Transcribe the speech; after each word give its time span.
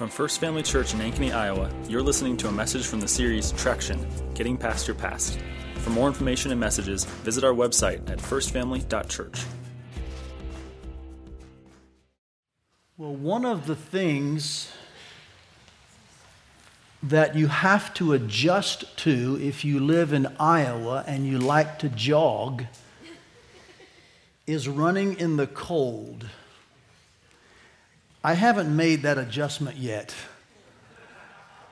From 0.00 0.08
First 0.08 0.40
Family 0.40 0.62
Church 0.62 0.94
in 0.94 1.00
Ankeny, 1.00 1.30
Iowa, 1.30 1.70
you're 1.86 2.00
listening 2.00 2.34
to 2.38 2.48
a 2.48 2.50
message 2.50 2.86
from 2.86 3.00
the 3.00 3.06
series 3.06 3.52
Traction 3.52 4.02
Getting 4.32 4.56
Past 4.56 4.88
Your 4.88 4.94
Past. 4.94 5.38
For 5.74 5.90
more 5.90 6.08
information 6.08 6.50
and 6.50 6.58
messages, 6.58 7.04
visit 7.04 7.44
our 7.44 7.52
website 7.52 8.08
at 8.08 8.16
firstfamily.church. 8.16 9.44
Well, 12.96 13.14
one 13.14 13.44
of 13.44 13.66
the 13.66 13.76
things 13.76 14.72
that 17.02 17.36
you 17.36 17.48
have 17.48 17.92
to 17.92 18.14
adjust 18.14 18.96
to 19.00 19.38
if 19.42 19.66
you 19.66 19.80
live 19.80 20.14
in 20.14 20.34
Iowa 20.40 21.04
and 21.06 21.26
you 21.26 21.38
like 21.38 21.78
to 21.80 21.90
jog 21.90 22.64
is 24.46 24.66
running 24.66 25.20
in 25.20 25.36
the 25.36 25.46
cold. 25.46 26.24
I 28.22 28.34
haven't 28.34 28.74
made 28.74 29.02
that 29.02 29.16
adjustment 29.16 29.78
yet. 29.78 30.14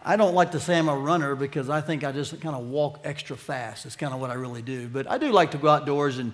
I 0.02 0.16
don't 0.16 0.34
like 0.34 0.52
to 0.52 0.60
say 0.60 0.78
I'm 0.78 0.88
a 0.88 0.96
runner 0.96 1.34
because 1.34 1.68
I 1.68 1.82
think 1.82 2.04
I 2.04 2.12
just 2.12 2.40
kind 2.40 2.56
of 2.56 2.68
walk 2.68 3.00
extra 3.04 3.36
fast. 3.36 3.84
It's 3.84 3.96
kind 3.96 4.14
of 4.14 4.20
what 4.20 4.30
I 4.30 4.34
really 4.34 4.62
do. 4.62 4.88
But 4.88 5.10
I 5.10 5.18
do 5.18 5.30
like 5.30 5.50
to 5.50 5.58
go 5.58 5.68
outdoors 5.68 6.16
and 6.16 6.32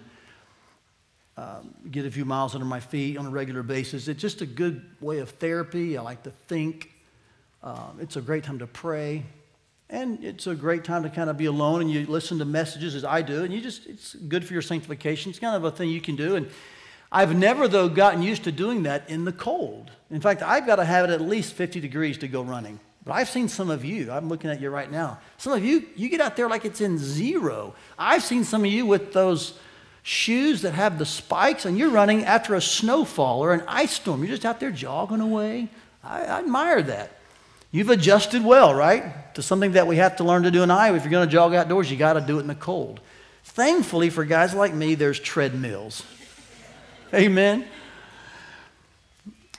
um, 1.36 1.74
get 1.90 2.06
a 2.06 2.10
few 2.12 2.24
miles 2.24 2.54
under 2.54 2.64
my 2.64 2.78
feet 2.78 3.16
on 3.16 3.26
a 3.26 3.30
regular 3.30 3.64
basis. 3.64 4.06
It's 4.06 4.20
just 4.20 4.40
a 4.40 4.46
good 4.46 4.84
way 5.00 5.18
of 5.18 5.30
therapy. 5.30 5.98
I 5.98 6.02
like 6.02 6.22
to 6.22 6.30
think. 6.46 6.92
Um, 7.64 7.98
it's 8.00 8.14
a 8.14 8.20
great 8.20 8.44
time 8.44 8.60
to 8.60 8.68
pray. 8.68 9.24
And 9.90 10.22
it's 10.22 10.46
a 10.46 10.54
great 10.54 10.84
time 10.84 11.02
to 11.02 11.10
kind 11.10 11.28
of 11.28 11.36
be 11.36 11.46
alone 11.46 11.80
and 11.80 11.90
you 11.90 12.06
listen 12.06 12.38
to 12.38 12.44
messages 12.44 12.94
as 12.94 13.04
I 13.04 13.22
do. 13.22 13.42
And 13.42 13.52
you 13.52 13.60
just, 13.60 13.86
it's 13.86 14.14
good 14.14 14.44
for 14.46 14.52
your 14.52 14.62
sanctification. 14.62 15.30
It's 15.30 15.40
kind 15.40 15.56
of 15.56 15.64
a 15.64 15.72
thing 15.72 15.88
you 15.88 16.00
can 16.00 16.14
do. 16.14 16.36
And 16.36 16.48
I've 17.14 17.36
never, 17.36 17.68
though, 17.68 17.88
gotten 17.88 18.22
used 18.22 18.42
to 18.44 18.52
doing 18.52 18.82
that 18.82 19.08
in 19.08 19.24
the 19.24 19.32
cold. 19.32 19.92
In 20.10 20.20
fact, 20.20 20.42
I've 20.42 20.66
got 20.66 20.76
to 20.76 20.84
have 20.84 21.08
it 21.08 21.12
at 21.12 21.20
least 21.20 21.54
50 21.54 21.78
degrees 21.78 22.18
to 22.18 22.28
go 22.28 22.42
running. 22.42 22.80
But 23.04 23.12
I've 23.12 23.28
seen 23.28 23.48
some 23.48 23.70
of 23.70 23.84
you, 23.84 24.10
I'm 24.10 24.28
looking 24.28 24.50
at 24.50 24.60
you 24.60 24.68
right 24.68 24.90
now. 24.90 25.20
Some 25.38 25.52
of 25.52 25.64
you, 25.64 25.86
you 25.94 26.08
get 26.08 26.20
out 26.20 26.34
there 26.34 26.48
like 26.48 26.64
it's 26.64 26.80
in 26.80 26.98
zero. 26.98 27.76
I've 27.96 28.24
seen 28.24 28.42
some 28.42 28.64
of 28.64 28.70
you 28.70 28.84
with 28.84 29.12
those 29.12 29.56
shoes 30.02 30.62
that 30.62 30.72
have 30.72 30.98
the 30.98 31.06
spikes, 31.06 31.66
and 31.66 31.78
you're 31.78 31.90
running 31.90 32.24
after 32.24 32.56
a 32.56 32.60
snowfall 32.60 33.44
or 33.44 33.52
an 33.52 33.62
ice 33.68 33.92
storm. 33.92 34.20
You're 34.20 34.34
just 34.34 34.44
out 34.44 34.58
there 34.58 34.72
jogging 34.72 35.20
away. 35.20 35.68
I, 36.02 36.22
I 36.22 36.38
admire 36.40 36.82
that. 36.82 37.12
You've 37.70 37.90
adjusted 37.90 38.42
well, 38.42 38.74
right? 38.74 39.32
To 39.36 39.42
something 39.42 39.72
that 39.72 39.86
we 39.86 39.96
have 39.96 40.16
to 40.16 40.24
learn 40.24 40.42
to 40.42 40.50
do 40.50 40.64
in 40.64 40.70
Iowa. 40.70 40.96
If 40.96 41.04
you're 41.04 41.12
going 41.12 41.28
to 41.28 41.32
jog 41.32 41.54
outdoors, 41.54 41.90
you 41.90 41.96
got 41.96 42.14
to 42.14 42.20
do 42.20 42.38
it 42.38 42.40
in 42.42 42.48
the 42.48 42.54
cold. 42.56 42.98
Thankfully, 43.44 44.10
for 44.10 44.24
guys 44.24 44.52
like 44.52 44.74
me, 44.74 44.94
there's 44.94 45.20
treadmills. 45.20 46.02
Amen. 47.14 47.64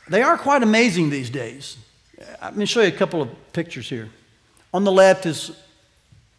They 0.09 0.21
are 0.21 0.37
quite 0.37 0.61
amazing 0.61 1.09
these 1.09 1.29
days. 1.29 1.77
Let 2.41 2.57
me 2.57 2.65
show 2.65 2.81
you 2.81 2.89
a 2.89 2.91
couple 2.91 3.21
of 3.21 3.53
pictures 3.53 3.87
here. 3.87 4.09
On 4.73 4.83
the 4.83 4.91
left 4.91 5.25
is 5.25 5.51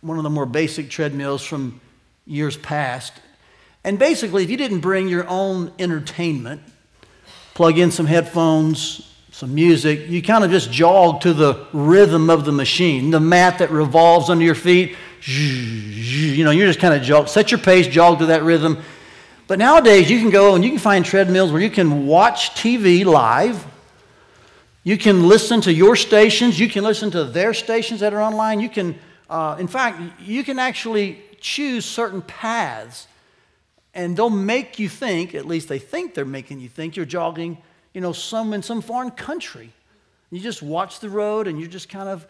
one 0.02 0.18
of 0.18 0.24
the 0.24 0.30
more 0.30 0.44
basic 0.44 0.90
treadmills 0.90 1.42
from 1.42 1.80
years 2.26 2.58
past. 2.58 3.14
And 3.82 3.98
basically, 3.98 4.44
if 4.44 4.50
you 4.50 4.58
didn't 4.58 4.80
bring 4.80 5.08
your 5.08 5.26
own 5.26 5.72
entertainment, 5.78 6.60
plug 7.54 7.78
in 7.78 7.90
some 7.90 8.06
headphones, 8.06 9.10
some 9.30 9.54
music, 9.54 10.08
you 10.08 10.22
kind 10.22 10.44
of 10.44 10.50
just 10.50 10.70
jog 10.70 11.22
to 11.22 11.32
the 11.32 11.66
rhythm 11.72 12.28
of 12.28 12.44
the 12.44 12.52
machine, 12.52 13.10
the 13.10 13.20
mat 13.20 13.58
that 13.60 13.70
revolves 13.70 14.28
under 14.28 14.44
your 14.44 14.54
feet. 14.54 14.94
You 15.24 16.44
know, 16.44 16.50
you're 16.50 16.66
just 16.66 16.78
kind 16.78 16.92
of 16.92 17.02
jog, 17.02 17.28
set 17.28 17.50
your 17.50 17.60
pace, 17.60 17.86
jog 17.86 18.18
to 18.18 18.26
that 18.26 18.42
rhythm. 18.42 18.82
But 19.46 19.60
nowadays, 19.60 20.10
you 20.10 20.18
can 20.18 20.30
go 20.30 20.54
and 20.56 20.64
you 20.64 20.70
can 20.70 20.78
find 20.78 21.04
treadmills 21.04 21.52
where 21.52 21.62
you 21.62 21.70
can 21.70 22.06
watch 22.06 22.50
TV 22.50 23.04
live. 23.04 23.64
You 24.82 24.98
can 24.98 25.28
listen 25.28 25.60
to 25.62 25.72
your 25.72 25.94
stations. 25.94 26.58
You 26.58 26.68
can 26.68 26.82
listen 26.82 27.10
to 27.12 27.24
their 27.24 27.54
stations 27.54 28.00
that 28.00 28.12
are 28.12 28.20
online. 28.20 28.60
You 28.60 28.68
can, 28.68 28.98
uh, 29.30 29.56
in 29.58 29.68
fact, 29.68 30.20
you 30.20 30.42
can 30.42 30.58
actually 30.58 31.22
choose 31.40 31.84
certain 31.84 32.22
paths, 32.22 33.06
and 33.94 34.16
they'll 34.16 34.30
make 34.30 34.80
you 34.80 34.88
think. 34.88 35.34
At 35.34 35.46
least 35.46 35.68
they 35.68 35.78
think 35.78 36.14
they're 36.14 36.24
making 36.24 36.58
you 36.58 36.68
think 36.68 36.96
you're 36.96 37.06
jogging, 37.06 37.58
you 37.94 38.00
know, 38.00 38.12
some 38.12 38.52
in 38.52 38.62
some 38.62 38.80
foreign 38.80 39.12
country. 39.12 39.72
You 40.30 40.40
just 40.40 40.60
watch 40.60 40.98
the 40.98 41.08
road, 41.08 41.46
and 41.46 41.60
you're 41.60 41.70
just 41.70 41.88
kind 41.88 42.08
of, 42.08 42.26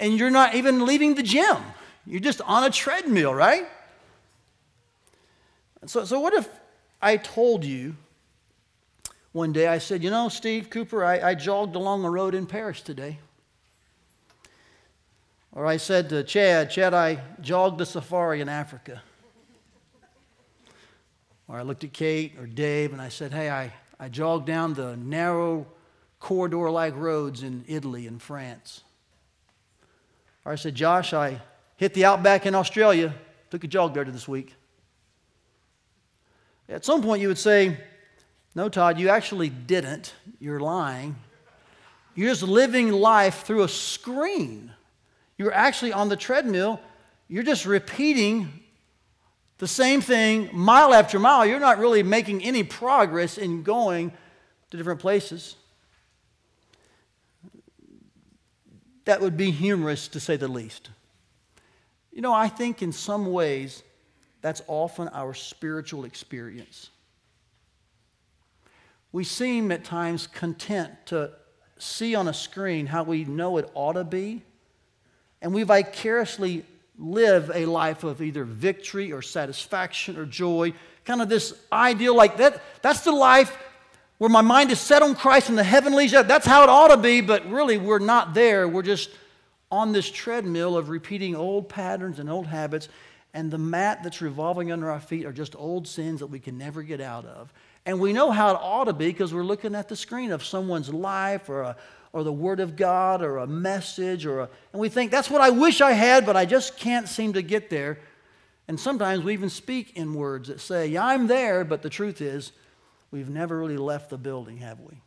and 0.00 0.18
you're 0.18 0.30
not 0.30 0.56
even 0.56 0.86
leaving 0.86 1.14
the 1.14 1.22
gym. 1.22 1.58
You're 2.04 2.20
just 2.20 2.40
on 2.40 2.64
a 2.64 2.70
treadmill, 2.70 3.32
right? 3.32 3.68
So, 5.88 6.04
so 6.04 6.20
what 6.20 6.34
if 6.34 6.48
I 7.00 7.16
told 7.16 7.64
you 7.64 7.96
one 9.32 9.52
day, 9.52 9.66
I 9.66 9.78
said, 9.78 10.02
You 10.02 10.10
know, 10.10 10.28
Steve 10.28 10.68
Cooper, 10.68 11.04
I, 11.04 11.30
I 11.30 11.34
jogged 11.34 11.76
along 11.76 12.04
a 12.04 12.10
road 12.10 12.34
in 12.34 12.46
Paris 12.46 12.82
today. 12.82 13.18
Or 15.52 15.64
I 15.64 15.78
said 15.78 16.10
to 16.10 16.22
Chad, 16.24 16.70
Chad, 16.70 16.92
I 16.92 17.22
jogged 17.40 17.78
the 17.78 17.86
safari 17.86 18.40
in 18.40 18.48
Africa. 18.48 19.02
Or 21.46 21.56
I 21.56 21.62
looked 21.62 21.84
at 21.84 21.94
Kate 21.94 22.34
or 22.38 22.46
Dave 22.46 22.92
and 22.92 23.00
I 23.00 23.08
said, 23.08 23.32
Hey, 23.32 23.48
I, 23.48 23.72
I 23.98 24.08
jogged 24.08 24.46
down 24.46 24.74
the 24.74 24.96
narrow 24.96 25.66
corridor 26.20 26.70
like 26.70 26.94
roads 26.96 27.42
in 27.42 27.64
Italy 27.66 28.06
and 28.06 28.20
France. 28.20 28.82
Or 30.44 30.52
I 30.52 30.56
said, 30.56 30.74
Josh, 30.74 31.14
I 31.14 31.40
hit 31.76 31.94
the 31.94 32.04
outback 32.04 32.44
in 32.44 32.54
Australia, 32.54 33.14
took 33.50 33.64
a 33.64 33.68
jog 33.68 33.94
there 33.94 34.04
this 34.04 34.28
week. 34.28 34.54
At 36.68 36.84
some 36.84 37.02
point, 37.02 37.22
you 37.22 37.28
would 37.28 37.38
say, 37.38 37.78
No, 38.54 38.68
Todd, 38.68 38.98
you 38.98 39.08
actually 39.08 39.48
didn't. 39.48 40.14
You're 40.38 40.60
lying. 40.60 41.16
You're 42.14 42.30
just 42.30 42.42
living 42.42 42.90
life 42.92 43.44
through 43.44 43.62
a 43.62 43.68
screen. 43.68 44.72
You're 45.36 45.52
actually 45.52 45.92
on 45.92 46.08
the 46.08 46.16
treadmill. 46.16 46.80
You're 47.28 47.44
just 47.44 47.64
repeating 47.64 48.52
the 49.58 49.68
same 49.68 50.00
thing 50.00 50.50
mile 50.52 50.92
after 50.94 51.18
mile. 51.18 51.46
You're 51.46 51.60
not 51.60 51.78
really 51.78 52.02
making 52.02 52.42
any 52.42 52.64
progress 52.64 53.38
in 53.38 53.62
going 53.62 54.12
to 54.70 54.76
different 54.76 55.00
places. 55.00 55.56
That 59.04 59.20
would 59.20 59.36
be 59.36 59.50
humorous 59.50 60.08
to 60.08 60.20
say 60.20 60.36
the 60.36 60.48
least. 60.48 60.90
You 62.12 62.20
know, 62.20 62.32
I 62.32 62.48
think 62.48 62.82
in 62.82 62.92
some 62.92 63.32
ways, 63.32 63.82
that's 64.40 64.62
often 64.66 65.08
our 65.08 65.34
spiritual 65.34 66.04
experience. 66.04 66.90
We 69.10 69.24
seem 69.24 69.72
at 69.72 69.84
times 69.84 70.26
content 70.26 70.92
to 71.06 71.32
see 71.78 72.14
on 72.14 72.28
a 72.28 72.34
screen 72.34 72.86
how 72.86 73.04
we 73.04 73.24
know 73.24 73.56
it 73.56 73.70
ought 73.74 73.94
to 73.94 74.04
be, 74.04 74.42
and 75.40 75.54
we 75.54 75.62
vicariously 75.62 76.64
live 76.98 77.50
a 77.54 77.64
life 77.66 78.04
of 78.04 78.20
either 78.20 78.44
victory 78.44 79.12
or 79.12 79.22
satisfaction 79.22 80.16
or 80.16 80.26
joy. 80.26 80.72
Kind 81.04 81.22
of 81.22 81.28
this 81.28 81.54
ideal, 81.72 82.14
like 82.14 82.36
that, 82.38 82.60
that's 82.82 83.00
the 83.00 83.12
life 83.12 83.56
where 84.18 84.28
my 84.28 84.40
mind 84.40 84.72
is 84.72 84.80
set 84.80 85.00
on 85.00 85.14
Christ 85.14 85.48
and 85.48 85.56
the 85.56 85.64
heavenlies. 85.64 86.10
That's 86.10 86.46
how 86.46 86.64
it 86.64 86.68
ought 86.68 86.88
to 86.88 86.96
be, 86.96 87.20
but 87.20 87.48
really 87.48 87.78
we're 87.78 88.00
not 88.00 88.34
there. 88.34 88.66
We're 88.66 88.82
just 88.82 89.10
on 89.70 89.92
this 89.92 90.10
treadmill 90.10 90.76
of 90.76 90.88
repeating 90.88 91.36
old 91.36 91.68
patterns 91.68 92.18
and 92.18 92.28
old 92.28 92.46
habits 92.46 92.88
and 93.34 93.50
the 93.50 93.58
mat 93.58 94.02
that's 94.02 94.20
revolving 94.20 94.72
under 94.72 94.90
our 94.90 95.00
feet 95.00 95.26
are 95.26 95.32
just 95.32 95.54
old 95.56 95.86
sins 95.86 96.20
that 96.20 96.28
we 96.28 96.40
can 96.40 96.56
never 96.56 96.82
get 96.82 97.00
out 97.00 97.24
of. 97.24 97.52
And 97.84 98.00
we 98.00 98.12
know 98.12 98.30
how 98.30 98.50
it 98.50 98.58
ought 98.60 98.84
to 98.84 98.92
be 98.92 99.06
because 99.06 99.32
we're 99.32 99.44
looking 99.44 99.74
at 99.74 99.88
the 99.88 99.96
screen 99.96 100.32
of 100.32 100.44
someone's 100.44 100.92
life 100.92 101.48
or, 101.48 101.62
a, 101.62 101.76
or 102.12 102.24
the 102.24 102.32
Word 102.32 102.60
of 102.60 102.76
God 102.76 103.22
or 103.22 103.38
a 103.38 103.46
message, 103.46 104.26
or 104.26 104.40
a, 104.40 104.48
and 104.72 104.80
we 104.80 104.88
think, 104.88 105.10
that's 105.10 105.30
what 105.30 105.40
I 105.40 105.50
wish 105.50 105.80
I 105.80 105.92
had, 105.92 106.26
but 106.26 106.36
I 106.36 106.44
just 106.46 106.78
can't 106.78 107.08
seem 107.08 107.34
to 107.34 107.42
get 107.42 107.70
there. 107.70 108.00
And 108.66 108.78
sometimes 108.78 109.24
we 109.24 109.32
even 109.32 109.48
speak 109.48 109.96
in 109.96 110.14
words 110.14 110.48
that 110.48 110.60
say, 110.60 110.88
yeah, 110.88 111.06
I'm 111.06 111.26
there, 111.26 111.64
but 111.64 111.82
the 111.82 111.88
truth 111.88 112.20
is, 112.20 112.52
we've 113.10 113.30
never 113.30 113.58
really 113.58 113.78
left 113.78 114.10
the 114.10 114.18
building, 114.18 114.58
have 114.58 114.80
we? 114.80 115.00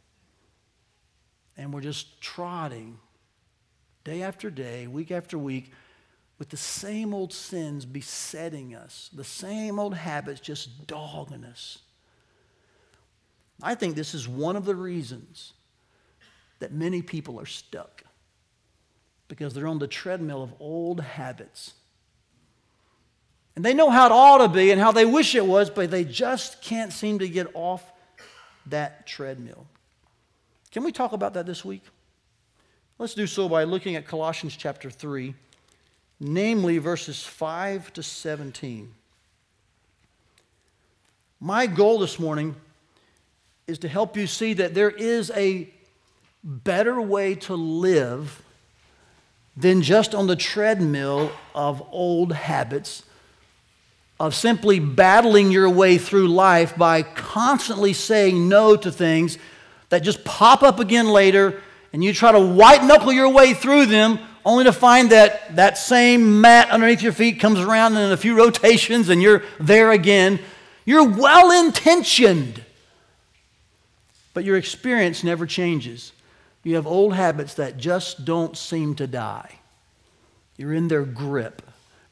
And 1.57 1.73
we're 1.73 1.81
just 1.81 2.21
trotting 2.21 2.97
day 4.03 4.23
after 4.23 4.49
day, 4.49 4.87
week 4.87 5.11
after 5.11 5.37
week, 5.37 5.71
with 6.41 6.49
the 6.49 6.57
same 6.57 7.13
old 7.13 7.31
sins 7.31 7.85
besetting 7.85 8.73
us, 8.73 9.11
the 9.13 9.23
same 9.23 9.77
old 9.77 9.93
habits 9.93 10.39
just 10.39 10.87
dogging 10.87 11.43
us. 11.43 11.77
I 13.61 13.75
think 13.75 13.93
this 13.93 14.15
is 14.15 14.27
one 14.27 14.55
of 14.55 14.65
the 14.65 14.73
reasons 14.75 15.53
that 16.57 16.73
many 16.73 17.03
people 17.03 17.39
are 17.39 17.45
stuck 17.45 18.03
because 19.27 19.53
they're 19.53 19.67
on 19.67 19.77
the 19.77 19.85
treadmill 19.85 20.41
of 20.41 20.51
old 20.59 21.01
habits. 21.01 21.75
And 23.55 23.63
they 23.63 23.75
know 23.75 23.91
how 23.91 24.07
it 24.07 24.11
ought 24.11 24.39
to 24.39 24.47
be 24.47 24.71
and 24.71 24.81
how 24.81 24.91
they 24.91 25.05
wish 25.05 25.35
it 25.35 25.45
was, 25.45 25.69
but 25.69 25.91
they 25.91 26.03
just 26.03 26.59
can't 26.63 26.91
seem 26.91 27.19
to 27.19 27.29
get 27.29 27.51
off 27.53 27.83
that 28.65 29.05
treadmill. 29.05 29.67
Can 30.71 30.83
we 30.83 30.91
talk 30.91 31.13
about 31.13 31.35
that 31.35 31.45
this 31.45 31.63
week? 31.63 31.83
Let's 32.97 33.13
do 33.13 33.27
so 33.27 33.47
by 33.47 33.63
looking 33.63 33.95
at 33.95 34.07
Colossians 34.07 34.55
chapter 34.57 34.89
3 34.89 35.35
namely 36.23 36.77
verses 36.77 37.23
5 37.23 37.91
to 37.93 38.03
17. 38.03 38.93
My 41.39 41.65
goal 41.65 41.97
this 41.97 42.19
morning 42.19 42.55
is 43.65 43.79
to 43.79 43.87
help 43.87 44.15
you 44.15 44.27
see 44.27 44.53
that 44.53 44.75
there 44.75 44.91
is 44.91 45.31
a 45.31 45.67
better 46.43 47.01
way 47.01 47.33
to 47.33 47.55
live 47.55 48.43
than 49.57 49.81
just 49.81 50.13
on 50.13 50.27
the 50.27 50.35
treadmill 50.35 51.31
of 51.55 51.81
old 51.91 52.33
habits, 52.33 53.03
of 54.19 54.35
simply 54.35 54.79
battling 54.79 55.49
your 55.49 55.69
way 55.71 55.97
through 55.97 56.27
life 56.27 56.77
by 56.77 57.01
constantly 57.01 57.93
saying 57.93 58.47
no 58.47 58.75
to 58.75 58.91
things 58.91 59.39
that 59.89 60.03
just 60.03 60.23
pop 60.23 60.61
up 60.61 60.79
again 60.79 61.07
later, 61.07 61.59
and 61.91 62.03
you 62.03 62.13
try 62.13 62.31
to 62.31 62.39
white 62.39 62.83
knuckle 62.83 63.11
your 63.11 63.29
way 63.29 63.55
through 63.55 63.87
them 63.87 64.19
only 64.45 64.63
to 64.63 64.73
find 64.73 65.11
that 65.11 65.55
that 65.55 65.77
same 65.77 66.41
mat 66.41 66.69
underneath 66.69 67.01
your 67.01 67.13
feet 67.13 67.39
comes 67.39 67.59
around 67.59 67.95
in 67.95 68.11
a 68.11 68.17
few 68.17 68.37
rotations 68.37 69.09
and 69.09 69.21
you're 69.21 69.43
there 69.59 69.91
again. 69.91 70.39
You're 70.85 71.07
well 71.07 71.51
intentioned, 71.65 72.63
but 74.33 74.43
your 74.43 74.57
experience 74.57 75.23
never 75.23 75.45
changes. 75.45 76.11
You 76.63 76.75
have 76.75 76.87
old 76.87 77.13
habits 77.15 77.55
that 77.55 77.77
just 77.77 78.25
don't 78.25 78.57
seem 78.57 78.95
to 78.95 79.07
die. 79.07 79.59
You're 80.57 80.73
in 80.73 80.87
their 80.87 81.05
grip 81.05 81.61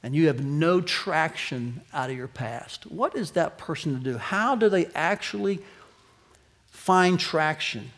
and 0.02 0.16
you 0.16 0.28
have 0.28 0.44
no 0.44 0.82
traction 0.82 1.82
out 1.94 2.10
of 2.10 2.16
your 2.16 2.28
past. 2.28 2.86
What 2.86 3.16
is 3.16 3.32
that 3.32 3.58
person 3.58 3.98
to 3.98 4.04
do? 4.04 4.18
How 4.18 4.56
do 4.56 4.70
they 4.70 4.88
actually 4.96 5.60
find 6.72 7.20
traction? 7.20 7.92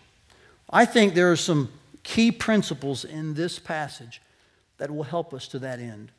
I 0.70 0.86
think 0.86 1.14
there 1.14 1.32
are 1.32 1.38
some 1.38 1.70
key 2.04 2.32
principles 2.32 3.06
in 3.06 3.34
this 3.34 3.60
passage 3.60 4.22
that 4.78 4.92
will 4.92 5.04
help 5.04 5.34
us 5.34 5.48
to 5.50 5.60
that 5.60 5.80
end. 5.80 6.12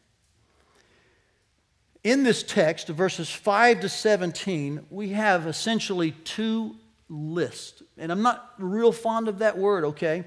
In 2.04 2.24
this 2.24 2.42
text, 2.42 2.88
verses 2.88 3.30
5 3.30 3.80
to 3.80 3.88
17, 3.88 4.86
we 4.90 5.10
have 5.10 5.46
essentially 5.46 6.12
two 6.24 6.76
lists. 7.08 7.82
And 7.96 8.10
I'm 8.10 8.22
not 8.22 8.54
real 8.58 8.92
fond 8.92 9.28
of 9.28 9.38
that 9.38 9.56
word, 9.56 9.84
okay? 9.84 10.24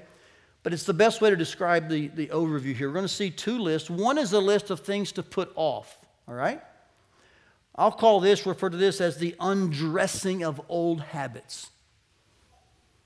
But 0.62 0.72
it's 0.72 0.84
the 0.84 0.94
best 0.94 1.20
way 1.20 1.30
to 1.30 1.36
describe 1.36 1.88
the, 1.88 2.08
the 2.08 2.28
overview 2.28 2.74
here. 2.74 2.88
We're 2.88 2.94
going 2.94 3.04
to 3.04 3.08
see 3.08 3.30
two 3.30 3.58
lists. 3.58 3.90
One 3.90 4.16
is 4.16 4.32
a 4.32 4.40
list 4.40 4.70
of 4.70 4.80
things 4.80 5.12
to 5.12 5.22
put 5.22 5.52
off, 5.54 5.98
all 6.26 6.34
right? 6.34 6.62
I'll 7.74 7.92
call 7.92 8.20
this, 8.20 8.46
refer 8.46 8.70
to 8.70 8.76
this 8.76 9.00
as 9.02 9.18
the 9.18 9.34
undressing 9.38 10.44
of 10.44 10.60
old 10.68 11.02
habits. 11.02 11.70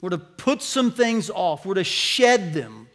We're 0.00 0.10
to 0.10 0.18
put 0.18 0.62
some 0.62 0.90
things 0.90 1.30
off, 1.30 1.66
we're 1.66 1.74
to 1.74 1.84
shed 1.84 2.54
them. 2.54 2.88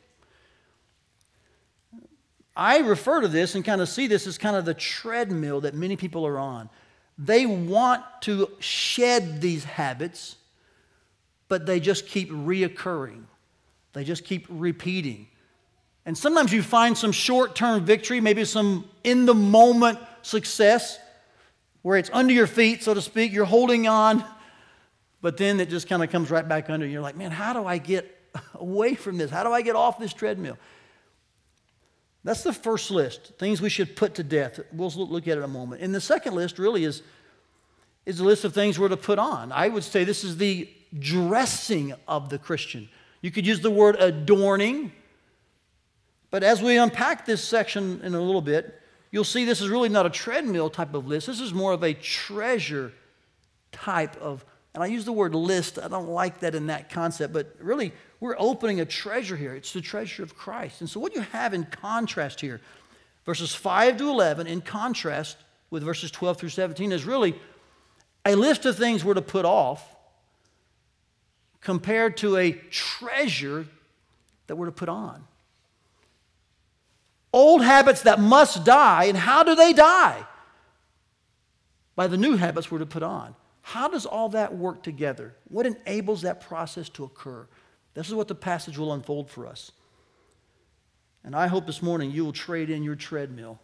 I 2.56 2.78
refer 2.80 3.22
to 3.22 3.28
this 3.28 3.56
and 3.56 3.66
kind 3.66 3.82
of 3.82 3.90
see 3.90 4.08
this 4.08 4.26
as 4.28 4.38
kind 4.38 4.56
of 4.56 4.64
the 4.64 4.74
treadmill 4.74 5.62
that 5.62 5.74
many 5.74 5.98
people 5.98 6.26
are 6.26 6.40
on. 6.40 6.70
They 7.18 7.46
want 7.46 8.04
to 8.22 8.50
shed 8.60 9.42
these 9.42 9.66
habits, 9.66 10.38
but 11.48 11.66
they 11.66 11.80
just 11.80 12.08
keep 12.08 12.30
reoccurring. 12.32 13.24
They 13.94 14.04
just 14.04 14.24
keep 14.24 14.46
repeating. 14.50 15.28
And 16.06 16.18
sometimes 16.18 16.54
you 16.54 16.62
find 16.62 16.98
some 16.98 17.12
short 17.12 17.56
term 17.56 17.84
victory, 17.84 18.22
maybe 18.22 18.46
some 18.46 18.90
in 19.04 19.26
the 19.26 19.34
moment 19.34 20.00
success 20.22 21.00
where 21.82 21.98
it's 21.98 22.10
under 22.14 22.34
your 22.34 22.48
feet, 22.48 22.84
so 22.84 22.94
to 22.94 23.02
speak. 23.02 23.32
You're 23.32 23.46
holding 23.46 23.88
on 23.88 24.24
but 25.22 25.38
then 25.38 25.60
it 25.60 25.70
just 25.70 25.88
kind 25.88 26.04
of 26.04 26.10
comes 26.10 26.30
right 26.30 26.48
back 26.48 26.70
under. 26.70 26.86
You're 26.86 27.02
like, 27.02 27.16
man, 27.16 27.32
how 27.32 27.54
do 27.54 27.66
I 27.66 27.78
get 27.78 28.16
away 28.54 28.96
from 28.96 29.18
this? 29.18 29.32
How 29.32 29.44
do 29.44 29.52
I 29.52 29.62
get 29.62 29.76
off 29.76 30.00
this 30.00 30.14
treadmill? 30.14 30.58
That's 32.24 32.42
the 32.42 32.54
first 32.54 32.90
list, 32.90 33.34
things 33.38 33.62
we 33.62 33.70
should 33.70 33.96
put 33.96 34.16
to 34.16 34.24
death. 34.24 34.60
We'll 34.74 34.90
look 34.90 35.28
at 35.28 35.34
it 35.34 35.38
in 35.38 35.44
a 35.44 35.48
moment. 35.48 35.84
And 35.84 35.94
the 35.94 36.02
second 36.02 36.34
list 36.34 36.58
really 36.58 36.84
is, 36.84 37.04
is 38.06 38.20
a 38.20 38.24
list 38.24 38.46
of 38.46 38.54
things 38.54 38.80
we're 38.80 38.90
to 38.90 38.98
put 38.98 39.20
on. 39.20 39.52
I 39.52 39.68
would 39.68 39.84
say 39.84 40.04
this 40.04 40.24
is 40.24 40.38
the 40.38 40.68
dressing 40.98 41.94
of 42.08 42.30
the 42.30 42.40
Christian. 42.40 42.90
You 43.22 43.30
could 43.30 43.46
use 43.46 43.60
the 43.60 43.70
word 43.70 43.98
adorning, 43.98 44.92
but 46.32 46.44
as 46.44 46.64
we 46.64 46.78
unpack 46.78 47.28
this 47.28 47.44
section 47.44 48.02
in 48.04 48.16
a 48.16 48.22
little 48.22 48.42
bit, 48.42 48.82
you'll 49.12 49.24
see 49.24 49.46
this 49.46 49.62
is 49.62 49.70
really 49.70 49.90
not 49.90 50.08
a 50.08 50.10
treadmill 50.10 50.72
type 50.72 50.96
of 50.96 51.06
list. 51.06 51.28
This 51.28 51.40
is 51.40 51.54
more 51.54 51.74
of 51.74 51.84
a 51.84 51.94
treasure 51.94 52.92
type 53.72 54.16
of 54.18 54.44
and 54.76 54.84
I 54.84 54.88
use 54.88 55.06
the 55.06 55.14
word 55.14 55.34
list. 55.34 55.80
I 55.82 55.88
don't 55.88 56.10
like 56.10 56.42
that 56.42 56.54
in 56.54 56.68
that 56.68 56.90
concept, 56.90 57.32
but 57.32 57.56
really, 57.60 57.94
we're 58.20 58.36
opening 58.38 58.82
a 58.82 58.86
treasure 58.86 59.38
here. 59.38 59.56
It's 59.56 59.72
the 59.72 59.80
treasure 59.80 60.22
of 60.22 60.36
Christ. 60.36 60.82
And 60.82 60.90
so, 60.90 61.00
what 61.00 61.16
you 61.16 61.22
have 61.22 61.54
in 61.54 61.64
contrast 61.64 62.42
here, 62.42 62.60
verses 63.26 63.56
5 63.56 63.98
to 63.98 64.10
11, 64.10 64.48
in 64.48 64.60
contrast 64.60 65.38
with 65.70 65.82
verses 65.82 66.12
12 66.12 66.38
through 66.38 66.50
17, 66.50 66.92
is 66.92 67.06
really 67.06 67.40
a 68.26 68.36
list 68.36 68.66
of 68.66 68.76
things 68.78 69.06
we're 69.06 69.14
to 69.14 69.22
put 69.22 69.46
off 69.46 69.82
compared 71.62 72.18
to 72.18 72.36
a 72.36 72.52
treasure 72.52 73.66
that 74.48 74.58
we're 74.58 74.66
to 74.66 74.74
put 74.74 74.90
on. 74.90 75.24
Old 77.32 77.64
habits 77.64 78.02
that 78.02 78.20
must 78.20 78.66
die, 78.66 79.06
and 79.06 79.18
how 79.18 79.44
do 79.44 79.56
they 79.56 79.72
die? 79.72 80.22
By 81.96 82.08
the 82.08 82.18
new 82.18 82.36
habits 82.36 82.70
we're 82.70 82.80
to 82.80 82.86
put 82.86 83.04
on. 83.04 83.36
How 83.66 83.88
does 83.88 84.06
all 84.06 84.30
that 84.30 84.56
work 84.56 84.84
together? 84.84 85.34
What 85.48 85.66
enables 85.66 86.22
that 86.22 86.40
process 86.40 86.88
to 86.90 87.04
occur? 87.04 87.48
This 87.96 88.08
is 88.08 88.14
what 88.14 88.28
the 88.28 88.36
passage 88.36 88.78
will 88.78 88.94
unfold 88.94 89.28
for 89.28 89.48
us. 89.48 89.72
And 91.24 91.36
I 91.36 91.48
hope 91.48 91.66
this 91.66 91.82
morning 91.82 92.12
you 92.12 92.24
will 92.24 92.32
trade 92.32 92.70
in 92.70 92.84
your 92.84 92.94
treadmill 92.94 93.60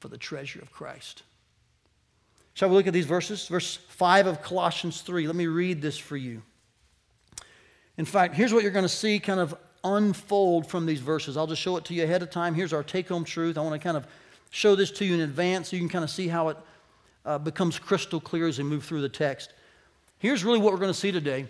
for 0.00 0.08
the 0.08 0.16
treasure 0.16 0.60
of 0.60 0.72
Christ. 0.72 1.24
Shall 2.54 2.70
we 2.70 2.76
look 2.76 2.86
at 2.86 2.94
these 2.94 3.04
verses? 3.04 3.46
Verse 3.48 3.76
5 3.76 4.28
of 4.28 4.42
Colossians 4.42 5.02
3. 5.02 5.26
Let 5.26 5.36
me 5.36 5.46
read 5.46 5.82
this 5.82 5.98
for 5.98 6.16
you. 6.16 6.40
In 7.98 8.06
fact, 8.06 8.34
here's 8.34 8.54
what 8.54 8.62
you're 8.62 8.72
going 8.72 8.86
to 8.86 8.88
see 8.88 9.18
kind 9.18 9.40
of 9.40 9.54
unfold 9.84 10.66
from 10.66 10.86
these 10.86 11.00
verses. 11.00 11.36
I'll 11.36 11.46
just 11.46 11.60
show 11.60 11.76
it 11.76 11.84
to 11.84 11.94
you 11.94 12.04
ahead 12.04 12.22
of 12.22 12.30
time. 12.30 12.54
Here's 12.54 12.72
our 12.72 12.82
take 12.82 13.08
home 13.08 13.24
truth. 13.24 13.58
I 13.58 13.60
want 13.60 13.74
to 13.74 13.78
kind 13.78 13.98
of 13.98 14.06
show 14.48 14.74
this 14.74 14.90
to 14.92 15.04
you 15.04 15.12
in 15.12 15.20
advance 15.20 15.68
so 15.68 15.76
you 15.76 15.82
can 15.82 15.90
kind 15.90 16.04
of 16.04 16.08
see 16.08 16.28
how 16.28 16.48
it 16.48 16.56
uh, 17.24 17.38
becomes 17.38 17.78
crystal 17.78 18.20
clear 18.20 18.46
as 18.46 18.58
we 18.58 18.64
move 18.64 18.84
through 18.84 19.00
the 19.00 19.08
text. 19.08 19.52
Here's 20.18 20.44
really 20.44 20.58
what 20.58 20.72
we're 20.72 20.78
going 20.78 20.92
to 20.92 20.98
see 20.98 21.12
today 21.12 21.46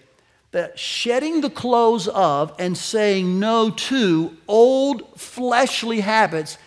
that 0.52 0.78
shedding 0.78 1.40
the 1.40 1.50
clothes 1.50 2.06
of 2.06 2.54
and 2.60 2.78
saying 2.78 3.40
no 3.40 3.70
to 3.70 4.36
old 4.46 5.18
fleshly 5.18 5.98
habits 5.98 6.58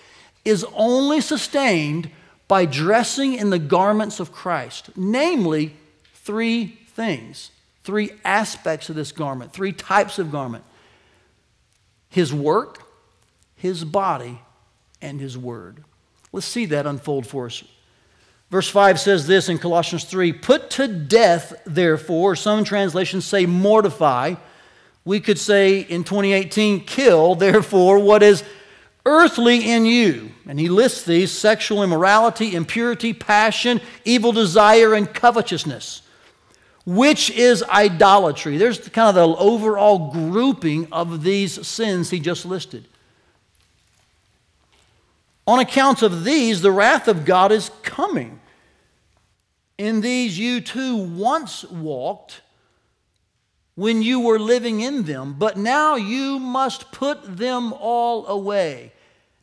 is 0.44 0.65
only 0.74 1.21
sustained 1.21 2.09
by 2.50 2.65
dressing 2.65 3.33
in 3.33 3.50
the 3.50 3.59
garments 3.59 4.19
of 4.19 4.31
Christ, 4.31 4.89
namely, 4.98 5.74
three 6.13 6.77
things, 6.88 7.51
three 7.86 8.12
aspects 8.25 8.89
of 8.89 8.98
this 8.98 9.13
garment, 9.13 9.54
three 9.54 9.71
types 9.71 10.19
of 10.19 10.31
garment 10.31 10.65
His 12.09 12.33
work, 12.33 12.83
His 13.56 13.85
body, 13.85 14.42
and 15.02 15.21
His 15.21 15.37
word. 15.37 15.83
Let's 16.33 16.45
see 16.45 16.66
that 16.68 16.85
unfold 16.85 17.26
for 17.26 17.45
us 17.45 17.64
Verse 18.49 18.69
5 18.69 18.99
says 18.99 19.27
this 19.27 19.49
in 19.49 19.57
Colossians 19.57 20.06
3 20.06 20.33
Put 20.33 20.69
to 20.71 20.87
death, 20.87 21.54
therefore, 21.66 22.35
some 22.35 22.63
translations 22.63 23.25
say 23.25 23.45
mortify. 23.45 24.35
We 25.04 25.19
could 25.19 25.39
say 25.39 25.80
in 25.80 26.04
2018, 26.04 26.81
kill, 26.85 27.35
therefore, 27.35 27.99
what 27.99 28.23
is 28.23 28.44
earthly 29.06 29.71
in 29.71 29.85
you. 29.85 30.31
And 30.47 30.59
he 30.59 30.68
lists 30.68 31.04
these 31.04 31.31
sexual 31.31 31.81
immorality, 31.81 32.56
impurity, 32.56 33.13
passion, 33.13 33.80
evil 34.04 34.33
desire, 34.33 34.94
and 34.94 35.11
covetousness, 35.11 36.01
which 36.85 37.30
is 37.31 37.63
idolatry. 37.63 38.57
There's 38.57 38.89
kind 38.89 39.07
of 39.09 39.16
the 39.16 39.42
overall 39.42 40.11
grouping 40.11 40.87
of 40.92 41.23
these 41.23 41.66
sins 41.66 42.09
he 42.09 42.19
just 42.19 42.45
listed. 42.45 42.87
On 45.47 45.59
account 45.59 46.01
of 46.01 46.25
these, 46.25 46.61
the 46.61 46.71
wrath 46.71 47.07
of 47.07 47.23
God 47.23 47.54
is 47.54 47.71
coming. 47.81 48.42
In 49.77 50.01
these 50.01 50.37
you 50.37 50.59
too 50.59 50.97
once 50.97 51.63
walked 51.63 52.42
when 53.75 54.01
you 54.01 54.19
were 54.19 54.39
living 54.39 54.81
in 54.81 55.04
them, 55.04 55.35
but 55.37 55.56
now 55.56 55.95
you 55.95 56.37
must 56.37 56.92
put 56.92 57.37
them 57.37 57.71
all 57.73 58.27
away. 58.27 58.92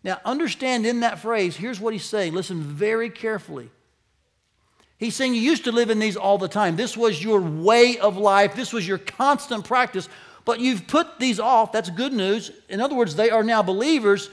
Now, 0.02 0.20
understand 0.25 0.84
in 0.84 1.00
that 1.00 1.20
phrase, 1.20 1.56
here's 1.56 1.80
what 1.80 1.94
he's 1.94 2.04
saying. 2.04 2.34
Listen 2.34 2.61
very 2.61 3.08
carefully. 3.08 3.70
He's 4.99 5.16
saying 5.16 5.34
you 5.34 5.40
used 5.40 5.64
to 5.64 5.73
live 5.73 5.88
in 5.88 5.99
these 5.99 6.16
all 6.16 6.37
the 6.37 6.49
time. 6.49 6.76
This 6.76 6.96
was 6.96 7.23
your 7.23 7.40
way 7.40 7.96
of 7.99 8.18
life, 8.18 8.54
this 8.54 8.73
was 8.73 8.87
your 8.87 8.99
constant 8.99 9.64
practice, 9.64 10.08
but 10.44 10.61
you've 10.61 10.87
put 10.87 11.18
these 11.18 11.40
off. 11.40 11.73
That's 11.73 11.88
good 11.88 12.12
news. 12.12 12.50
In 12.68 12.80
other 12.80 12.94
words, 12.94 13.16
they 13.16 13.30
are 13.30 13.42
now 13.42 13.62
believers 13.62 14.28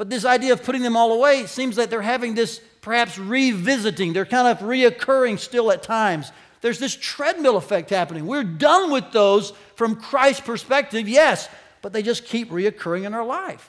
but 0.00 0.08
this 0.08 0.24
idea 0.24 0.54
of 0.54 0.62
putting 0.62 0.80
them 0.80 0.96
all 0.96 1.12
away 1.12 1.44
seems 1.44 1.76
like 1.76 1.90
they're 1.90 2.00
having 2.00 2.34
this 2.34 2.58
perhaps 2.80 3.18
revisiting. 3.18 4.14
They're 4.14 4.24
kind 4.24 4.48
of 4.48 4.60
reoccurring 4.60 5.38
still 5.38 5.70
at 5.70 5.82
times. 5.82 6.32
There's 6.62 6.78
this 6.78 6.96
treadmill 6.96 7.58
effect 7.58 7.90
happening. 7.90 8.26
We're 8.26 8.42
done 8.42 8.90
with 8.90 9.12
those 9.12 9.52
from 9.74 9.96
Christ's 9.96 10.40
perspective, 10.40 11.06
yes, 11.06 11.50
but 11.82 11.92
they 11.92 12.02
just 12.02 12.24
keep 12.24 12.48
reoccurring 12.48 13.04
in 13.04 13.12
our 13.12 13.26
life. 13.26 13.68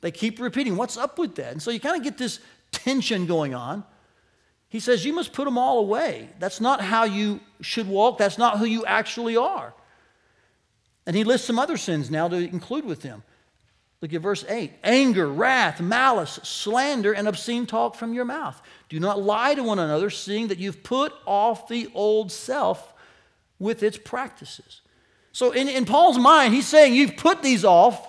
They 0.00 0.10
keep 0.10 0.40
repeating. 0.40 0.76
What's 0.76 0.96
up 0.96 1.18
with 1.18 1.34
that? 1.34 1.52
And 1.52 1.60
so 1.60 1.70
you 1.70 1.80
kind 1.80 1.98
of 1.98 2.02
get 2.02 2.16
this 2.16 2.40
tension 2.72 3.26
going 3.26 3.54
on. 3.54 3.84
He 4.70 4.80
says, 4.80 5.04
You 5.04 5.12
must 5.12 5.34
put 5.34 5.44
them 5.44 5.58
all 5.58 5.80
away. 5.80 6.30
That's 6.38 6.62
not 6.62 6.80
how 6.80 7.04
you 7.04 7.40
should 7.60 7.88
walk, 7.88 8.16
that's 8.16 8.38
not 8.38 8.58
who 8.58 8.64
you 8.64 8.86
actually 8.86 9.36
are. 9.36 9.74
And 11.04 11.14
he 11.14 11.24
lists 11.24 11.46
some 11.46 11.58
other 11.58 11.76
sins 11.76 12.10
now 12.10 12.26
to 12.26 12.36
include 12.36 12.86
with 12.86 13.02
them. 13.02 13.22
Look 14.00 14.14
at 14.14 14.22
verse 14.22 14.44
8 14.48 14.72
anger, 14.82 15.28
wrath, 15.28 15.80
malice, 15.80 16.40
slander, 16.42 17.12
and 17.12 17.28
obscene 17.28 17.66
talk 17.66 17.94
from 17.94 18.14
your 18.14 18.24
mouth. 18.24 18.60
Do 18.88 18.98
not 18.98 19.20
lie 19.20 19.54
to 19.54 19.62
one 19.62 19.78
another, 19.78 20.10
seeing 20.10 20.48
that 20.48 20.58
you've 20.58 20.82
put 20.82 21.12
off 21.26 21.68
the 21.68 21.90
old 21.94 22.32
self 22.32 22.94
with 23.58 23.82
its 23.82 23.98
practices. 23.98 24.80
So, 25.32 25.52
in, 25.52 25.68
in 25.68 25.84
Paul's 25.84 26.18
mind, 26.18 26.54
he's 26.54 26.66
saying 26.66 26.94
you've 26.94 27.16
put 27.16 27.42
these 27.42 27.64
off. 27.64 28.08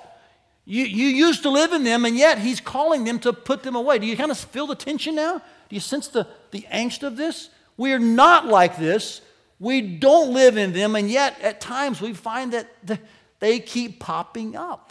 You, 0.65 0.85
you 0.85 1.07
used 1.07 1.43
to 1.43 1.49
live 1.49 1.73
in 1.73 1.83
them, 1.83 2.05
and 2.05 2.15
yet 2.15 2.39
he's 2.39 2.61
calling 2.61 3.03
them 3.03 3.19
to 3.19 3.33
put 3.33 3.63
them 3.63 3.75
away. 3.75 3.99
Do 3.99 4.07
you 4.07 4.15
kind 4.15 4.31
of 4.31 4.37
feel 4.37 4.67
the 4.67 4.75
tension 4.75 5.15
now? 5.15 5.39
Do 5.69 5.75
you 5.75 5.79
sense 5.79 6.07
the, 6.07 6.25
the 6.51 6.65
angst 6.71 7.03
of 7.03 7.17
this? 7.17 7.49
We 7.77 7.93
are 7.93 7.99
not 7.99 8.47
like 8.47 8.77
this. 8.77 9.21
We 9.59 9.81
don't 9.81 10.33
live 10.33 10.57
in 10.57 10.73
them, 10.73 10.95
and 10.95 11.09
yet 11.09 11.39
at 11.41 11.61
times 11.61 12.01
we 12.01 12.13
find 12.13 12.53
that 12.53 12.67
they 13.39 13.59
keep 13.59 13.99
popping 13.99 14.55
up. 14.55 14.90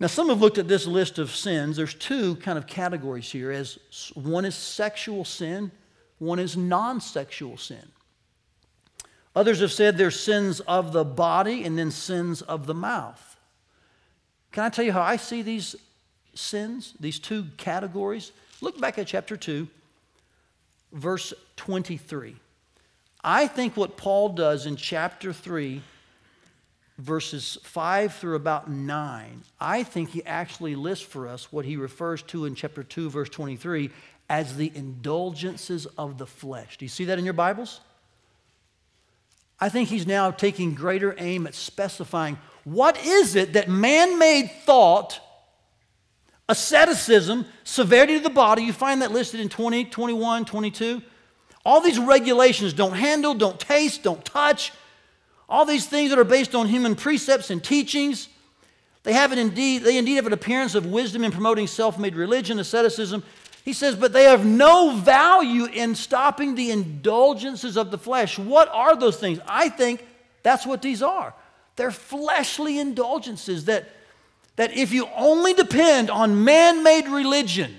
Now, 0.00 0.06
some 0.06 0.28
have 0.28 0.40
looked 0.40 0.58
at 0.58 0.68
this 0.68 0.86
list 0.86 1.18
of 1.18 1.34
sins. 1.34 1.76
There's 1.76 1.94
two 1.94 2.36
kind 2.36 2.56
of 2.56 2.66
categories 2.66 3.30
here 3.30 3.50
as 3.50 3.78
one 4.14 4.44
is 4.44 4.54
sexual 4.54 5.24
sin, 5.24 5.72
one 6.18 6.38
is 6.38 6.56
non-sexual 6.56 7.56
sin. 7.56 7.88
Others 9.34 9.60
have 9.60 9.72
said 9.72 9.96
there's 9.96 10.18
sins 10.18 10.60
of 10.60 10.92
the 10.92 11.04
body 11.04 11.64
and 11.64 11.78
then 11.78 11.90
sins 11.90 12.42
of 12.42 12.66
the 12.66 12.74
mouth. 12.74 13.36
Can 14.52 14.64
I 14.64 14.68
tell 14.68 14.84
you 14.84 14.92
how 14.92 15.02
I 15.02 15.16
see 15.16 15.42
these 15.42 15.76
sins, 16.34 16.94
these 16.98 17.18
two 17.18 17.46
categories? 17.56 18.32
Look 18.60 18.80
back 18.80 18.98
at 18.98 19.06
chapter 19.06 19.36
2, 19.36 19.68
verse 20.92 21.32
23. 21.56 22.36
I 23.22 23.46
think 23.46 23.76
what 23.76 23.96
Paul 23.96 24.30
does 24.30 24.66
in 24.66 24.76
chapter 24.76 25.32
3, 25.32 25.82
verses 26.98 27.58
5 27.62 28.14
through 28.14 28.36
about 28.36 28.70
9, 28.70 29.42
I 29.60 29.82
think 29.82 30.10
he 30.10 30.24
actually 30.24 30.74
lists 30.74 31.04
for 31.04 31.28
us 31.28 31.52
what 31.52 31.64
he 31.64 31.76
refers 31.76 32.22
to 32.22 32.44
in 32.44 32.54
chapter 32.54 32.82
2, 32.82 33.10
verse 33.10 33.28
23 33.28 33.90
as 34.28 34.56
the 34.56 34.70
indulgences 34.74 35.86
of 35.96 36.18
the 36.18 36.26
flesh. 36.26 36.76
Do 36.76 36.84
you 36.84 36.90
see 36.90 37.06
that 37.06 37.18
in 37.18 37.24
your 37.24 37.34
Bibles? 37.34 37.80
I 39.60 39.68
think 39.68 39.88
he's 39.88 40.06
now 40.06 40.30
taking 40.30 40.74
greater 40.74 41.14
aim 41.18 41.46
at 41.46 41.54
specifying 41.54 42.38
what 42.64 43.02
is 43.04 43.34
it 43.34 43.54
that 43.54 43.68
man 43.68 44.18
made 44.18 44.50
thought, 44.64 45.20
asceticism, 46.48 47.46
severity 47.64 48.16
of 48.16 48.22
the 48.22 48.30
body, 48.30 48.62
you 48.62 48.72
find 48.72 49.02
that 49.02 49.10
listed 49.10 49.40
in 49.40 49.48
20, 49.48 49.86
21, 49.86 50.44
22. 50.44 51.02
All 51.64 51.80
these 51.80 51.98
regulations 51.98 52.72
don't 52.72 52.92
handle, 52.92 53.34
don't 53.34 53.58
taste, 53.58 54.02
don't 54.02 54.24
touch. 54.24 54.72
All 55.48 55.64
these 55.64 55.86
things 55.86 56.10
that 56.10 56.18
are 56.18 56.24
based 56.24 56.54
on 56.54 56.66
human 56.66 56.94
precepts 56.94 57.50
and 57.50 57.62
teachings. 57.62 58.28
They 59.04 59.12
have 59.14 59.32
it 59.32 59.38
indeed, 59.38 59.82
they 59.82 59.96
indeed 59.96 60.16
have 60.16 60.26
an 60.26 60.32
appearance 60.32 60.74
of 60.74 60.84
wisdom 60.84 61.24
in 61.24 61.32
promoting 61.32 61.66
self-made 61.66 62.14
religion, 62.14 62.58
asceticism, 62.58 63.22
he 63.64 63.74
says, 63.74 63.96
but 63.96 64.14
they 64.14 64.24
have 64.24 64.46
no 64.46 64.92
value 64.96 65.66
in 65.66 65.94
stopping 65.94 66.54
the 66.54 66.70
indulgences 66.70 67.76
of 67.76 67.90
the 67.90 67.98
flesh. 67.98 68.38
What 68.38 68.68
are 68.70 68.96
those 68.96 69.18
things? 69.18 69.40
I 69.46 69.68
think 69.68 70.06
that's 70.42 70.66
what 70.66 70.80
these 70.80 71.02
are. 71.02 71.34
They're 71.76 71.90
fleshly 71.90 72.78
indulgences 72.78 73.66
that, 73.66 73.88
that 74.56 74.74
if 74.74 74.92
you 74.92 75.06
only 75.14 75.52
depend 75.52 76.10
on 76.10 76.44
man 76.44 76.82
made 76.82 77.08
religion, 77.08 77.74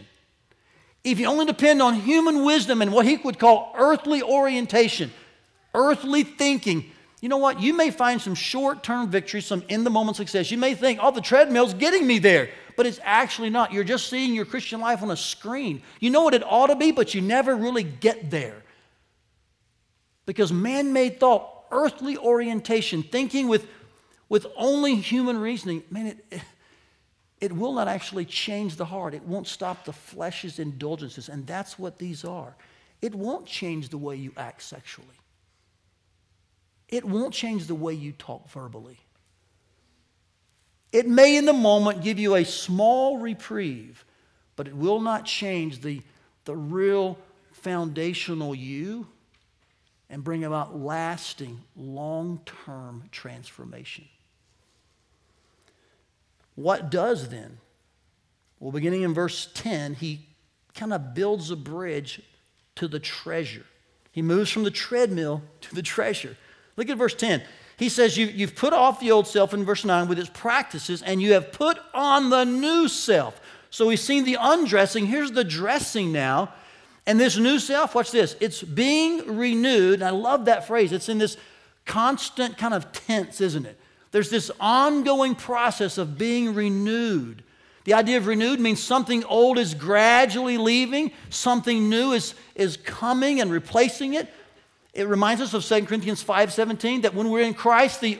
if 1.03 1.19
you 1.19 1.25
only 1.25 1.45
depend 1.45 1.81
on 1.81 1.95
human 1.95 2.43
wisdom 2.43 2.81
and 2.81 2.93
what 2.93 3.07
he 3.07 3.17
would 3.17 3.39
call 3.39 3.73
earthly 3.75 4.21
orientation, 4.21 5.11
earthly 5.73 6.23
thinking, 6.23 6.91
you 7.21 7.29
know 7.29 7.37
what? 7.37 7.61
You 7.61 7.73
may 7.73 7.91
find 7.91 8.21
some 8.21 8.35
short 8.35 8.83
term 8.83 9.09
victory, 9.09 9.41
some 9.41 9.63
in 9.67 9.83
the 9.83 9.89
moment 9.89 10.17
success. 10.17 10.51
You 10.51 10.57
may 10.57 10.73
think, 10.73 10.99
oh, 11.01 11.11
the 11.11 11.21
treadmill's 11.21 11.73
getting 11.73 12.07
me 12.07 12.19
there 12.19 12.49
but 12.79 12.85
it's 12.85 13.01
actually 13.03 13.49
not. 13.49 13.73
You're 13.73 13.83
just 13.83 14.07
seeing 14.07 14.33
your 14.33 14.45
Christian 14.45 14.79
life 14.79 15.03
on 15.03 15.11
a 15.11 15.17
screen. 15.17 15.81
You 15.99 16.11
know 16.11 16.23
what 16.23 16.33
it 16.33 16.45
ought 16.45 16.67
to 16.67 16.77
be, 16.77 16.93
but 16.93 17.13
you 17.13 17.19
never 17.19 17.53
really 17.53 17.83
get 17.83 18.31
there. 18.31 18.63
Because 20.25 20.53
man 20.53 20.93
made 20.93 21.19
thought, 21.19 21.65
earthly 21.71 22.15
orientation, 22.17 23.03
thinking 23.03 23.49
with, 23.49 23.67
with 24.29 24.47
only 24.55 24.95
human 24.95 25.37
reasoning, 25.37 25.83
man, 25.91 26.07
it, 26.31 26.41
it 27.41 27.51
will 27.51 27.73
not 27.73 27.89
actually 27.89 28.23
change 28.23 28.77
the 28.77 28.85
heart. 28.85 29.13
It 29.13 29.23
won't 29.23 29.47
stop 29.47 29.83
the 29.83 29.91
flesh's 29.91 30.57
indulgences. 30.57 31.27
And 31.27 31.45
that's 31.45 31.77
what 31.77 31.97
these 31.97 32.23
are. 32.23 32.55
It 33.01 33.13
won't 33.13 33.45
change 33.45 33.89
the 33.89 33.97
way 33.97 34.15
you 34.15 34.31
act 34.37 34.61
sexually, 34.61 35.19
it 36.89 37.05
won't 37.05 37.33
change 37.33 37.67
the 37.67 37.75
way 37.75 37.93
you 37.93 38.11
talk 38.11 38.49
verbally. 38.49 38.99
It 40.91 41.07
may 41.07 41.37
in 41.37 41.45
the 41.45 41.53
moment 41.53 42.03
give 42.03 42.17
you 42.17 42.35
a 42.35 42.43
small 42.43 43.19
reprieve, 43.19 44.03
but 44.55 44.67
it 44.67 44.75
will 44.75 44.99
not 44.99 45.23
change 45.25 45.81
the, 45.81 46.01
the 46.45 46.55
real 46.55 47.17
foundational 47.51 48.55
you 48.55 49.07
and 50.09 50.23
bring 50.23 50.43
about 50.43 50.75
lasting, 50.75 51.61
long 51.75 52.41
term 52.65 53.03
transformation. 53.11 54.05
What 56.55 56.89
does 56.89 57.29
then? 57.29 57.59
Well, 58.59 58.71
beginning 58.71 59.03
in 59.03 59.13
verse 59.13 59.47
10, 59.53 59.93
he 59.93 60.27
kind 60.73 60.91
of 60.91 61.13
builds 61.13 61.51
a 61.51 61.55
bridge 61.55 62.21
to 62.75 62.87
the 62.87 62.99
treasure. 62.99 63.65
He 64.11 64.21
moves 64.21 64.49
from 64.49 64.63
the 64.63 64.71
treadmill 64.71 65.43
to 65.61 65.75
the 65.75 65.83
treasure. 65.83 66.35
Look 66.79 66.89
at 66.89 66.97
verse 66.97 67.13
10. 67.13 67.43
He 67.75 67.89
says, 67.89 68.17
you, 68.17 68.27
You've 68.27 68.55
put 68.55 68.71
off 68.71 69.01
the 69.01 69.11
old 69.11 69.27
self 69.27 69.53
in 69.53 69.65
verse 69.65 69.83
9 69.83 70.07
with 70.07 70.17
its 70.17 70.29
practices, 70.29 71.01
and 71.01 71.21
you 71.21 71.33
have 71.33 71.51
put 71.51 71.77
on 71.93 72.29
the 72.29 72.45
new 72.45 72.87
self. 72.87 73.41
So 73.69 73.87
we've 73.87 73.99
seen 73.99 74.23
the 74.23 74.37
undressing. 74.39 75.05
Here's 75.05 75.31
the 75.33 75.43
dressing 75.43 76.13
now. 76.13 76.53
And 77.05 77.19
this 77.19 77.35
new 77.35 77.59
self, 77.59 77.95
watch 77.95 78.11
this, 78.11 78.37
it's 78.39 78.63
being 78.63 79.37
renewed. 79.37 79.95
And 79.95 80.05
I 80.05 80.11
love 80.11 80.45
that 80.45 80.67
phrase. 80.67 80.93
It's 80.93 81.09
in 81.09 81.17
this 81.17 81.35
constant 81.85 82.57
kind 82.57 82.73
of 82.73 82.93
tense, 82.93 83.41
isn't 83.41 83.65
it? 83.65 83.77
There's 84.11 84.29
this 84.29 84.49
ongoing 84.57 85.35
process 85.35 85.97
of 85.97 86.17
being 86.17 86.55
renewed. 86.55 87.43
The 87.83 87.93
idea 87.93 88.17
of 88.17 88.27
renewed 88.27 88.61
means 88.61 88.81
something 88.81 89.25
old 89.25 89.57
is 89.57 89.73
gradually 89.73 90.57
leaving, 90.57 91.11
something 91.29 91.89
new 91.89 92.13
is, 92.13 92.35
is 92.55 92.77
coming 92.77 93.41
and 93.41 93.51
replacing 93.51 94.13
it. 94.13 94.33
It 94.93 95.07
reminds 95.07 95.41
us 95.41 95.53
of 95.53 95.63
2 95.63 95.87
Corinthians 95.87 96.23
5:17 96.23 97.03
that 97.03 97.13
when 97.13 97.29
we're 97.29 97.45
in 97.45 97.53
Christ, 97.53 98.01
the, 98.01 98.19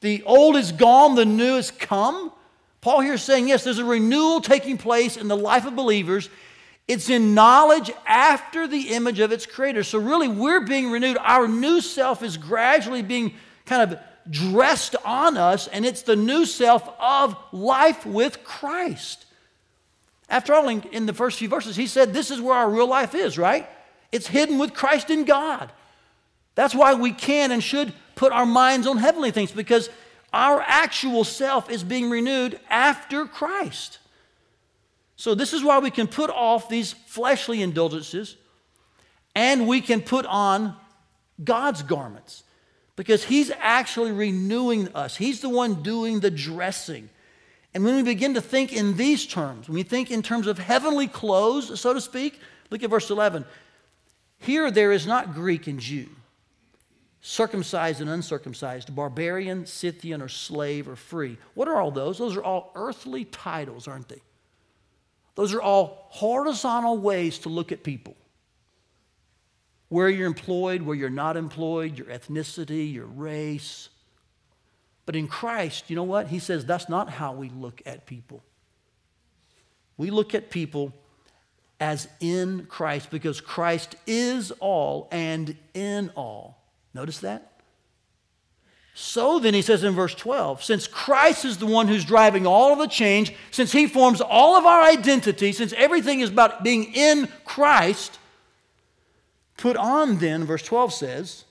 the 0.00 0.22
old 0.24 0.56
is 0.56 0.72
gone, 0.72 1.14
the 1.14 1.24
new 1.24 1.56
has 1.56 1.70
come. 1.70 2.32
Paul 2.80 3.00
here 3.00 3.14
is 3.14 3.22
saying, 3.22 3.48
yes, 3.48 3.64
there's 3.64 3.78
a 3.78 3.84
renewal 3.84 4.40
taking 4.42 4.76
place 4.76 5.16
in 5.16 5.26
the 5.26 5.36
life 5.36 5.64
of 5.64 5.74
believers. 5.74 6.28
It's 6.86 7.08
in 7.08 7.34
knowledge 7.34 7.90
after 8.06 8.68
the 8.68 8.90
image 8.90 9.20
of 9.20 9.32
its 9.32 9.46
creator. 9.46 9.82
So, 9.82 9.98
really, 9.98 10.28
we're 10.28 10.60
being 10.60 10.90
renewed. 10.90 11.16
Our 11.18 11.48
new 11.48 11.80
self 11.80 12.22
is 12.22 12.36
gradually 12.36 13.00
being 13.00 13.34
kind 13.64 13.90
of 13.90 13.98
dressed 14.30 14.96
on 15.04 15.38
us, 15.38 15.66
and 15.68 15.86
it's 15.86 16.02
the 16.02 16.16
new 16.16 16.44
self 16.44 16.86
of 17.00 17.36
life 17.52 18.04
with 18.04 18.44
Christ. 18.44 19.24
After 20.28 20.54
all, 20.54 20.68
in, 20.68 20.82
in 20.92 21.06
the 21.06 21.14
first 21.14 21.38
few 21.38 21.48
verses, 21.48 21.76
he 21.76 21.86
said, 21.86 22.12
This 22.12 22.30
is 22.30 22.40
where 22.40 22.54
our 22.54 22.68
real 22.68 22.86
life 22.86 23.14
is, 23.14 23.38
right? 23.38 23.66
It's 24.12 24.26
hidden 24.26 24.58
with 24.58 24.74
Christ 24.74 25.08
in 25.08 25.24
God. 25.24 25.72
That's 26.54 26.74
why 26.74 26.94
we 26.94 27.12
can 27.12 27.50
and 27.50 27.62
should 27.62 27.92
put 28.14 28.32
our 28.32 28.46
minds 28.46 28.86
on 28.86 28.98
heavenly 28.98 29.30
things 29.30 29.50
because 29.50 29.90
our 30.32 30.60
actual 30.66 31.24
self 31.24 31.70
is 31.70 31.84
being 31.84 32.10
renewed 32.10 32.58
after 32.68 33.26
Christ. 33.26 33.98
So, 35.16 35.34
this 35.34 35.52
is 35.52 35.62
why 35.62 35.78
we 35.78 35.90
can 35.90 36.06
put 36.08 36.30
off 36.30 36.68
these 36.68 36.92
fleshly 36.92 37.62
indulgences 37.62 38.36
and 39.34 39.68
we 39.68 39.80
can 39.80 40.00
put 40.00 40.26
on 40.26 40.76
God's 41.42 41.82
garments 41.82 42.42
because 42.96 43.24
He's 43.24 43.50
actually 43.58 44.12
renewing 44.12 44.88
us. 44.94 45.16
He's 45.16 45.40
the 45.40 45.48
one 45.48 45.82
doing 45.82 46.20
the 46.20 46.30
dressing. 46.30 47.10
And 47.72 47.84
when 47.84 47.96
we 47.96 48.02
begin 48.02 48.34
to 48.34 48.40
think 48.40 48.72
in 48.72 48.96
these 48.96 49.26
terms, 49.26 49.68
when 49.68 49.74
we 49.74 49.82
think 49.82 50.10
in 50.10 50.22
terms 50.22 50.46
of 50.46 50.58
heavenly 50.58 51.08
clothes, 51.08 51.80
so 51.80 51.92
to 51.92 52.00
speak, 52.00 52.38
look 52.70 52.82
at 52.84 52.90
verse 52.90 53.10
11. 53.10 53.44
Here 54.38 54.70
there 54.70 54.92
is 54.92 55.06
not 55.06 55.34
Greek 55.34 55.66
and 55.66 55.80
Jew 55.80 56.08
circumcised 57.26 58.02
and 58.02 58.10
uncircumcised, 58.10 58.94
barbarian, 58.94 59.64
Scythian, 59.64 60.20
or 60.20 60.28
slave 60.28 60.86
or 60.86 60.94
free. 60.94 61.38
What 61.54 61.68
are 61.68 61.80
all 61.80 61.90
those? 61.90 62.18
Those 62.18 62.36
are 62.36 62.44
all 62.44 62.70
earthly 62.74 63.24
titles, 63.24 63.88
aren't 63.88 64.10
they? 64.10 64.20
Those 65.34 65.54
are 65.54 65.62
all 65.62 66.06
horizontal 66.10 66.98
ways 66.98 67.38
to 67.40 67.48
look 67.48 67.72
at 67.72 67.82
people. 67.82 68.14
Where 69.88 70.10
you're 70.10 70.26
employed, 70.26 70.82
where 70.82 70.94
you're 70.94 71.08
not 71.08 71.38
employed, 71.38 71.96
your 71.96 72.08
ethnicity, 72.08 72.92
your 72.92 73.06
race. 73.06 73.88
But 75.06 75.16
in 75.16 75.26
Christ, 75.26 75.88
you 75.88 75.96
know 75.96 76.02
what? 76.02 76.26
He 76.26 76.38
says 76.38 76.66
that's 76.66 76.90
not 76.90 77.08
how 77.08 77.32
we 77.32 77.48
look 77.48 77.80
at 77.86 78.04
people. 78.04 78.42
We 79.96 80.10
look 80.10 80.34
at 80.34 80.50
people 80.50 80.92
as 81.80 82.06
in 82.20 82.66
Christ 82.66 83.10
because 83.10 83.40
Christ 83.40 83.96
is 84.06 84.50
all 84.60 85.08
and 85.10 85.56
in 85.72 86.10
all. 86.14 86.63
Notice 86.94 87.18
that? 87.18 87.50
So 88.96 89.40
then, 89.40 89.54
he 89.54 89.62
says 89.62 89.82
in 89.82 89.92
verse 89.92 90.14
12, 90.14 90.62
since 90.62 90.86
Christ 90.86 91.44
is 91.44 91.58
the 91.58 91.66
one 91.66 91.88
who's 91.88 92.04
driving 92.04 92.46
all 92.46 92.72
of 92.72 92.78
the 92.78 92.86
change, 92.86 93.34
since 93.50 93.72
he 93.72 93.88
forms 93.88 94.20
all 94.20 94.56
of 94.56 94.64
our 94.64 94.82
identity, 94.82 95.50
since 95.50 95.72
everything 95.72 96.20
is 96.20 96.30
about 96.30 96.62
being 96.62 96.94
in 96.94 97.28
Christ, 97.44 98.20
put 99.56 99.76
on 99.76 100.18
then, 100.18 100.44
verse 100.44 100.62
12 100.62 100.92
says, 100.92 101.44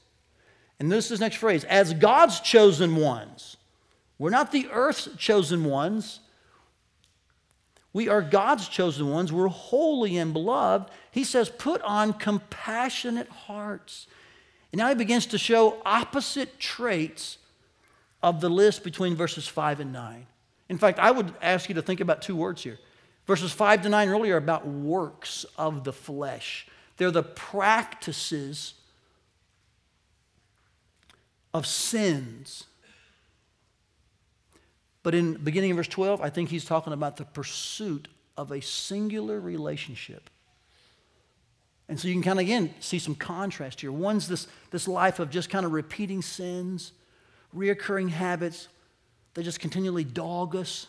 and 0.80 0.90
this 0.90 1.12
is 1.12 1.20
next 1.20 1.36
phrase, 1.36 1.66
as 1.66 1.94
God's 1.94 2.40
chosen 2.40 2.96
ones. 2.96 3.58
We're 4.18 4.30
not 4.30 4.54
the 4.54 4.70
earth's 4.72 5.10
chosen 5.18 5.66
ones. 5.66 6.22
We 7.92 8.08
are 8.08 8.22
God's 8.22 8.70
chosen 8.70 9.10
ones. 9.10 9.34
We're 9.34 9.50
holy 9.50 10.18
and 10.18 10.32
beloved. 10.32 10.90
He 11.12 11.26
says, 11.26 11.50
put 11.50 11.82
on 11.82 12.14
compassionate 12.14 13.28
hearts 13.28 14.08
and 14.74 14.80
now 14.80 14.90
he 14.90 14.96
begins 14.96 15.28
to 15.28 15.38
show 15.38 15.78
opposite 15.86 16.60
traits 16.60 17.38
of 18.24 18.42
the 18.42 18.50
list 18.50 18.84
between 18.84 19.16
verses 19.16 19.48
5 19.48 19.82
and 19.82 19.94
9. 19.94 20.26
In 20.68 20.80
fact, 20.80 20.98
I 20.98 21.12
would 21.12 21.32
ask 21.44 21.70
you 21.70 21.76
to 21.76 21.84
think 21.84 22.00
about 22.00 22.24
two 22.24 22.36
words 22.36 22.64
here. 22.64 22.80
Verses 23.28 23.52
5 23.52 23.84
to 23.84 23.90
9 23.90 24.10
really 24.10 24.32
are 24.32 24.38
about 24.38 24.68
works 24.68 25.46
of 25.60 25.84
the 25.84 25.94
flesh, 25.94 26.68
they're 26.98 27.12
the 27.12 27.24
practices 27.24 28.74
of 31.54 31.68
sins. 31.68 32.66
But 35.04 35.14
in 35.14 35.34
beginning 35.36 35.72
of 35.72 35.78
verse 35.78 35.88
12, 35.88 36.22
I 36.22 36.30
think 36.30 36.50
he's 36.50 36.66
talking 36.66 36.94
about 36.94 37.18
the 37.18 37.26
pursuit 37.26 38.08
of 38.38 38.52
a 38.52 38.62
singular 38.62 39.40
relationship 39.40 40.30
and 41.90 42.00
so 42.00 42.08
you 42.08 42.14
can 42.14 42.24
kind 42.24 42.40
of, 42.40 42.44
again, 42.44 42.74
see 42.80 43.00
some 43.00 43.16
contrast 43.16 43.82
here. 43.82 43.92
One's 43.92 44.28
this, 44.28 44.48
this 44.72 44.88
life 44.88 45.20
of 45.20 45.30
just 45.30 45.50
kind 45.50 45.66
of 45.66 45.74
repeating 45.74 46.22
sins, 46.22 46.94
reoccurring 47.56 48.10
habits. 48.10 48.68
that 49.34 49.44
just 49.44 49.60
continually 49.60 50.04
dog 50.04 50.56
us. 50.56 50.88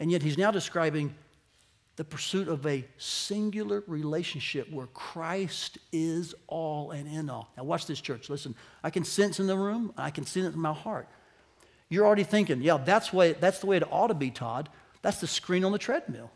And 0.00 0.10
yet 0.10 0.22
he's 0.22 0.38
now 0.38 0.50
describing 0.50 1.14
the 1.96 2.04
pursuit 2.04 2.46
of 2.46 2.64
a 2.66 2.84
singular 2.96 3.82
relationship 3.88 4.70
where 4.70 4.86
Christ 4.88 5.78
is 5.92 6.34
all 6.46 6.92
and 6.92 7.08
in 7.08 7.28
all. 7.28 7.50
Now, 7.56 7.64
watch 7.64 7.86
this, 7.86 8.00
church. 8.00 8.30
Listen, 8.30 8.54
I 8.84 8.90
can 8.90 9.04
sense 9.04 9.40
in 9.40 9.48
the 9.48 9.56
room, 9.56 9.92
I 9.96 10.10
can 10.10 10.24
see 10.24 10.40
it 10.40 10.54
in 10.54 10.60
my 10.60 10.72
heart. 10.72 11.08
You're 11.88 12.06
already 12.06 12.22
thinking, 12.22 12.62
yeah, 12.62 12.76
that's, 12.76 13.12
way, 13.12 13.32
that's 13.32 13.58
the 13.60 13.66
way 13.66 13.78
it 13.78 13.92
ought 13.92 14.08
to 14.08 14.14
be, 14.14 14.30
Todd. 14.30 14.68
That's 15.02 15.20
the 15.20 15.26
screen 15.26 15.64
on 15.64 15.72
the 15.72 15.78
treadmill. 15.78 16.30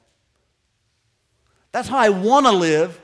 That's 1.71 1.89
how 1.89 1.99
I 1.99 2.09
want 2.09 2.47
to 2.47 2.53
live. 2.53 3.01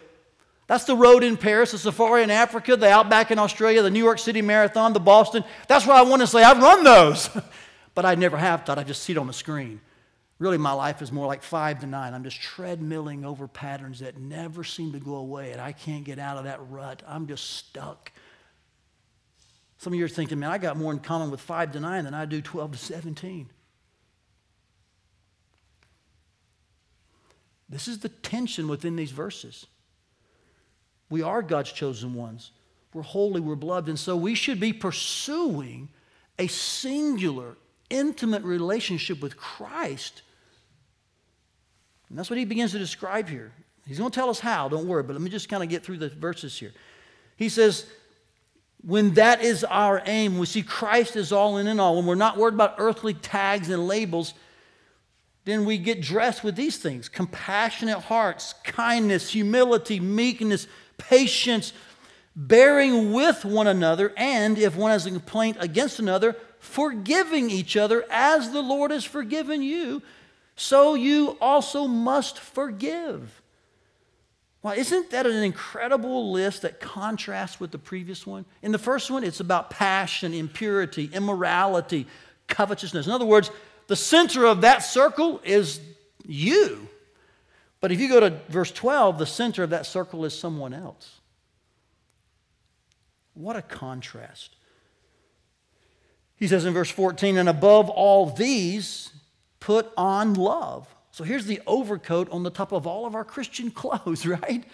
That's 0.69 0.85
the 0.85 0.95
road 0.95 1.25
in 1.25 1.39
Paris, 1.39 1.73
the 1.73 1.79
safari 1.79 2.23
in 2.23 2.31
Africa, 2.31 2.77
the 2.77 2.91
outback 2.91 3.31
in 3.31 3.39
Australia, 3.39 3.81
the 3.81 3.91
New 3.91 4.05
York 4.05 4.19
City 4.19 4.43
Marathon, 4.43 4.93
the 4.93 5.01
Boston. 5.01 5.43
That's 5.67 5.87
where 5.87 5.97
I 5.97 6.03
want 6.03 6.21
to 6.21 6.27
say 6.27 6.45
I've 6.45 6.63
run 6.63 6.85
those. 6.85 7.31
but 7.95 8.05
I 8.05 8.15
never 8.15 8.37
have 8.37 8.65
thought 8.65 8.79
I 8.79 8.85
just 8.85 9.03
see 9.03 9.15
it 9.15 9.19
on 9.19 9.27
the 9.27 9.33
screen. 9.33 9.81
Really, 10.39 10.59
my 10.59 10.73
life 10.73 11.01
is 11.01 11.11
more 11.11 11.27
like 11.27 11.43
five 11.43 11.81
to 11.81 11.87
nine. 11.87 12.13
I'm 12.13 12.23
just 12.23 12.39
treadmilling 12.39 13.25
over 13.25 13.49
patterns 13.49 14.01
that 14.01 14.19
never 14.19 14.63
seem 14.63 14.93
to 14.93 15.01
go 15.01 15.17
away, 15.17 15.53
and 15.53 15.61
I 15.61 15.73
can't 15.73 16.05
get 16.05 16.19
out 16.19 16.37
of 16.37 16.45
that 16.45 16.61
rut. 16.69 17.03
I'm 17.09 17.27
just 17.27 17.51
stuck. 17.51 18.13
Some 19.79 19.95
of 19.95 19.99
you 19.99 20.05
are 20.05 20.09
thinking, 20.09 20.39
man, 20.39 20.51
I 20.51 20.59
got 20.59 20.77
more 20.77 20.93
in 20.93 20.99
common 20.99 21.31
with 21.31 21.41
five 21.41 21.73
to 21.73 21.81
nine 21.81 22.05
than 22.05 22.13
I 22.13 22.27
do 22.27 22.43
12 22.43 22.73
to 22.73 22.79
17. 22.79 23.49
This 27.71 27.89
is 27.89 28.01
the 28.01 28.11
tension 28.11 28.69
within 28.69 28.97
these 28.97 29.13
verses. 29.13 29.67
We 31.11 31.23
are 31.23 31.43
God's 31.43 31.73
chosen 31.73 32.15
ones. 32.15 32.51
We're 32.93 33.03
holy, 33.03 33.41
we're 33.41 33.55
beloved. 33.55 33.89
And 33.89 33.99
so 33.99 34.17
we 34.17 34.35
should 34.35 34.61
be 34.61 34.73
pursuing 34.73 35.89
a 36.39 36.47
singular, 36.47 37.57
intimate 37.91 38.43
relationship 38.43 39.21
with 39.21 39.37
Christ. 39.37 40.23
And 42.09 42.19
that's 42.19 42.31
what 42.31 42.39
he 42.39 42.45
begins 42.45 42.73
to 42.73 42.79
describe 42.79 43.29
here. 43.29 43.53
He's 43.87 43.99
going 43.99 44.11
to 44.11 44.15
tell 44.15 44.31
us 44.31 44.41
how, 44.41 44.69
don't 44.69 44.87
worry, 44.87 45.03
but 45.03 45.15
let 45.15 45.23
me 45.23 45.31
just 45.31 45.49
kind 45.49 45.63
of 45.63 45.69
get 45.69 45.83
through 45.83 45.99
the 45.99 46.11
verses 46.11 46.59
here. 46.59 46.73
He 47.37 47.49
says, 47.49 47.87
when 48.85 49.15
that 49.15 49.43
is 49.43 49.65
our 49.65 50.03
aim, 50.07 50.39
we 50.39 50.47
see 50.47 50.63
Christ 50.63 51.17
is 51.17 51.33
all 51.33 51.57
in 51.57 51.67
and 51.67 51.81
all, 51.81 51.97
when 51.97 52.07
we're 52.07 52.15
not 52.15 52.37
worried 52.37 52.55
about 52.55 52.75
earthly 52.79 53.15
tags 53.15 53.71
and 53.71 53.89
labels, 53.89 54.35
then 55.45 55.65
we 55.65 55.79
get 55.79 56.03
dressed 56.03 56.45
with 56.45 56.57
these 56.57 56.77
things 56.77 57.09
compassionate 57.09 58.01
hearts, 58.01 58.55
kindness, 58.65 59.31
humility, 59.31 59.99
meekness, 59.99 60.67
patience, 60.99 61.73
bearing 62.37 63.13
with 63.13 63.45
one 63.45 63.67
another, 63.67 64.13
and 64.17 64.59
if 64.59 64.77
one 64.77 64.91
has 64.91 65.07
a 65.07 65.11
complaint 65.11 65.57
against 65.61 65.99
another, 65.99 66.37
forgiving 66.59 67.51
each 67.51 67.77
other 67.77 68.05
as 68.11 68.51
the 68.51 68.63
Lord 68.63 68.91
has 68.91 69.05
forgiven 69.05 69.63
you, 69.63 70.03
so 70.57 70.95
you 70.95 71.39
also 71.41 71.87
must 71.87 72.39
forgive. 72.39 73.43
Well, 74.63 74.75
isn't 74.77 75.11
that 75.11 75.25
an 75.25 75.45
incredible 75.45 76.33
list 76.33 76.63
that 76.63 76.81
contrasts 76.81 77.61
with 77.61 77.71
the 77.71 77.79
previous 77.79 78.27
one? 78.27 78.45
In 78.61 78.73
the 78.73 78.79
first 78.79 79.11
one, 79.11 79.23
it's 79.23 79.39
about 79.41 79.71
passion, 79.71 80.35
impurity, 80.35 81.11
immorality, 81.13 82.09
covetousness. 82.49 83.07
In 83.07 83.13
other 83.13 83.25
words, 83.25 83.53
the 83.87 83.97
center 83.97 84.47
of 84.47 84.63
that 84.63 84.81
circle 84.81 85.41
is 85.45 85.81
you. 86.27 86.88
But 87.81 87.93
if 87.93 88.01
you 88.01 88.09
go 88.09 88.21
to 88.21 88.31
verse 88.49 88.73
12, 88.73 89.19
the 89.19 89.27
center 89.27 89.63
of 89.63 89.71
that 89.71 89.87
circle 89.87 90.25
is 90.25 90.37
someone 90.37 90.75
else. 90.75 91.21
What 93.35 93.57
a 93.57 93.63
contrast. 93.63 94.57
He 96.37 96.49
says 96.49 96.65
in 96.65 96.75
verse 96.75 96.91
14, 96.91 97.37
and 97.37 97.49
above 97.49 97.89
all 97.89 98.27
these, 98.31 99.13
put 99.61 99.91
on 99.97 100.35
love. 100.35 100.93
So 101.13 101.25
here's 101.25 101.47
the 101.47 101.61
overcoat 101.67 102.31
on 102.31 102.43
the 102.43 102.51
top 102.51 102.73
of 102.73 102.87
all 102.87 103.07
of 103.07 103.15
our 103.15 103.25
Christian 103.25 103.71
clothes, 103.73 104.27
right? 104.27 104.65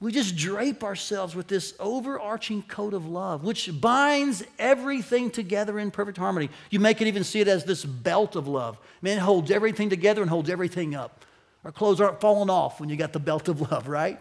We 0.00 0.12
just 0.12 0.36
drape 0.36 0.84
ourselves 0.84 1.34
with 1.34 1.48
this 1.48 1.74
overarching 1.80 2.62
coat 2.62 2.94
of 2.94 3.06
love, 3.06 3.42
which 3.42 3.68
binds 3.80 4.44
everything 4.58 5.30
together 5.30 5.76
in 5.78 5.90
perfect 5.90 6.18
harmony. 6.18 6.50
You 6.70 6.78
make 6.78 7.00
it 7.00 7.08
even 7.08 7.24
see 7.24 7.40
it 7.40 7.48
as 7.48 7.64
this 7.64 7.84
belt 7.84 8.36
of 8.36 8.46
love. 8.46 8.78
Man, 9.02 9.18
holds 9.18 9.50
everything 9.50 9.90
together 9.90 10.22
and 10.22 10.30
holds 10.30 10.50
everything 10.50 10.94
up. 10.94 11.24
Our 11.68 11.72
clothes 11.72 12.00
aren't 12.00 12.18
falling 12.18 12.48
off 12.48 12.80
when 12.80 12.88
you 12.88 12.96
got 12.96 13.12
the 13.12 13.20
belt 13.20 13.46
of 13.46 13.70
love, 13.70 13.88
right? 13.88 14.18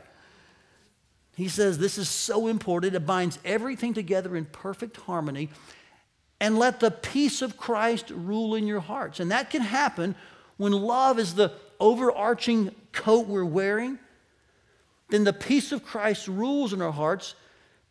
He 1.38 1.48
says 1.48 1.78
this 1.78 1.98
is 1.98 2.10
so 2.10 2.48
important. 2.48 2.94
It 2.94 3.06
binds 3.06 3.40
everything 3.46 3.94
together 3.94 4.36
in 4.36 4.44
perfect 4.44 4.98
harmony. 4.98 5.50
And 6.42 6.60
let 6.60 6.82
the 6.82 6.92
peace 6.92 7.42
of 7.42 7.56
Christ 7.56 8.10
rule 8.10 8.54
in 8.54 8.68
your 8.68 8.82
hearts. 8.82 9.22
And 9.22 9.32
that 9.32 9.50
can 9.50 9.62
happen 9.62 10.14
when 10.58 10.74
love 10.74 11.20
is 11.20 11.36
the 11.36 11.54
overarching 11.80 12.76
coat 12.92 13.28
we're 13.28 13.46
wearing. 13.46 13.98
Then 15.08 15.24
the 15.24 15.32
peace 15.32 15.72
of 15.72 15.86
Christ 15.86 16.28
rules 16.28 16.74
in 16.74 16.82
our 16.82 16.92
hearts, 16.92 17.34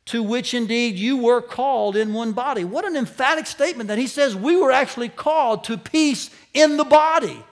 to 0.05 0.23
which 0.23 0.53
indeed 0.53 0.97
you 0.97 1.17
were 1.17 1.41
called 1.41 1.97
in 1.97 2.13
one 2.13 2.33
body. 2.33 2.65
What 2.65 2.85
an 2.85 2.95
emphatic 2.95 3.47
statement 3.47 3.89
that 3.89 3.97
he 3.97 4.07
says 4.07 4.37
we 4.37 4.55
were 4.55 4.71
actually 4.71 5.09
called 5.09 5.65
to 5.65 5.79
peace 5.79 6.29
in 6.53 6.77
the 6.77 6.85
body. 6.85 7.43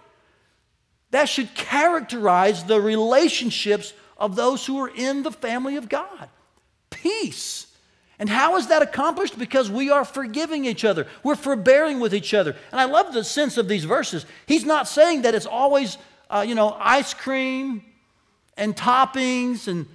That 1.15 1.29
should 1.29 1.55
characterize 1.55 2.65
the 2.65 2.81
relationships 2.81 3.93
of 4.19 4.35
those 4.35 4.67
who 4.67 4.81
are 4.81 4.89
in 4.89 5.23
the 5.23 5.31
family 5.31 5.77
of 5.77 5.89
God. 5.89 6.29
Peace. 6.91 7.69
And 8.19 8.29
how 8.29 8.57
is 8.57 8.67
that 8.67 8.83
accomplished? 8.83 9.39
Because 9.39 9.71
we 9.71 9.91
are 9.91 10.05
forgiving 10.05 10.65
each 10.65 10.85
other. 10.85 11.07
We're 11.23 11.37
forbearing 11.37 12.01
with 12.01 12.17
each 12.17 12.35
other. 12.35 12.57
And 12.73 12.81
I 12.81 12.87
love 12.87 13.15
the 13.15 13.23
sense 13.23 13.57
of 13.57 13.69
these 13.69 13.85
verses. 13.85 14.27
He's 14.47 14.65
not 14.65 14.89
saying 14.89 15.23
that 15.23 15.37
it's 15.37 15.47
always, 15.47 15.99
uh, 16.29 16.45
you 16.45 16.57
know, 16.57 16.77
ice 16.81 17.15
cream 17.15 17.85
and 18.57 18.75
toppings 18.75 19.69
and, 19.69 19.87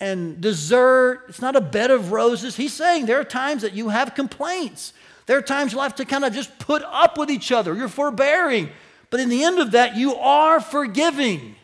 and 0.00 0.40
dessert. 0.40 1.26
It's 1.28 1.40
not 1.40 1.54
a 1.54 1.60
bed 1.60 1.92
of 1.92 2.10
roses. 2.10 2.56
He's 2.56 2.72
saying 2.72 3.06
there 3.06 3.20
are 3.20 3.24
times 3.24 3.62
that 3.62 3.74
you 3.74 3.90
have 3.90 4.16
complaints. 4.16 4.94
There 5.26 5.38
are 5.38 5.42
times 5.42 5.72
you'll 5.72 5.82
have 5.82 5.94
to 5.94 6.04
kind 6.04 6.24
of 6.24 6.32
just 6.32 6.58
put 6.58 6.82
up 6.82 7.18
with 7.18 7.30
each 7.30 7.52
other. 7.52 7.72
You're 7.72 7.86
forbearing. 7.86 8.70
But 9.16 9.22
in 9.22 9.30
the 9.30 9.44
end 9.44 9.58
of 9.60 9.70
that, 9.70 9.96
you 9.96 10.14
are 10.16 10.60
forgiving. 10.60 11.56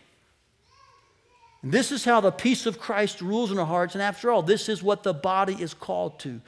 And 1.60 1.70
this 1.70 1.92
is 1.92 2.02
how 2.02 2.22
the 2.22 2.30
peace 2.30 2.64
of 2.64 2.80
Christ 2.80 3.20
rules 3.20 3.52
in 3.52 3.58
our 3.58 3.66
hearts. 3.66 3.94
And 3.94 4.00
after 4.00 4.30
all, 4.30 4.40
this 4.40 4.70
is 4.70 4.82
what 4.82 5.02
the 5.02 5.12
body 5.12 5.52
is 5.60 5.74
called 5.74 6.18
to. 6.20 6.40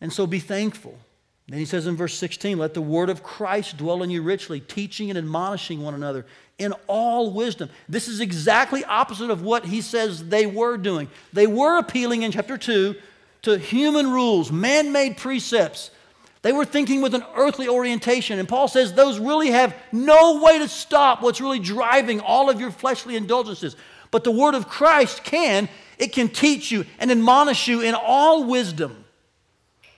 And 0.00 0.12
so 0.12 0.26
be 0.26 0.40
thankful. 0.40 0.98
Then 1.46 1.60
he 1.60 1.64
says 1.64 1.86
in 1.86 1.94
verse 1.94 2.14
16, 2.14 2.58
let 2.58 2.74
the 2.74 2.80
word 2.80 3.08
of 3.08 3.22
Christ 3.22 3.76
dwell 3.76 4.02
in 4.02 4.10
you 4.10 4.20
richly, 4.20 4.58
teaching 4.58 5.10
and 5.10 5.16
admonishing 5.16 5.80
one 5.80 5.94
another 5.94 6.26
in 6.58 6.74
all 6.88 7.30
wisdom. 7.30 7.70
This 7.88 8.08
is 8.08 8.18
exactly 8.18 8.84
opposite 8.84 9.30
of 9.30 9.42
what 9.42 9.64
he 9.64 9.80
says 9.80 10.28
they 10.28 10.46
were 10.46 10.76
doing. 10.76 11.08
They 11.32 11.46
were 11.46 11.78
appealing 11.78 12.24
in 12.24 12.32
chapter 12.32 12.58
2 12.58 12.96
to 13.42 13.58
human 13.58 14.10
rules, 14.10 14.50
man 14.50 14.90
made 14.90 15.18
precepts 15.18 15.92
they 16.42 16.52
were 16.52 16.64
thinking 16.64 17.02
with 17.02 17.14
an 17.14 17.24
earthly 17.36 17.68
orientation. 17.68 18.38
And 18.38 18.48
Paul 18.48 18.68
says 18.68 18.92
those 18.92 19.18
really 19.18 19.50
have 19.50 19.76
no 19.92 20.42
way 20.42 20.58
to 20.58 20.68
stop 20.68 21.22
what's 21.22 21.40
really 21.40 21.58
driving 21.58 22.20
all 22.20 22.48
of 22.48 22.60
your 22.60 22.70
fleshly 22.70 23.16
indulgences. 23.16 23.76
But 24.10 24.24
the 24.24 24.30
word 24.30 24.54
of 24.54 24.68
Christ 24.68 25.22
can, 25.22 25.68
it 25.98 26.12
can 26.12 26.28
teach 26.28 26.70
you 26.70 26.86
and 26.98 27.10
admonish 27.10 27.68
you 27.68 27.82
in 27.82 27.94
all 27.94 28.44
wisdom. 28.44 29.04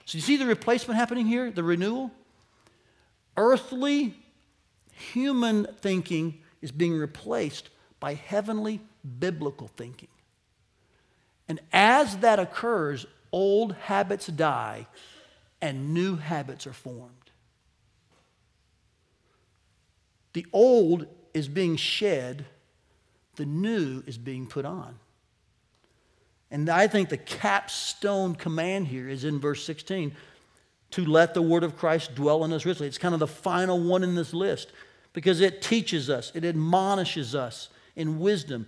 So 0.05 0.17
you 0.17 0.21
see 0.21 0.35
the 0.35 0.45
replacement 0.45 0.99
happening 0.99 1.25
here, 1.25 1.49
the 1.49 1.63
renewal? 1.63 2.11
Earthly, 3.37 4.13
human 4.91 5.65
thinking 5.79 6.39
is 6.61 6.71
being 6.71 6.97
replaced 6.97 7.69
by 8.01 8.15
heavenly, 8.15 8.81
biblical 9.19 9.69
thinking. 9.77 10.09
And 11.47 11.61
as 11.71 12.17
that 12.17 12.37
occurs, 12.37 13.05
old 13.31 13.73
habits 13.75 14.27
die 14.27 14.87
and 15.63 15.93
new 15.93 16.17
habits 16.17 16.67
are 16.67 16.73
formed. 16.73 17.31
The 20.33 20.45
old 20.51 21.07
is 21.33 21.47
being 21.47 21.77
shed, 21.77 22.45
the 23.37 23.45
new 23.45 24.03
is 24.05 24.17
being 24.17 24.45
put 24.45 24.65
on. 24.65 24.99
And 26.51 26.69
I 26.69 26.87
think 26.87 27.07
the 27.07 27.17
capstone 27.17 28.35
command 28.35 28.87
here 28.87 29.07
is 29.07 29.23
in 29.23 29.39
verse 29.39 29.63
16 29.63 30.13
to 30.91 31.05
let 31.05 31.33
the 31.33 31.41
word 31.41 31.63
of 31.63 31.77
Christ 31.77 32.13
dwell 32.13 32.43
in 32.43 32.51
us 32.51 32.65
richly. 32.65 32.85
It's 32.85 32.97
kind 32.97 33.13
of 33.13 33.21
the 33.21 33.25
final 33.27 33.79
one 33.79 34.03
in 34.03 34.15
this 34.15 34.33
list 34.33 34.69
because 35.13 35.39
it 35.39 35.61
teaches 35.61 36.09
us, 36.09 36.33
it 36.35 36.43
admonishes 36.43 37.35
us 37.35 37.69
in 37.95 38.19
wisdom. 38.19 38.67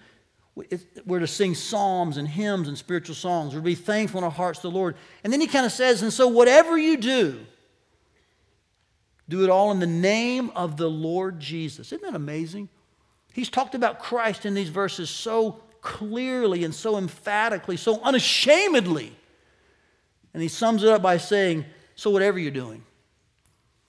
We're 0.55 1.19
to 1.19 1.27
sing 1.27 1.53
psalms 1.53 2.15
and 2.17 2.27
hymns 2.27 2.69
and 2.69 2.77
spiritual 2.77 3.15
songs. 3.15 3.53
We're 3.53 3.59
to 3.59 3.65
be 3.65 3.75
thankful 3.75 4.19
in 4.19 4.23
our 4.23 4.31
hearts 4.31 4.59
to 4.59 4.69
the 4.69 4.75
Lord. 4.75 4.95
And 5.23 5.33
then 5.33 5.41
he 5.41 5.47
kind 5.47 5.65
of 5.65 5.71
says, 5.71 6.01
and 6.01 6.13
so 6.13 6.29
whatever 6.29 6.77
you 6.77 6.95
do, 6.95 7.45
do 9.27 9.43
it 9.43 9.49
all 9.49 9.71
in 9.71 9.79
the 9.79 9.87
name 9.87 10.51
of 10.55 10.77
the 10.77 10.89
Lord 10.89 11.39
Jesus. 11.39 11.91
Isn't 11.91 12.03
that 12.03 12.15
amazing? 12.15 12.69
He's 13.33 13.49
talked 13.49 13.75
about 13.75 13.99
Christ 13.99 14.45
in 14.45 14.53
these 14.53 14.69
verses 14.69 15.09
so 15.09 15.61
clearly 15.81 16.63
and 16.63 16.73
so 16.73 16.97
emphatically, 16.97 17.75
so 17.75 18.01
unashamedly. 18.01 19.11
And 20.33 20.41
he 20.41 20.47
sums 20.47 20.83
it 20.83 20.89
up 20.89 21.01
by 21.01 21.17
saying, 21.17 21.65
So, 21.95 22.09
whatever 22.11 22.39
you're 22.39 22.51
doing, 22.51 22.83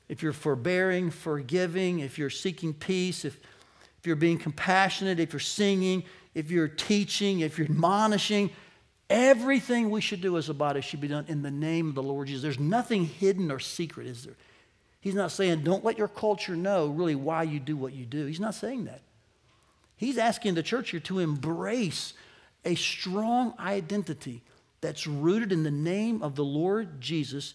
if 0.08 0.22
you're 0.22 0.32
forbearing, 0.32 1.10
forgiving, 1.10 2.00
if 2.00 2.18
you're 2.18 2.30
seeking 2.30 2.74
peace, 2.74 3.24
if, 3.24 3.38
if 4.06 4.08
you're 4.08 4.14
being 4.14 4.38
compassionate, 4.38 5.18
if 5.18 5.32
you're 5.32 5.40
singing, 5.40 6.04
if 6.32 6.52
you're 6.52 6.68
teaching, 6.68 7.40
if 7.40 7.58
you're 7.58 7.66
admonishing, 7.66 8.50
everything 9.10 9.90
we 9.90 10.00
should 10.00 10.20
do 10.20 10.36
as 10.38 10.48
a 10.48 10.54
body 10.54 10.80
should 10.80 11.00
be 11.00 11.08
done 11.08 11.24
in 11.26 11.42
the 11.42 11.50
name 11.50 11.88
of 11.88 11.96
the 11.96 12.04
Lord 12.04 12.28
Jesus. 12.28 12.40
There's 12.40 12.60
nothing 12.60 13.04
hidden 13.04 13.50
or 13.50 13.58
secret, 13.58 14.06
is 14.06 14.24
there? 14.24 14.36
He's 15.00 15.16
not 15.16 15.32
saying, 15.32 15.64
don't 15.64 15.84
let 15.84 15.98
your 15.98 16.06
culture 16.06 16.54
know 16.54 16.86
really 16.86 17.16
why 17.16 17.42
you 17.42 17.58
do 17.58 17.76
what 17.76 17.94
you 17.94 18.06
do. 18.06 18.26
He's 18.26 18.38
not 18.38 18.54
saying 18.54 18.84
that. 18.84 19.00
He's 19.96 20.18
asking 20.18 20.54
the 20.54 20.62
church 20.62 20.90
here 20.90 21.00
to 21.00 21.18
embrace 21.18 22.14
a 22.64 22.76
strong 22.76 23.54
identity 23.58 24.44
that's 24.80 25.08
rooted 25.08 25.50
in 25.50 25.64
the 25.64 25.72
name 25.72 26.22
of 26.22 26.36
the 26.36 26.44
Lord 26.44 27.00
Jesus. 27.00 27.54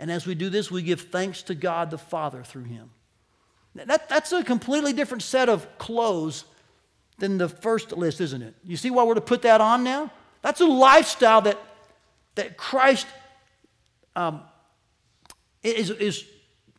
And 0.00 0.10
as 0.10 0.26
we 0.26 0.34
do 0.34 0.50
this, 0.50 0.68
we 0.68 0.82
give 0.82 1.02
thanks 1.02 1.42
to 1.42 1.54
God 1.54 1.92
the 1.92 1.98
Father 1.98 2.42
through 2.42 2.64
him. 2.64 2.90
That, 3.74 4.08
that's 4.08 4.32
a 4.32 4.44
completely 4.44 4.92
different 4.92 5.22
set 5.22 5.48
of 5.48 5.78
clothes 5.78 6.44
than 7.18 7.38
the 7.38 7.48
first 7.48 7.92
list, 7.92 8.20
isn't 8.20 8.42
it? 8.42 8.54
You 8.64 8.76
see 8.76 8.90
why 8.90 9.04
we're 9.04 9.14
to 9.14 9.20
put 9.20 9.42
that 9.42 9.60
on 9.60 9.84
now? 9.84 10.10
That's 10.42 10.60
a 10.60 10.66
lifestyle 10.66 11.40
that, 11.42 11.58
that 12.34 12.56
Christ 12.56 13.06
um, 14.16 14.42
is, 15.62 15.90
is 15.90 16.24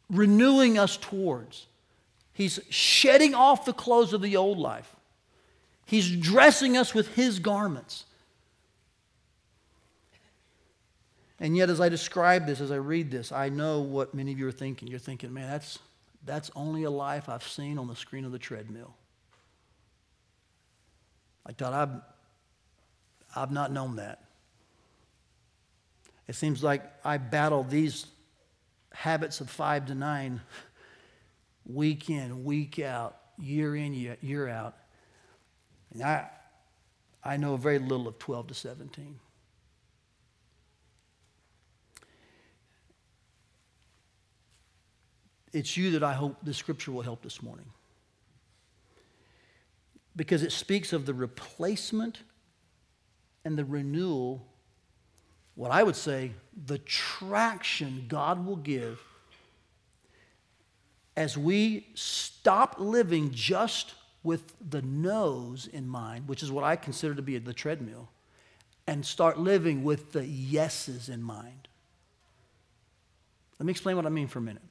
renewing 0.09 0.77
us 0.77 0.97
towards. 0.97 1.65
He's 2.33 2.59
shedding 2.69 3.33
off 3.33 3.65
the 3.65 3.73
clothes 3.73 4.13
of 4.13 4.21
the 4.21 4.35
old 4.37 4.57
life. 4.57 4.95
He's 5.85 6.09
dressing 6.09 6.77
us 6.77 6.93
with 6.93 7.15
His 7.15 7.39
garments. 7.39 8.05
And 11.39 11.57
yet, 11.57 11.69
as 11.69 11.81
I 11.81 11.89
describe 11.89 12.47
this, 12.47 12.61
as 12.61 12.71
I 12.71 12.77
read 12.77 13.11
this, 13.11 13.31
I 13.31 13.49
know 13.49 13.81
what 13.81 14.13
many 14.13 14.31
of 14.31 14.39
you 14.39 14.47
are 14.47 14.51
thinking. 14.51 14.87
You're 14.87 14.99
thinking, 14.99 15.33
man, 15.33 15.49
that's, 15.49 15.79
that's 16.25 16.49
only 16.55 16.83
a 16.83 16.89
life 16.89 17.29
I've 17.29 17.43
seen 17.43 17.77
on 17.77 17.87
the 17.87 17.95
screen 17.95 18.25
of 18.25 18.31
the 18.31 18.39
treadmill. 18.39 18.95
I 21.45 21.51
thought 21.51 21.73
I've, 21.73 22.01
I've 23.35 23.51
not 23.51 23.71
known 23.71 23.97
that. 23.97 24.23
It 26.27 26.35
seems 26.35 26.63
like 26.63 26.83
I 27.03 27.17
battle 27.17 27.63
these 27.63 28.07
habits 28.93 29.41
of 29.41 29.49
five 29.49 29.87
to 29.87 29.95
nine 29.95 30.39
week 31.65 32.09
in, 32.09 32.43
week 32.43 32.79
out, 32.79 33.17
year 33.37 33.75
in, 33.75 33.93
year, 33.93 34.17
year 34.21 34.47
out. 34.47 34.75
And 35.93 36.03
I, 36.03 36.29
I 37.23 37.37
know 37.37 37.57
very 37.57 37.79
little 37.79 38.07
of 38.07 38.19
12 38.19 38.47
to 38.47 38.53
17. 38.53 39.19
It's 45.53 45.77
you 45.77 45.91
that 45.91 46.03
I 46.03 46.13
hope 46.13 46.37
the 46.43 46.53
scripture 46.53 46.91
will 46.91 47.03
help 47.03 47.21
this 47.21 47.41
morning. 47.41 47.67
Because 50.15 50.43
it 50.43 50.51
speaks 50.51 50.93
of 50.93 51.05
the 51.05 51.13
replacement 51.13 52.19
and 53.45 53.57
the 53.57 53.65
renewal, 53.65 54.45
what 55.55 55.71
I 55.71 55.83
would 55.83 55.95
say, 55.95 56.31
the 56.65 56.79
traction 56.79 58.05
God 58.07 58.45
will 58.45 58.55
give 58.55 58.99
as 61.15 61.37
we 61.37 61.87
stop 61.93 62.75
living 62.79 63.31
just 63.31 63.93
with 64.23 64.53
the 64.69 64.81
no's 64.81 65.67
in 65.67 65.87
mind, 65.87 66.27
which 66.27 66.41
is 66.41 66.51
what 66.51 66.63
I 66.63 66.75
consider 66.75 67.13
to 67.13 67.21
be 67.21 67.37
the 67.37 67.53
treadmill, 67.53 68.09
and 68.87 69.05
start 69.05 69.37
living 69.37 69.83
with 69.83 70.13
the 70.13 70.25
yeses 70.25 71.09
in 71.09 71.21
mind. 71.21 71.67
Let 73.59 73.65
me 73.65 73.71
explain 73.71 73.95
what 73.95 74.05
I 74.05 74.09
mean 74.09 74.27
for 74.27 74.39
a 74.39 74.41
minute. 74.41 74.63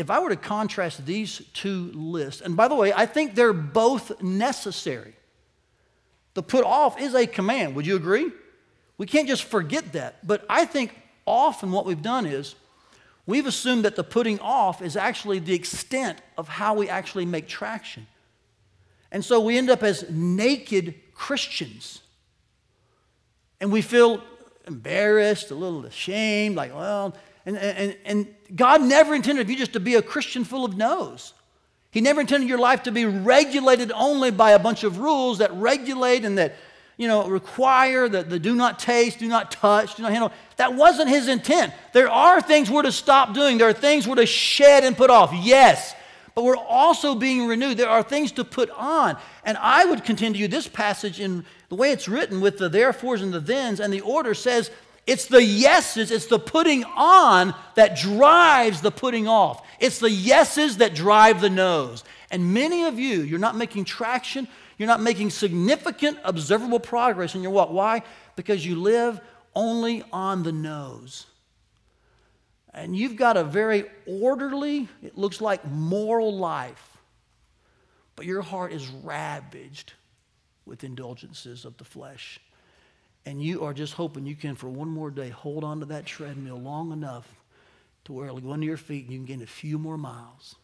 If 0.00 0.08
I 0.08 0.18
were 0.18 0.30
to 0.30 0.36
contrast 0.36 1.04
these 1.04 1.42
two 1.52 1.92
lists, 1.92 2.40
and 2.40 2.56
by 2.56 2.68
the 2.68 2.74
way, 2.74 2.90
I 2.90 3.04
think 3.04 3.34
they're 3.34 3.52
both 3.52 4.22
necessary. 4.22 5.14
The 6.32 6.42
put 6.42 6.64
off 6.64 6.98
is 6.98 7.14
a 7.14 7.26
command. 7.26 7.74
Would 7.76 7.86
you 7.86 7.96
agree? 7.96 8.32
We 8.96 9.04
can't 9.04 9.28
just 9.28 9.44
forget 9.44 9.92
that. 9.92 10.26
But 10.26 10.46
I 10.48 10.64
think 10.64 10.98
often 11.26 11.70
what 11.70 11.84
we've 11.84 12.00
done 12.00 12.24
is 12.24 12.54
we've 13.26 13.44
assumed 13.44 13.84
that 13.84 13.94
the 13.94 14.02
putting 14.02 14.38
off 14.40 14.80
is 14.80 14.96
actually 14.96 15.38
the 15.38 15.52
extent 15.52 16.18
of 16.38 16.48
how 16.48 16.72
we 16.72 16.88
actually 16.88 17.26
make 17.26 17.46
traction. 17.46 18.06
And 19.12 19.22
so 19.22 19.38
we 19.38 19.58
end 19.58 19.68
up 19.68 19.82
as 19.82 20.08
naked 20.08 20.94
Christians. 21.12 22.00
And 23.60 23.70
we 23.70 23.82
feel 23.82 24.22
embarrassed, 24.66 25.50
a 25.50 25.54
little 25.54 25.84
ashamed, 25.84 26.56
like, 26.56 26.74
well, 26.74 27.14
and, 27.46 27.56
and, 27.56 27.96
and 28.04 28.34
God 28.54 28.82
never 28.82 29.14
intended 29.14 29.48
you 29.48 29.56
just 29.56 29.72
to 29.72 29.80
be 29.80 29.94
a 29.94 30.02
Christian 30.02 30.44
full 30.44 30.64
of 30.64 30.76
no's. 30.76 31.32
He 31.90 32.00
never 32.00 32.20
intended 32.20 32.48
your 32.48 32.58
life 32.58 32.84
to 32.84 32.92
be 32.92 33.04
regulated 33.04 33.90
only 33.92 34.30
by 34.30 34.52
a 34.52 34.58
bunch 34.58 34.84
of 34.84 34.98
rules 34.98 35.38
that 35.38 35.52
regulate 35.54 36.24
and 36.24 36.38
that, 36.38 36.54
you 36.96 37.08
know, 37.08 37.26
require 37.26 38.08
that 38.08 38.30
the 38.30 38.38
do 38.38 38.54
not 38.54 38.78
taste, 38.78 39.18
do 39.18 39.26
not 39.26 39.50
touch, 39.50 39.96
do 39.96 40.02
not 40.02 40.12
handle. 40.12 40.32
That 40.56 40.74
wasn't 40.74 41.08
his 41.08 41.26
intent. 41.26 41.72
There 41.92 42.08
are 42.08 42.40
things 42.40 42.70
we're 42.70 42.82
to 42.82 42.92
stop 42.92 43.34
doing. 43.34 43.58
There 43.58 43.68
are 43.68 43.72
things 43.72 44.06
we're 44.06 44.16
to 44.16 44.26
shed 44.26 44.84
and 44.84 44.96
put 44.96 45.10
off. 45.10 45.32
Yes 45.32 45.94
but 46.34 46.44
we're 46.44 46.56
also 46.56 47.14
being 47.14 47.46
renewed. 47.46 47.76
There 47.76 47.88
are 47.88 48.02
things 48.02 48.32
to 48.32 48.44
put 48.44 48.70
on. 48.70 49.18
And 49.44 49.58
I 49.58 49.84
would 49.84 50.04
contend 50.04 50.36
to 50.36 50.40
you 50.40 50.48
this 50.48 50.68
passage 50.68 51.20
in 51.20 51.44
the 51.68 51.74
way 51.74 51.92
it's 51.92 52.08
written 52.08 52.40
with 52.40 52.58
the 52.58 52.68
therefores 52.68 53.22
and 53.22 53.32
the 53.32 53.40
thens 53.40 53.80
and 53.80 53.92
the 53.92 54.00
order 54.00 54.34
says 54.34 54.70
it's 55.10 55.26
the 55.26 55.42
yeses, 55.42 56.10
it's 56.10 56.26
the 56.26 56.38
putting 56.38 56.84
on 56.84 57.54
that 57.74 57.96
drives 57.96 58.80
the 58.80 58.90
putting 58.90 59.26
off. 59.26 59.66
It's 59.80 59.98
the 59.98 60.10
yeses 60.10 60.76
that 60.76 60.94
drive 60.94 61.40
the 61.40 61.50
no's. 61.50 62.04
And 62.30 62.54
many 62.54 62.84
of 62.84 62.98
you, 62.98 63.22
you're 63.22 63.38
not 63.38 63.56
making 63.56 63.84
traction, 63.86 64.46
you're 64.78 64.86
not 64.86 65.02
making 65.02 65.30
significant 65.30 66.18
observable 66.24 66.80
progress 66.80 67.34
in 67.34 67.42
your 67.42 67.52
walk. 67.52 67.70
Why? 67.70 68.02
Because 68.36 68.64
you 68.64 68.76
live 68.76 69.20
only 69.54 70.04
on 70.12 70.44
the 70.44 70.52
no's 70.52 71.26
and 72.72 72.96
you've 72.96 73.16
got 73.16 73.36
a 73.36 73.44
very 73.44 73.84
orderly, 74.06 74.88
it 75.02 75.18
looks 75.18 75.40
like 75.40 75.64
moral 75.66 76.36
life, 76.36 76.98
but 78.16 78.26
your 78.26 78.42
heart 78.42 78.72
is 78.72 78.86
ravaged 78.88 79.94
with 80.66 80.84
indulgences 80.84 81.64
of 81.64 81.76
the 81.78 81.84
flesh. 81.84 82.38
And 83.26 83.42
you 83.42 83.64
are 83.64 83.74
just 83.74 83.94
hoping 83.94 84.26
you 84.26 84.34
can, 84.34 84.54
for 84.54 84.68
one 84.68 84.88
more 84.88 85.10
day, 85.10 85.28
hold 85.28 85.62
on 85.62 85.80
to 85.80 85.86
that 85.86 86.06
treadmill 86.06 86.60
long 86.60 86.92
enough 86.92 87.28
to 88.04 88.12
where 88.12 88.26
it'll 88.26 88.40
go 88.40 88.52
under 88.52 88.66
your 88.66 88.76
feet 88.76 89.04
and 89.04 89.12
you 89.12 89.18
can 89.18 89.26
gain 89.26 89.42
a 89.42 89.46
few 89.46 89.78
more 89.78 89.98
miles. 89.98 90.56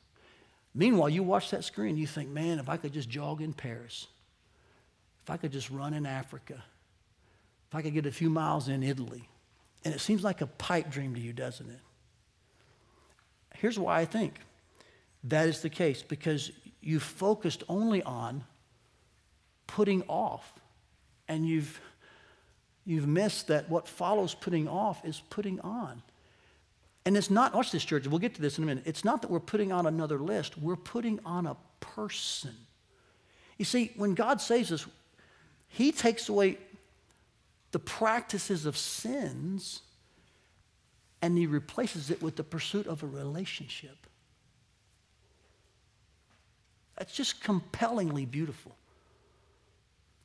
Meanwhile, 0.75 1.11
you 1.11 1.23
watch 1.23 1.51
that 1.51 1.65
screen, 1.65 1.97
you 1.97 2.07
think, 2.07 2.31
man, 2.31 2.59
if 2.59 2.69
I 2.69 2.77
could 2.77 2.93
just 2.93 3.09
jog 3.09 3.41
in 3.41 3.53
Paris, 3.53 4.07
if 5.23 5.31
I 5.31 5.37
could 5.37 5.53
just 5.53 5.71
run 5.71 5.95
in 5.95 6.07
Africa, 6.07 6.63
if 7.69 7.75
I 7.75 7.83
could 7.83 7.95
get 7.95 8.07
a 8.07 8.13
few 8.13 8.31
miles 8.31 8.69
in 8.69 8.83
Italy. 8.83 9.29
And 9.85 9.95
it 9.95 10.01
seems 10.01 10.25
like 10.25 10.41
a 10.41 10.47
pipe 10.47 10.91
dream 10.91 11.15
to 11.15 11.21
you, 11.21 11.33
doesn't 11.33 11.69
it? 11.69 11.81
Here's 13.55 13.79
why 13.79 14.01
I 14.01 14.05
think 14.05 14.35
that 15.25 15.49
is 15.49 15.61
the 15.61 15.71
case 15.71 16.03
because 16.03 16.53
you 16.81 17.01
focused 17.01 17.65
only 17.69 18.03
on 18.03 18.45
putting 19.67 20.03
off 20.03 20.53
and 21.29 21.47
you've 21.47 21.81
you've 22.87 23.07
missed 23.07 23.49
that 23.49 23.69
what 23.69 23.89
follows 23.89 24.35
putting 24.35 24.69
off 24.69 25.05
is 25.05 25.21
putting 25.29 25.61
on. 25.61 26.03
And 27.05 27.17
it's 27.17 27.31
not, 27.31 27.55
watch 27.55 27.73
this, 27.73 27.85
church, 27.85 28.07
we'll 28.07 28.19
get 28.19 28.35
to 28.37 28.41
this 28.41 28.59
in 28.59 28.65
a 28.65 28.67
minute. 28.67 28.85
It's 28.87 29.05
not 29.05 29.23
that 29.23 29.31
we're 29.31 29.41
putting 29.41 29.73
on 29.73 29.87
another 29.87 30.19
list, 30.19 30.57
we're 30.57 30.77
putting 30.77 31.21
on 31.25 31.47
a 31.47 31.57
person. 31.81 32.55
You 33.59 33.65
see, 33.65 33.93
when 33.97 34.15
God 34.15 34.41
saves 34.41 34.73
us, 34.73 34.87
He 35.69 35.93
takes 35.93 36.29
away 36.29 36.59
the 37.73 37.79
practices 37.79 38.67
of 38.67 38.77
sins 38.77 39.83
and 41.23 41.37
He 41.37 41.47
replaces 41.47 42.11
it 42.11 42.23
with 42.23 42.37
the 42.37 42.45
pursuit 42.45 42.87
of 42.87 43.03
a 43.03 43.07
relationship. 43.07 43.97
That's 46.97 47.15
just 47.15 47.43
compellingly 47.43 48.25
beautiful. 48.25 48.75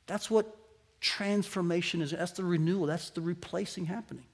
That's 0.06 0.30
what 0.30 0.56
transformation 1.02 2.00
is. 2.00 2.12
That's 2.12 2.32
the 2.32 2.44
renewal, 2.44 2.86
that's 2.86 3.10
the 3.10 3.20
replacing 3.20 3.86
happening. 3.86 4.24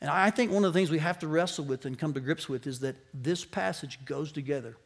And 0.00 0.10
I 0.10 0.30
think 0.30 0.52
one 0.52 0.64
of 0.64 0.72
the 0.72 0.78
things 0.78 0.90
we 0.90 0.98
have 0.98 1.20
to 1.20 1.28
wrestle 1.28 1.64
with 1.64 1.86
and 1.86 1.98
come 1.98 2.12
to 2.14 2.20
grips 2.20 2.48
with 2.48 2.66
is 2.66 2.80
that 2.80 2.96
this 3.14 3.44
passage 3.44 4.04
goes 4.04 4.30
together. 4.30 4.76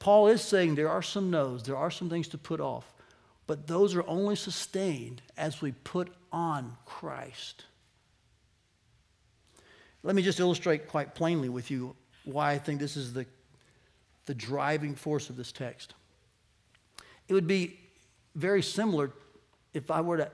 Paul 0.00 0.26
is 0.28 0.42
saying 0.42 0.74
there 0.74 0.90
are 0.90 1.02
some 1.02 1.30
no's, 1.30 1.62
there 1.62 1.76
are 1.76 1.90
some 1.90 2.10
things 2.10 2.28
to 2.28 2.38
put 2.38 2.60
off, 2.60 2.84
but 3.46 3.66
those 3.66 3.94
are 3.94 4.06
only 4.06 4.36
sustained 4.36 5.22
as 5.36 5.62
we 5.62 5.72
put 5.72 6.12
on 6.32 6.76
Christ. 6.84 7.64
Let 10.02 10.14
me 10.14 10.22
just 10.22 10.40
illustrate 10.40 10.88
quite 10.88 11.14
plainly 11.14 11.48
with 11.48 11.70
you 11.70 11.94
why 12.24 12.52
I 12.52 12.58
think 12.58 12.80
this 12.80 12.96
is 12.96 13.12
the, 13.12 13.24
the 14.26 14.34
driving 14.34 14.94
force 14.94 15.30
of 15.30 15.36
this 15.36 15.52
text. 15.52 15.94
It 17.28 17.34
would 17.34 17.46
be 17.46 17.78
very 18.34 18.62
similar 18.62 19.12
if 19.72 19.90
I 19.90 20.00
were 20.00 20.18
to 20.18 20.30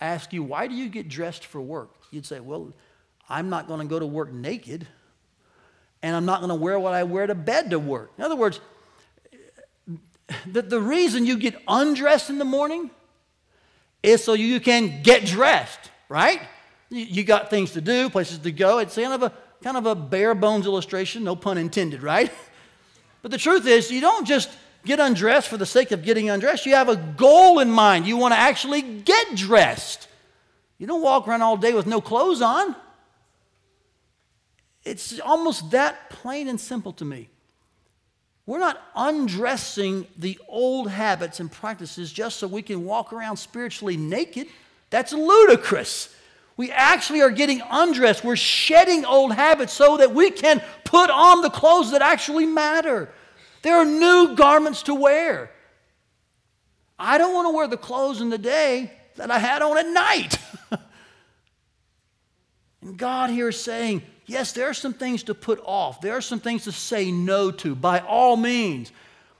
ask 0.00 0.32
you, 0.32 0.42
why 0.42 0.66
do 0.66 0.74
you 0.74 0.88
get 0.88 1.08
dressed 1.08 1.44
for 1.44 1.60
work? 1.60 1.90
You'd 2.10 2.26
say, 2.26 2.40
well, 2.40 2.72
I'm 3.28 3.48
not 3.48 3.68
going 3.68 3.80
to 3.80 3.86
go 3.86 3.98
to 3.98 4.06
work 4.06 4.32
naked, 4.32 4.86
and 6.02 6.16
I'm 6.16 6.24
not 6.24 6.40
going 6.40 6.50
to 6.50 6.56
wear 6.56 6.78
what 6.78 6.94
I 6.94 7.04
wear 7.04 7.26
to 7.26 7.34
bed 7.34 7.70
to 7.70 7.78
work. 7.78 8.12
In 8.18 8.24
other 8.24 8.36
words, 8.36 8.60
the, 10.50 10.62
the 10.62 10.80
reason 10.80 11.26
you 11.26 11.36
get 11.36 11.56
undressed 11.68 12.30
in 12.30 12.38
the 12.38 12.44
morning 12.44 12.90
is 14.02 14.22
so 14.24 14.32
you 14.32 14.60
can 14.60 15.02
get 15.02 15.24
dressed, 15.24 15.90
right? 16.08 16.40
You, 16.90 17.04
you 17.04 17.24
got 17.24 17.50
things 17.50 17.72
to 17.72 17.80
do, 17.80 18.10
places 18.10 18.38
to 18.38 18.52
go. 18.52 18.78
It's 18.78 18.96
kind 18.96 19.12
of 19.12 19.22
a 19.22 19.32
kind 19.62 19.76
of 19.76 19.86
a 19.86 19.94
bare 19.94 20.34
bones 20.34 20.66
illustration, 20.66 21.22
no 21.22 21.36
pun 21.36 21.56
intended, 21.58 22.02
right? 22.02 22.32
But 23.22 23.30
the 23.30 23.38
truth 23.38 23.68
is, 23.68 23.88
you 23.88 24.00
don't 24.00 24.26
just 24.26 24.50
get 24.84 25.00
undressed 25.00 25.48
for 25.48 25.56
the 25.56 25.66
sake 25.66 25.92
of 25.92 26.02
getting 26.02 26.30
undressed. 26.30 26.66
You 26.66 26.74
have 26.74 26.88
a 26.88 26.96
goal 26.96 27.60
in 27.60 27.70
mind. 27.70 28.06
You 28.06 28.16
want 28.16 28.34
to 28.34 28.38
actually 28.38 28.82
get 28.82 29.36
dressed. 29.36 30.08
You 30.78 30.86
don't 30.86 31.02
walk 31.02 31.28
around 31.28 31.42
all 31.42 31.56
day 31.56 31.74
with 31.74 31.86
no 31.86 32.00
clothes 32.00 32.42
on. 32.42 32.74
It's 34.84 35.20
almost 35.20 35.70
that 35.70 36.10
plain 36.10 36.48
and 36.48 36.60
simple 36.60 36.92
to 36.94 37.04
me. 37.04 37.28
We're 38.46 38.58
not 38.58 38.82
undressing 38.96 40.06
the 40.18 40.38
old 40.48 40.90
habits 40.90 41.38
and 41.38 41.50
practices 41.50 42.12
just 42.12 42.38
so 42.38 42.48
we 42.48 42.62
can 42.62 42.84
walk 42.84 43.12
around 43.12 43.36
spiritually 43.36 43.96
naked. 43.96 44.48
That's 44.90 45.12
ludicrous. 45.12 46.14
We 46.56 46.70
actually 46.70 47.22
are 47.22 47.30
getting 47.30 47.62
undressed. 47.70 48.24
We're 48.24 48.36
shedding 48.36 49.04
old 49.04 49.32
habits 49.32 49.72
so 49.72 49.96
that 49.98 50.12
we 50.12 50.30
can 50.30 50.60
put 50.84 51.08
on 51.08 51.42
the 51.42 51.50
clothes 51.50 51.92
that 51.92 52.02
actually 52.02 52.46
matter. 52.46 53.08
There 53.62 53.76
are 53.76 53.84
new 53.84 54.34
garments 54.34 54.82
to 54.84 54.94
wear. 54.94 55.50
I 56.98 57.18
don't 57.18 57.34
want 57.34 57.46
to 57.46 57.56
wear 57.56 57.66
the 57.66 57.76
clothes 57.76 58.20
in 58.20 58.30
the 58.30 58.38
day 58.38 58.92
that 59.16 59.30
I 59.30 59.38
had 59.38 59.62
on 59.62 59.78
at 59.78 59.88
night. 59.88 60.38
and 62.82 62.96
God 62.96 63.30
here 63.30 63.48
is 63.48 63.60
saying, 63.60 64.02
Yes, 64.26 64.52
there 64.52 64.68
are 64.68 64.74
some 64.74 64.94
things 64.94 65.24
to 65.24 65.34
put 65.34 65.60
off, 65.64 66.00
there 66.00 66.16
are 66.16 66.20
some 66.20 66.40
things 66.40 66.64
to 66.64 66.72
say 66.72 67.10
no 67.10 67.50
to, 67.50 67.74
by 67.74 67.98
all 68.00 68.36
means. 68.36 68.92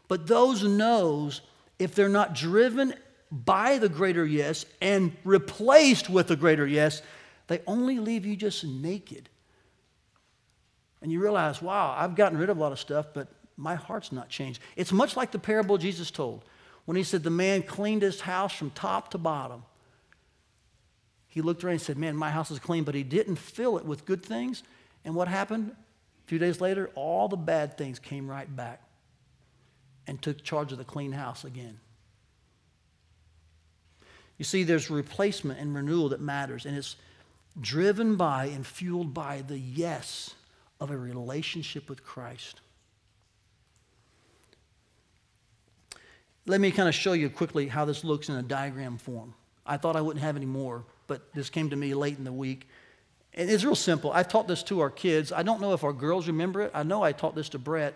But 0.09 0.27
those 0.27 0.65
no's, 0.65 1.41
if 1.79 1.95
they're 1.95 2.09
not 2.09 2.35
driven 2.35 2.95
by 3.31 3.79
the 3.79 3.89
greater 3.89 4.27
yes 4.27 4.67
and 4.81 5.17
replaced 5.25 6.11
with 6.11 6.27
the 6.27 6.37
greater 6.37 6.67
yes, 6.67 7.01
they 7.47 7.61
only 7.67 7.99
leave 7.99 8.27
you 8.27 8.37
just 8.37 8.65
naked. 8.65 9.29
And 11.01 11.11
you 11.11 11.21
realize, 11.21 11.63
wow, 11.63 11.95
I've 11.97 12.15
gotten 12.15 12.37
rid 12.37 12.51
of 12.51 12.59
a 12.59 12.61
lot 12.61 12.73
of 12.73 12.79
stuff, 12.79 13.07
but 13.15 13.29
my 13.57 13.75
heart's 13.75 14.13
not 14.13 14.29
changed. 14.29 14.61
It's 14.77 14.93
much 14.93 15.17
like 15.17 15.31
the 15.31 15.39
parable 15.39 15.79
Jesus 15.79 16.11
told 16.11 16.45
when 16.85 16.97
he 16.97 17.03
said 17.03 17.23
the 17.23 17.31
man 17.31 17.63
cleaned 17.63 18.03
his 18.03 18.21
house 18.21 18.53
from 18.53 18.71
top 18.71 19.11
to 19.11 19.19
bottom. 19.19 19.63
He 21.29 21.41
looked 21.41 21.65
around 21.65 21.75
and 21.75 21.83
said, 21.83 21.97
Man, 21.97 22.17
my 22.17 22.31
house 22.31 22.51
is 22.51 22.59
clean, 22.59 22.85
but 22.85 22.95
he 22.95 23.03
didn't 23.03 23.37
fill 23.37 23.79
it 23.79 23.85
with 23.85 24.05
good 24.05 24.25
things. 24.25 24.63
And 25.05 25.15
what 25.15 25.29
happened? 25.29 25.71
A 25.71 26.29
few 26.29 26.39
days 26.39 26.61
later, 26.61 26.91
all 26.95 27.29
the 27.29 27.37
bad 27.37 27.79
things 27.79 27.99
came 27.99 28.29
right 28.29 28.55
back 28.55 28.83
and 30.07 30.21
took 30.21 30.43
charge 30.43 30.73
of 30.73 30.79
the 30.79 30.85
clean 30.85 31.13
house 31.13 31.45
again. 31.45 31.79
You 34.39 34.45
see, 34.45 34.63
there's 34.63 34.91
replacement 34.91 35.61
and 35.61 35.75
renewal 35.75 36.09
that 36.11 36.21
matters, 36.21 36.67
and 36.67 36.77
it's 36.77 36.97
driven 37.61 38.17
by 38.17 38.47
and 38.47 38.67
fueled 38.67 39.15
by 39.15 39.43
the 39.47 39.59
yes 39.59 40.35
of 40.81 40.91
a 40.91 40.97
relationship 40.97 41.89
with 41.89 42.05
Christ. 42.05 42.61
Let 46.47 46.61
me 46.61 46.71
kind 46.71 46.89
of 46.89 46.95
show 46.95 47.13
you 47.13 47.31
quickly 47.31 47.69
how 47.69 47.85
this 47.85 48.03
looks 48.03 48.29
in 48.29 48.35
a 48.35 48.43
diagram 48.43 48.99
form. 48.99 49.35
I 49.65 49.77
thought 49.77 49.95
I 49.95 50.01
wouldn't 50.01 50.25
have 50.25 50.37
any 50.37 50.47
more, 50.47 50.85
but 51.07 51.33
this 51.35 51.51
came 51.51 51.71
to 51.71 51.77
me 51.77 51.95
late 51.95 52.19
in 52.19 52.25
the 52.25 52.33
week. 52.33 52.67
And 53.35 53.49
it's 53.49 53.65
real 53.65 53.77
simple. 53.77 54.13
I've 54.13 54.29
taught 54.29 54.49
this 54.49 54.63
to 54.65 54.81
our 54.81 54.91
kids. 54.91 55.33
I 55.33 55.43
don't 55.43 55.61
know 55.61 55.73
if 55.73 55.85
our 55.85 55.93
girls 55.93 56.27
remember 56.27 56.63
it. 56.63 56.73
I 56.75 56.83
know 56.83 57.03
I 57.03 57.13
taught 57.13 57.35
this 57.35 57.49
to 57.51 57.59
Brett 57.59 57.95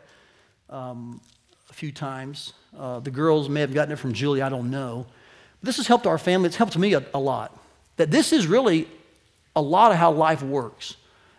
um, 0.70 1.20
a 1.68 1.72
few 1.72 1.92
times. 1.92 2.52
Uh, 2.76 3.00
the 3.00 3.10
girls 3.10 3.48
may 3.48 3.60
have 3.60 3.74
gotten 3.74 3.92
it 3.92 3.98
from 3.98 4.12
Julie. 4.12 4.42
I 4.42 4.48
don't 4.48 4.70
know. 4.70 5.06
But 5.60 5.66
this 5.66 5.76
has 5.78 5.86
helped 5.88 6.06
our 6.06 6.18
family. 6.18 6.46
It's 6.46 6.56
helped 6.56 6.78
me 6.78 6.94
a, 6.94 7.04
a 7.12 7.18
lot. 7.18 7.58
That 7.96 8.10
this 8.10 8.32
is 8.32 8.46
really 8.46 8.88
a 9.54 9.60
lot 9.60 9.90
of 9.90 9.98
how 9.98 10.12
life 10.12 10.42
works. 10.42 10.96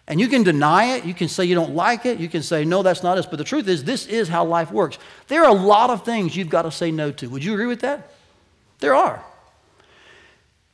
And 0.07 0.21
you 0.21 0.27
can 0.29 0.43
deny 0.43 0.95
it. 0.95 1.05
You 1.05 1.13
can 1.13 1.27
say 1.27 1.43
you 1.45 1.55
don't 1.55 1.75
like 1.75 2.05
it. 2.05 2.19
You 2.19 2.29
can 2.29 2.41
say, 2.41 2.63
no, 2.63 2.81
that's 2.81 3.03
not 3.03 3.17
us. 3.17 3.25
But 3.25 3.37
the 3.37 3.43
truth 3.43 3.67
is, 3.67 3.83
this 3.83 4.07
is 4.07 4.29
how 4.29 4.45
life 4.45 4.71
works. 4.71 4.97
There 5.27 5.43
are 5.43 5.49
a 5.49 5.59
lot 5.59 5.89
of 5.89 6.05
things 6.05 6.35
you've 6.35 6.49
got 6.49 6.61
to 6.61 6.71
say 6.71 6.91
no 6.91 7.11
to. 7.11 7.29
Would 7.29 7.43
you 7.43 7.53
agree 7.53 7.65
with 7.65 7.81
that? 7.81 8.13
There 8.79 8.95
are. 8.95 9.23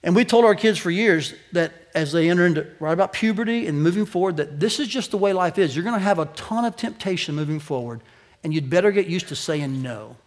And 0.04 0.16
we 0.16 0.26
told 0.26 0.46
our 0.46 0.54
kids 0.54 0.78
for 0.78 0.92
years 0.92 1.34
that 1.54 1.74
as 1.96 2.12
they 2.12 2.30
enter 2.30 2.46
into 2.46 2.68
right 2.80 2.92
about 2.92 3.14
puberty 3.14 3.68
and 3.68 3.82
moving 3.82 4.06
forward, 4.06 4.38
that 4.38 4.60
this 4.60 4.80
is 4.80 4.88
just 4.88 5.12
the 5.12 5.18
way 5.18 5.34
life 5.34 5.58
is. 5.58 5.76
You're 5.76 5.86
going 5.86 5.98
to 5.98 6.04
have 6.04 6.20
a 6.20 6.26
ton 6.26 6.66
of 6.66 6.76
temptation 6.76 7.36
moving 7.36 7.60
forward, 7.60 8.02
and 8.44 8.54
you'd 8.54 8.70
better 8.70 8.92
get 8.92 9.08
used 9.08 9.30
to 9.30 9.36
saying 9.36 9.82
no. 9.82 10.18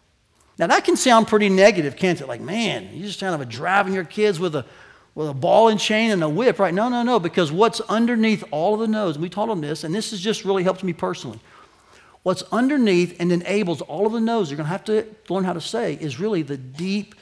Now, 0.59 0.69
that 0.69 0.85
can 0.85 0.97
sound 0.97 1.29
pretty 1.29 1.51
negative, 1.51 1.97
can't 1.97 2.19
it? 2.21 2.27
Like, 2.27 2.41
man, 2.41 2.89
you're 2.95 3.07
just 3.07 3.21
kind 3.21 3.41
of 3.41 3.49
driving 3.49 3.93
your 3.93 4.05
kids 4.05 4.41
with 4.41 4.57
a, 4.57 4.65
with 5.17 5.31
a 5.31 5.35
ball 5.35 5.69
and 5.69 5.81
chain 5.81 6.11
and 6.11 6.23
a 6.23 6.29
whip, 6.29 6.59
right? 6.59 6.75
No, 6.75 6.91
no, 6.91 7.03
no, 7.03 7.19
because 7.19 7.51
what's 7.51 7.81
underneath 7.81 8.45
all 8.51 8.75
of 8.75 8.81
the 8.81 8.87
no's, 8.87 9.17
and 9.17 9.23
we 9.23 9.31
taught 9.31 9.49
them 9.49 9.63
this, 9.63 9.83
and 9.83 9.93
this 9.93 10.11
has 10.11 10.21
just 10.21 10.45
really 10.45 10.63
helped 10.63 10.85
me 10.85 10.93
personally. 10.93 11.41
What's 12.23 12.43
underneath 12.53 13.19
and 13.19 13.33
enables 13.33 13.81
all 13.81 14.07
of 14.07 14.13
the 14.13 14.21
no's 14.21 14.51
you're 14.51 14.59
going 14.59 14.67
to 14.67 14.71
have 14.71 14.85
to 14.85 15.07
learn 15.31 15.45
how 15.45 15.55
to 15.55 15.61
say 15.61 15.95
is 15.95 16.21
really 16.21 16.43
the 16.43 16.59
deep, 16.59 17.15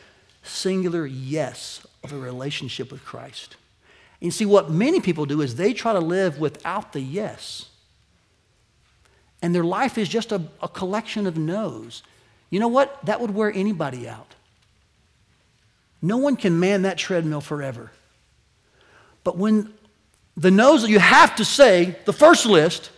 singular 0.42 1.06
yes 1.06 1.86
of 2.02 2.12
a 2.12 2.18
relationship 2.18 2.90
with 2.90 3.04
Christ. 3.04 3.56
And 4.20 4.26
you 4.26 4.30
see, 4.32 4.46
what 4.46 4.70
many 4.70 5.00
people 5.00 5.24
do 5.24 5.40
is 5.40 5.54
they 5.54 5.72
try 5.72 5.92
to 5.92 6.00
live 6.00 6.40
without 6.40 6.94
the 6.94 7.00
yes. 7.00 7.66
And 9.40 9.54
their 9.54 9.62
life 9.62 9.98
is 9.98 10.08
just 10.08 10.32
a, 10.32 10.42
a 10.60 10.68
collection 10.68 11.28
of 11.28 11.36
no's. 11.38 12.02
You 12.50 12.58
know 12.58 12.68
what? 12.68 13.04
That 13.04 13.20
would 13.20 13.32
wear 13.32 13.52
anybody 13.52 14.08
out. 14.08 14.34
No 16.04 16.18
one 16.18 16.36
can 16.36 16.60
man 16.60 16.82
that 16.82 16.98
treadmill 16.98 17.40
forever. 17.40 17.90
But 19.24 19.38
when 19.38 19.72
the 20.36 20.50
no's 20.50 20.86
you 20.86 20.98
have 20.98 21.34
to 21.36 21.46
say, 21.46 21.96
the 22.04 22.12
first 22.12 22.44
list, 22.44 22.90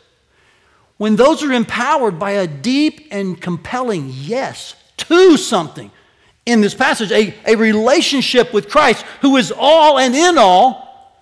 when 0.97 1.15
those 1.15 1.45
are 1.45 1.53
empowered 1.53 2.19
by 2.19 2.33
a 2.33 2.49
deep 2.49 3.07
and 3.13 3.41
compelling 3.41 4.11
yes 4.13 4.75
to 4.97 5.37
something, 5.37 5.93
in 6.47 6.61
this 6.61 6.75
passage 6.75 7.13
a, 7.13 7.33
a 7.47 7.55
relationship 7.55 8.53
with 8.53 8.69
Christ 8.69 9.05
who 9.21 9.37
is 9.37 9.53
all 9.57 10.01
and 10.01 10.13
in 10.13 10.37
all, 10.37 11.15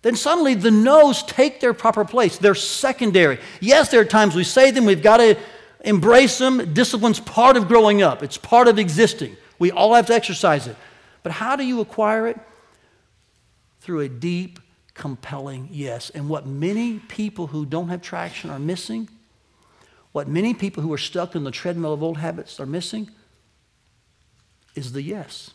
then 0.00 0.16
suddenly 0.16 0.54
the 0.54 0.70
no's 0.70 1.22
take 1.22 1.60
their 1.60 1.74
proper 1.74 2.06
place. 2.06 2.38
They're 2.38 2.54
secondary. 2.54 3.40
Yes, 3.60 3.90
there 3.90 4.00
are 4.00 4.06
times 4.06 4.34
we 4.34 4.44
say 4.44 4.70
them, 4.70 4.86
we've 4.86 5.02
got 5.02 5.18
to 5.18 5.36
embrace 5.84 6.38
them. 6.38 6.72
Discipline's 6.72 7.20
part 7.20 7.58
of 7.58 7.68
growing 7.68 8.00
up, 8.00 8.22
it's 8.22 8.38
part 8.38 8.68
of 8.68 8.78
existing. 8.78 9.36
We 9.58 9.70
all 9.70 9.92
have 9.92 10.06
to 10.06 10.14
exercise 10.14 10.66
it. 10.66 10.76
But 11.24 11.32
how 11.32 11.56
do 11.56 11.64
you 11.64 11.80
acquire 11.80 12.28
it? 12.28 12.38
Through 13.80 14.00
a 14.00 14.08
deep, 14.08 14.60
compelling 14.94 15.68
yes. 15.72 16.10
And 16.10 16.28
what 16.28 16.46
many 16.46 17.00
people 17.00 17.48
who 17.48 17.66
don't 17.66 17.88
have 17.88 18.00
traction 18.00 18.50
are 18.50 18.60
missing, 18.60 19.08
what 20.12 20.28
many 20.28 20.54
people 20.54 20.84
who 20.84 20.92
are 20.92 20.98
stuck 20.98 21.34
in 21.34 21.42
the 21.42 21.50
treadmill 21.50 21.92
of 21.92 22.02
old 22.02 22.18
habits 22.18 22.60
are 22.60 22.66
missing, 22.66 23.10
is 24.76 24.92
the 24.92 25.02
yes. 25.02 25.50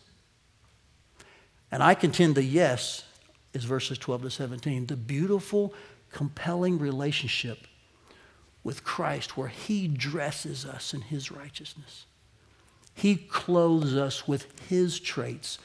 And 1.71 1.82
I 1.82 1.93
contend 1.93 2.36
the 2.36 2.43
yes 2.43 3.05
is 3.53 3.63
verses 3.63 3.97
12 3.97 4.23
to 4.23 4.29
17. 4.32 4.88
The 4.88 4.95
beautiful, 4.95 5.73
compelling 6.12 6.79
relationship 6.79 7.60
with 8.63 8.84
Christ 8.84 9.38
where 9.38 9.47
He 9.47 9.88
dresses 9.88 10.65
us 10.65 10.93
in 10.93 11.01
His 11.01 11.32
righteousness. 11.32 12.05
He 13.00 13.16
clothes 13.16 13.96
us 13.96 14.28
with 14.28 14.68
His 14.68 15.00
traits, 15.00 15.58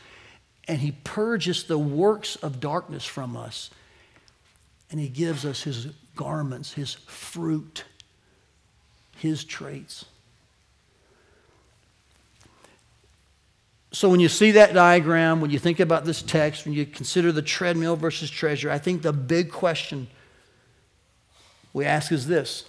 and 0.68 0.78
He 0.78 0.92
purges 0.92 1.64
the 1.64 1.76
works 1.76 2.36
of 2.36 2.60
darkness 2.60 3.04
from 3.04 3.36
us, 3.36 3.70
and 4.88 5.00
He 5.00 5.08
gives 5.08 5.44
us 5.44 5.64
His 5.64 5.88
garments, 6.14 6.74
His 6.74 6.94
fruit, 6.94 7.82
His 9.16 9.42
traits. 9.42 10.04
So, 13.90 14.08
when 14.08 14.20
you 14.20 14.28
see 14.28 14.52
that 14.52 14.72
diagram, 14.72 15.40
when 15.40 15.50
you 15.50 15.58
think 15.58 15.80
about 15.80 16.04
this 16.04 16.22
text, 16.22 16.64
when 16.64 16.74
you 16.74 16.86
consider 16.86 17.32
the 17.32 17.42
treadmill 17.42 17.96
versus 17.96 18.30
treasure, 18.30 18.70
I 18.70 18.78
think 18.78 19.02
the 19.02 19.12
big 19.12 19.50
question 19.50 20.06
we 21.72 21.84
ask 21.84 22.12
is 22.12 22.28
this 22.28 22.64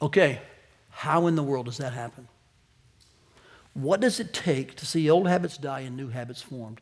okay, 0.00 0.40
how 0.88 1.26
in 1.26 1.36
the 1.36 1.42
world 1.42 1.66
does 1.66 1.76
that 1.76 1.92
happen? 1.92 2.26
What 3.74 4.00
does 4.00 4.20
it 4.20 4.32
take 4.32 4.76
to 4.76 4.86
see 4.86 5.08
old 5.08 5.28
habits 5.28 5.56
die 5.56 5.80
and 5.80 5.96
new 5.96 6.08
habits 6.08 6.42
formed? 6.42 6.80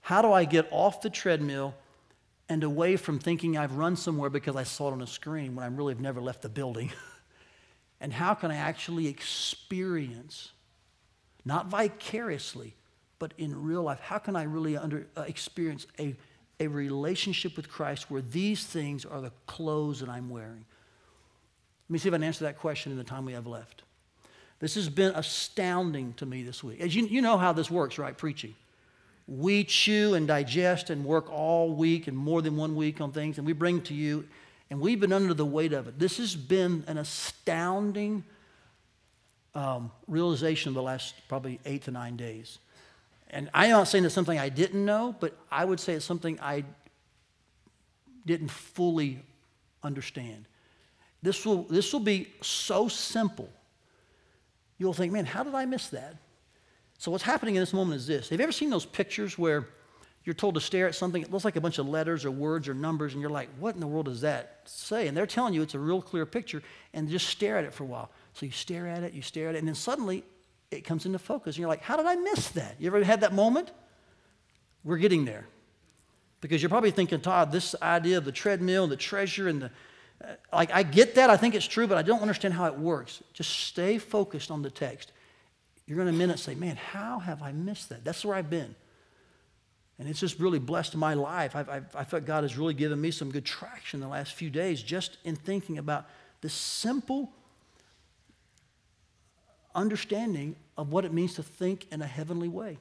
How 0.00 0.22
do 0.22 0.32
I 0.32 0.44
get 0.44 0.68
off 0.70 1.02
the 1.02 1.10
treadmill 1.10 1.74
and 2.48 2.62
away 2.62 2.96
from 2.96 3.18
thinking 3.18 3.56
I've 3.56 3.72
run 3.72 3.96
somewhere 3.96 4.30
because 4.30 4.54
I 4.54 4.62
saw 4.62 4.88
it 4.88 4.92
on 4.92 5.02
a 5.02 5.06
screen 5.06 5.56
when 5.56 5.64
I 5.64 5.68
really 5.68 5.92
have 5.92 6.00
never 6.00 6.20
left 6.20 6.42
the 6.42 6.48
building? 6.48 6.92
and 8.00 8.12
how 8.12 8.34
can 8.34 8.52
I 8.52 8.56
actually 8.56 9.08
experience, 9.08 10.52
not 11.44 11.66
vicariously, 11.66 12.76
but 13.18 13.32
in 13.36 13.60
real 13.60 13.82
life, 13.82 13.98
how 13.98 14.18
can 14.18 14.36
I 14.36 14.44
really 14.44 14.76
under, 14.76 15.08
uh, 15.16 15.22
experience 15.22 15.88
a, 15.98 16.14
a 16.60 16.68
relationship 16.68 17.56
with 17.56 17.68
Christ 17.68 18.08
where 18.08 18.22
these 18.22 18.64
things 18.64 19.04
are 19.04 19.20
the 19.20 19.32
clothes 19.46 19.98
that 20.00 20.08
I'm 20.08 20.30
wearing? 20.30 20.64
Let 21.88 21.92
me 21.92 21.98
see 21.98 22.08
if 22.08 22.14
I 22.14 22.18
can 22.18 22.24
answer 22.24 22.44
that 22.44 22.58
question 22.58 22.92
in 22.92 22.98
the 22.98 23.04
time 23.04 23.24
we 23.24 23.32
have 23.32 23.46
left. 23.46 23.82
This 24.58 24.74
has 24.74 24.88
been 24.88 25.12
astounding 25.14 26.14
to 26.14 26.26
me 26.26 26.42
this 26.42 26.64
week. 26.64 26.80
As 26.80 26.94
you, 26.94 27.06
you 27.06 27.20
know 27.20 27.36
how 27.36 27.52
this 27.52 27.70
works, 27.70 27.98
right? 27.98 28.16
Preaching. 28.16 28.54
We 29.28 29.64
chew 29.64 30.14
and 30.14 30.26
digest 30.26 30.88
and 30.88 31.04
work 31.04 31.30
all 31.30 31.72
week 31.72 32.06
and 32.06 32.16
more 32.16 32.40
than 32.40 32.56
one 32.56 32.76
week 32.76 33.00
on 33.00 33.12
things, 33.12 33.38
and 33.38 33.46
we 33.46 33.52
bring 33.52 33.82
to 33.82 33.94
you, 33.94 34.26
and 34.70 34.80
we've 34.80 35.00
been 35.00 35.12
under 35.12 35.34
the 35.34 35.44
weight 35.44 35.72
of 35.72 35.88
it. 35.88 35.98
This 35.98 36.18
has 36.18 36.36
been 36.36 36.84
an 36.86 36.96
astounding 36.96 38.24
um, 39.54 39.90
realization 40.06 40.68
of 40.68 40.74
the 40.74 40.82
last 40.82 41.14
probably 41.28 41.58
eight 41.64 41.82
to 41.84 41.90
nine 41.90 42.16
days. 42.16 42.58
And 43.30 43.50
I'm 43.52 43.70
not 43.70 43.88
saying 43.88 44.04
it's 44.04 44.14
something 44.14 44.38
I 44.38 44.48
didn't 44.48 44.84
know, 44.84 45.16
but 45.18 45.36
I 45.50 45.64
would 45.64 45.80
say 45.80 45.94
it's 45.94 46.04
something 46.04 46.38
I 46.40 46.64
didn't 48.24 48.50
fully 48.50 49.20
understand. 49.82 50.46
This 51.22 51.44
will, 51.44 51.64
this 51.64 51.92
will 51.92 52.00
be 52.00 52.28
so 52.42 52.88
simple. 52.88 53.48
You'll 54.78 54.92
think, 54.92 55.12
man, 55.12 55.26
how 55.26 55.42
did 55.42 55.54
I 55.54 55.64
miss 55.64 55.88
that? 55.88 56.16
So, 56.98 57.10
what's 57.10 57.24
happening 57.24 57.56
in 57.56 57.62
this 57.62 57.72
moment 57.72 58.00
is 58.00 58.06
this. 58.06 58.28
Have 58.30 58.38
you 58.40 58.42
ever 58.42 58.52
seen 58.52 58.70
those 58.70 58.86
pictures 58.86 59.38
where 59.38 59.66
you're 60.24 60.34
told 60.34 60.54
to 60.54 60.60
stare 60.60 60.86
at 60.88 60.94
something? 60.94 61.22
It 61.22 61.30
looks 61.30 61.44
like 61.44 61.56
a 61.56 61.60
bunch 61.60 61.78
of 61.78 61.86
letters 61.86 62.24
or 62.24 62.30
words 62.30 62.68
or 62.68 62.74
numbers, 62.74 63.12
and 63.12 63.20
you're 63.20 63.30
like, 63.30 63.48
what 63.58 63.74
in 63.74 63.80
the 63.80 63.86
world 63.86 64.06
does 64.06 64.22
that 64.22 64.62
say? 64.64 65.06
And 65.06 65.16
they're 65.16 65.26
telling 65.26 65.54
you 65.54 65.62
it's 65.62 65.74
a 65.74 65.78
real 65.78 66.00
clear 66.00 66.24
picture, 66.24 66.62
and 66.94 67.08
just 67.08 67.28
stare 67.28 67.58
at 67.58 67.64
it 67.64 67.74
for 67.74 67.84
a 67.84 67.86
while. 67.86 68.10
So, 68.32 68.46
you 68.46 68.52
stare 68.52 68.86
at 68.86 69.02
it, 69.02 69.12
you 69.12 69.22
stare 69.22 69.48
at 69.48 69.54
it, 69.54 69.58
and 69.58 69.68
then 69.68 69.74
suddenly 69.74 70.24
it 70.70 70.84
comes 70.84 71.06
into 71.06 71.18
focus, 71.18 71.56
and 71.56 71.60
you're 71.60 71.68
like, 71.68 71.82
how 71.82 71.96
did 71.96 72.06
I 72.06 72.16
miss 72.16 72.48
that? 72.50 72.76
You 72.78 72.88
ever 72.88 73.04
had 73.04 73.20
that 73.20 73.34
moment? 73.34 73.70
We're 74.84 74.98
getting 74.98 75.24
there. 75.24 75.46
Because 76.40 76.62
you're 76.62 76.70
probably 76.70 76.90
thinking, 76.90 77.20
Todd, 77.20 77.50
this 77.50 77.74
idea 77.82 78.18
of 78.18 78.24
the 78.24 78.32
treadmill, 78.32 78.84
and 78.84 78.92
the 78.92 78.96
treasure, 78.96 79.48
and 79.48 79.62
the 79.62 79.70
like, 80.52 80.70
I 80.72 80.82
get 80.82 81.16
that. 81.16 81.30
I 81.30 81.36
think 81.36 81.54
it's 81.54 81.66
true, 81.66 81.86
but 81.86 81.98
I 81.98 82.02
don't 82.02 82.20
understand 82.20 82.54
how 82.54 82.66
it 82.66 82.78
works. 82.78 83.22
Just 83.32 83.50
stay 83.50 83.98
focused 83.98 84.50
on 84.50 84.62
the 84.62 84.70
text. 84.70 85.12
You're 85.86 85.96
going 85.96 86.08
to 86.08 86.14
minute 86.14 86.38
say, 86.38 86.54
man, 86.54 86.76
how 86.76 87.18
have 87.18 87.42
I 87.42 87.52
missed 87.52 87.90
that? 87.90 88.04
That's 88.04 88.24
where 88.24 88.34
I've 88.34 88.50
been. 88.50 88.74
And 89.98 90.08
it's 90.08 90.20
just 90.20 90.38
really 90.38 90.58
blessed 90.58 90.96
my 90.96 91.14
life. 91.14 91.56
I've, 91.56 91.68
I've, 91.68 91.96
I 91.96 92.04
felt 92.04 92.26
God 92.26 92.44
has 92.44 92.58
really 92.58 92.74
given 92.74 93.00
me 93.00 93.10
some 93.10 93.30
good 93.30 93.44
traction 93.44 94.00
the 94.00 94.08
last 94.08 94.34
few 94.34 94.50
days 94.50 94.82
just 94.82 95.18
in 95.24 95.36
thinking 95.36 95.78
about 95.78 96.06
this 96.40 96.52
simple 96.52 97.32
understanding 99.74 100.56
of 100.76 100.90
what 100.90 101.04
it 101.04 101.12
means 101.12 101.34
to 101.34 101.42
think 101.42 101.86
in 101.92 102.02
a 102.02 102.06
heavenly 102.06 102.48
way. 102.48 102.78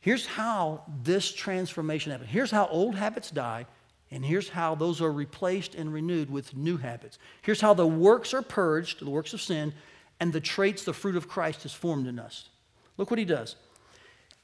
Here's 0.00 0.24
how 0.24 0.82
this 1.02 1.32
transformation 1.32 2.12
happens. 2.12 2.30
Here's 2.30 2.50
how 2.50 2.66
old 2.66 2.94
habits 2.94 3.30
die 3.30 3.66
and 4.10 4.24
here's 4.24 4.48
how 4.48 4.74
those 4.74 5.00
are 5.00 5.12
replaced 5.12 5.74
and 5.74 5.92
renewed 5.92 6.30
with 6.30 6.56
new 6.56 6.76
habits. 6.76 7.18
Here's 7.42 7.60
how 7.60 7.74
the 7.74 7.86
works 7.86 8.34
are 8.34 8.42
purged, 8.42 9.04
the 9.04 9.10
works 9.10 9.32
of 9.32 9.40
sin, 9.40 9.72
and 10.18 10.32
the 10.32 10.40
traits, 10.40 10.84
the 10.84 10.92
fruit 10.92 11.16
of 11.16 11.28
Christ 11.28 11.64
is 11.64 11.72
formed 11.72 12.06
in 12.06 12.18
us. 12.18 12.48
Look 12.96 13.10
what 13.10 13.18
he 13.18 13.24
does. 13.24 13.56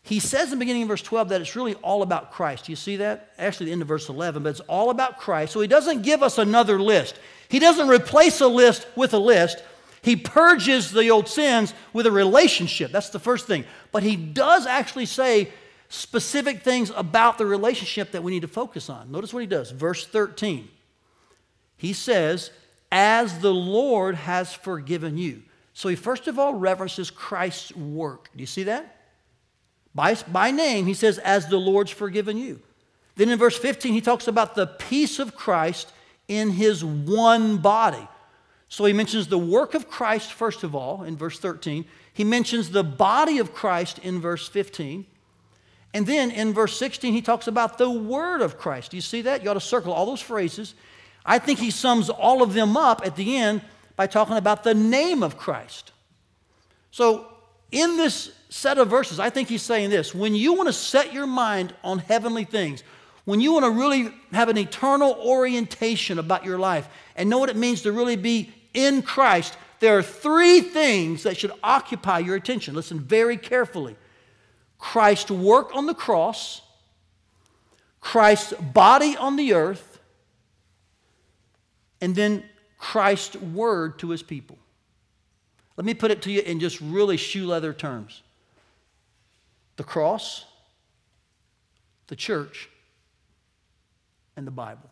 He 0.02 0.20
says 0.20 0.44
in 0.44 0.50
the 0.50 0.56
beginning 0.64 0.82
of 0.82 0.88
verse 0.88 1.02
12 1.02 1.30
that 1.30 1.40
it's 1.40 1.56
really 1.56 1.74
all 1.74 2.02
about 2.02 2.30
Christ. 2.30 2.66
Do 2.66 2.72
You 2.72 2.76
see 2.76 2.96
that? 2.98 3.32
Actually, 3.38 3.66
the 3.66 3.72
end 3.72 3.82
of 3.82 3.88
verse 3.88 4.08
11, 4.08 4.44
but 4.44 4.50
it's 4.50 4.60
all 4.60 4.90
about 4.90 5.18
Christ. 5.18 5.52
So 5.52 5.60
he 5.60 5.66
doesn't 5.66 6.02
give 6.02 6.22
us 6.22 6.38
another 6.38 6.80
list. 6.80 7.18
He 7.48 7.58
doesn't 7.58 7.88
replace 7.88 8.40
a 8.40 8.46
list 8.46 8.86
with 8.94 9.14
a 9.14 9.18
list. 9.18 9.64
He 10.02 10.14
purges 10.14 10.92
the 10.92 11.10
old 11.10 11.26
sins 11.26 11.74
with 11.92 12.06
a 12.06 12.12
relationship. 12.12 12.92
That's 12.92 13.10
the 13.10 13.18
first 13.18 13.48
thing. 13.48 13.64
But 13.90 14.04
he 14.04 14.14
does 14.14 14.64
actually 14.64 15.06
say 15.06 15.48
specific 15.96 16.62
things 16.62 16.90
about 16.94 17.38
the 17.38 17.46
relationship 17.46 18.12
that 18.12 18.22
we 18.22 18.32
need 18.32 18.42
to 18.42 18.48
focus 18.48 18.90
on. 18.90 19.10
Notice 19.10 19.32
what 19.32 19.40
he 19.40 19.46
does. 19.46 19.70
Verse 19.70 20.06
13. 20.06 20.68
He 21.76 21.92
says, 21.92 22.50
As 22.92 23.40
the 23.40 23.52
Lord 23.52 24.14
has 24.14 24.52
forgiven 24.52 25.18
you. 25.18 25.42
So 25.72 25.88
he 25.88 25.96
first 25.96 26.28
of 26.28 26.38
all 26.38 26.54
references 26.54 27.10
Christ's 27.10 27.74
work. 27.74 28.30
Do 28.34 28.40
you 28.40 28.46
see 28.46 28.64
that? 28.64 28.96
By, 29.94 30.14
by 30.14 30.50
name, 30.50 30.86
he 30.86 30.94
says, 30.94 31.18
As 31.18 31.48
the 31.48 31.58
Lord's 31.58 31.90
forgiven 31.90 32.36
you. 32.36 32.60
Then 33.16 33.30
in 33.30 33.38
verse 33.38 33.58
15, 33.58 33.92
he 33.92 34.00
talks 34.00 34.28
about 34.28 34.54
the 34.54 34.66
peace 34.66 35.18
of 35.18 35.34
Christ 35.34 35.90
in 36.28 36.50
his 36.50 36.84
one 36.84 37.58
body. 37.58 38.06
So 38.68 38.84
he 38.84 38.92
mentions 38.92 39.28
the 39.28 39.38
work 39.38 39.74
of 39.74 39.88
Christ, 39.88 40.32
first 40.32 40.64
of 40.64 40.74
all, 40.74 41.02
in 41.02 41.16
verse 41.16 41.38
13. 41.38 41.84
He 42.12 42.24
mentions 42.24 42.70
the 42.70 42.84
body 42.84 43.38
of 43.38 43.54
Christ 43.54 43.98
in 44.00 44.20
verse 44.20 44.48
15. 44.48 45.06
And 45.96 46.06
then 46.06 46.30
in 46.30 46.52
verse 46.52 46.76
16, 46.76 47.14
he 47.14 47.22
talks 47.22 47.46
about 47.46 47.78
the 47.78 47.88
word 47.88 48.42
of 48.42 48.58
Christ. 48.58 48.90
Do 48.90 48.98
you 48.98 49.00
see 49.00 49.22
that? 49.22 49.42
You 49.42 49.48
ought 49.48 49.54
to 49.54 49.60
circle 49.60 49.94
all 49.94 50.04
those 50.04 50.20
phrases. 50.20 50.74
I 51.24 51.38
think 51.38 51.58
he 51.58 51.70
sums 51.70 52.10
all 52.10 52.42
of 52.42 52.52
them 52.52 52.76
up 52.76 53.00
at 53.06 53.16
the 53.16 53.38
end 53.38 53.62
by 53.96 54.06
talking 54.06 54.36
about 54.36 54.62
the 54.62 54.74
name 54.74 55.22
of 55.22 55.38
Christ. 55.38 55.92
So, 56.90 57.26
in 57.72 57.96
this 57.96 58.30
set 58.50 58.76
of 58.76 58.88
verses, 58.88 59.18
I 59.18 59.30
think 59.30 59.48
he's 59.48 59.62
saying 59.62 59.88
this 59.88 60.14
when 60.14 60.34
you 60.34 60.52
want 60.52 60.68
to 60.68 60.74
set 60.74 61.14
your 61.14 61.26
mind 61.26 61.74
on 61.82 62.00
heavenly 62.00 62.44
things, 62.44 62.84
when 63.24 63.40
you 63.40 63.54
want 63.54 63.64
to 63.64 63.70
really 63.70 64.12
have 64.32 64.50
an 64.50 64.58
eternal 64.58 65.14
orientation 65.24 66.18
about 66.18 66.44
your 66.44 66.58
life 66.58 66.90
and 67.16 67.30
know 67.30 67.38
what 67.38 67.48
it 67.48 67.56
means 67.56 67.80
to 67.82 67.92
really 67.92 68.16
be 68.16 68.52
in 68.74 69.00
Christ, 69.00 69.56
there 69.80 69.96
are 69.96 70.02
three 70.02 70.60
things 70.60 71.22
that 71.22 71.38
should 71.38 71.52
occupy 71.64 72.18
your 72.18 72.36
attention. 72.36 72.74
Listen 72.74 73.00
very 73.00 73.38
carefully. 73.38 73.96
Christ's 74.78 75.30
work 75.30 75.74
on 75.74 75.86
the 75.86 75.94
cross, 75.94 76.60
Christ's 78.00 78.52
body 78.52 79.16
on 79.16 79.36
the 79.36 79.54
earth, 79.54 79.98
and 82.00 82.14
then 82.14 82.44
Christ's 82.78 83.36
word 83.36 83.98
to 84.00 84.10
his 84.10 84.22
people. 84.22 84.58
Let 85.76 85.84
me 85.84 85.94
put 85.94 86.10
it 86.10 86.22
to 86.22 86.32
you 86.32 86.40
in 86.40 86.60
just 86.60 86.80
really 86.80 87.16
shoe 87.16 87.46
leather 87.46 87.72
terms 87.72 88.22
the 89.76 89.84
cross, 89.84 90.46
the 92.06 92.16
church, 92.16 92.70
and 94.36 94.46
the 94.46 94.50
Bible. 94.50 94.88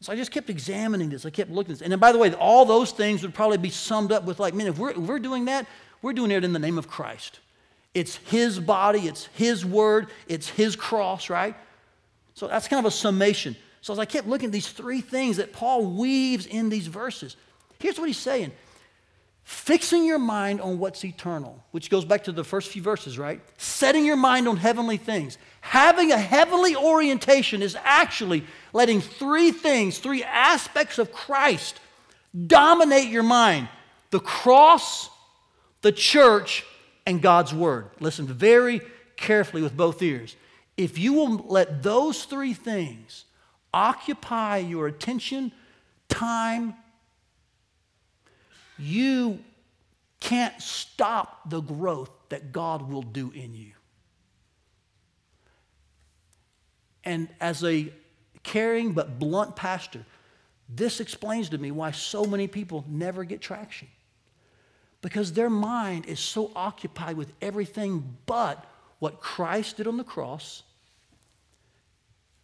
So 0.00 0.12
I 0.12 0.16
just 0.16 0.32
kept 0.32 0.50
examining 0.50 1.10
this. 1.10 1.24
I 1.24 1.30
kept 1.30 1.50
looking 1.50 1.72
at 1.72 1.78
this. 1.78 1.82
And 1.82 1.92
then, 1.92 2.00
by 2.00 2.10
the 2.10 2.18
way, 2.18 2.34
all 2.34 2.64
those 2.64 2.90
things 2.90 3.22
would 3.22 3.34
probably 3.34 3.56
be 3.56 3.70
summed 3.70 4.10
up 4.10 4.24
with 4.24 4.40
like, 4.40 4.52
man, 4.52 4.66
if 4.66 4.76
we're, 4.76 4.90
if 4.90 4.96
we're 4.96 5.20
doing 5.20 5.44
that, 5.44 5.66
we're 6.02 6.12
doing 6.12 6.32
it 6.32 6.42
in 6.42 6.52
the 6.52 6.58
name 6.58 6.76
of 6.76 6.88
Christ. 6.88 7.38
It's 7.94 8.16
His 8.16 8.58
body, 8.58 9.06
it's 9.06 9.26
His 9.34 9.64
word, 9.64 10.08
it's 10.26 10.48
His 10.48 10.76
cross, 10.76 11.28
right? 11.28 11.54
So 12.34 12.48
that's 12.48 12.68
kind 12.68 12.84
of 12.84 12.90
a 12.90 12.94
summation. 12.94 13.56
So 13.82 13.92
as 13.92 13.98
I 13.98 14.04
kept 14.04 14.28
looking 14.28 14.46
at 14.46 14.52
these 14.52 14.68
three 14.68 15.00
things 15.00 15.36
that 15.36 15.52
Paul 15.52 15.84
weaves 15.84 16.46
in 16.46 16.68
these 16.68 16.86
verses, 16.86 17.36
here's 17.78 17.98
what 17.98 18.06
he's 18.06 18.16
saying 18.16 18.52
fixing 19.44 20.04
your 20.04 20.20
mind 20.20 20.60
on 20.60 20.78
what's 20.78 21.04
eternal, 21.04 21.62
which 21.72 21.90
goes 21.90 22.04
back 22.04 22.24
to 22.24 22.32
the 22.32 22.44
first 22.44 22.70
few 22.70 22.80
verses, 22.80 23.18
right? 23.18 23.40
Setting 23.58 24.06
your 24.06 24.16
mind 24.16 24.46
on 24.46 24.56
heavenly 24.56 24.96
things. 24.96 25.36
Having 25.60 26.12
a 26.12 26.16
heavenly 26.16 26.76
orientation 26.76 27.60
is 27.60 27.76
actually 27.82 28.44
letting 28.72 29.00
three 29.00 29.50
things, 29.50 29.98
three 29.98 30.22
aspects 30.22 30.98
of 30.98 31.12
Christ 31.12 31.80
dominate 32.46 33.08
your 33.08 33.24
mind 33.24 33.68
the 34.10 34.20
cross, 34.20 35.08
the 35.80 35.92
church, 35.92 36.64
and 37.06 37.20
God's 37.20 37.52
word. 37.54 37.90
Listen 38.00 38.26
very 38.26 38.80
carefully 39.16 39.62
with 39.62 39.76
both 39.76 40.02
ears. 40.02 40.36
If 40.76 40.98
you 40.98 41.12
will 41.12 41.36
let 41.48 41.82
those 41.82 42.24
three 42.24 42.54
things 42.54 43.24
occupy 43.74 44.58
your 44.58 44.86
attention, 44.86 45.52
time, 46.08 46.74
you 48.78 49.38
can't 50.20 50.60
stop 50.60 51.48
the 51.50 51.60
growth 51.60 52.10
that 52.28 52.52
God 52.52 52.88
will 52.90 53.02
do 53.02 53.30
in 53.34 53.54
you. 53.54 53.72
And 57.04 57.28
as 57.40 57.64
a 57.64 57.92
caring 58.42 58.92
but 58.92 59.18
blunt 59.18 59.56
pastor, 59.56 60.04
this 60.68 61.00
explains 61.00 61.48
to 61.50 61.58
me 61.58 61.70
why 61.70 61.90
so 61.90 62.24
many 62.24 62.46
people 62.46 62.84
never 62.88 63.24
get 63.24 63.40
traction. 63.40 63.88
Because 65.02 65.32
their 65.32 65.50
mind 65.50 66.06
is 66.06 66.20
so 66.20 66.50
occupied 66.56 67.16
with 67.16 67.32
everything 67.42 68.16
but 68.24 68.64
what 69.00 69.20
Christ 69.20 69.76
did 69.76 69.88
on 69.88 69.96
the 69.96 70.04
cross, 70.04 70.62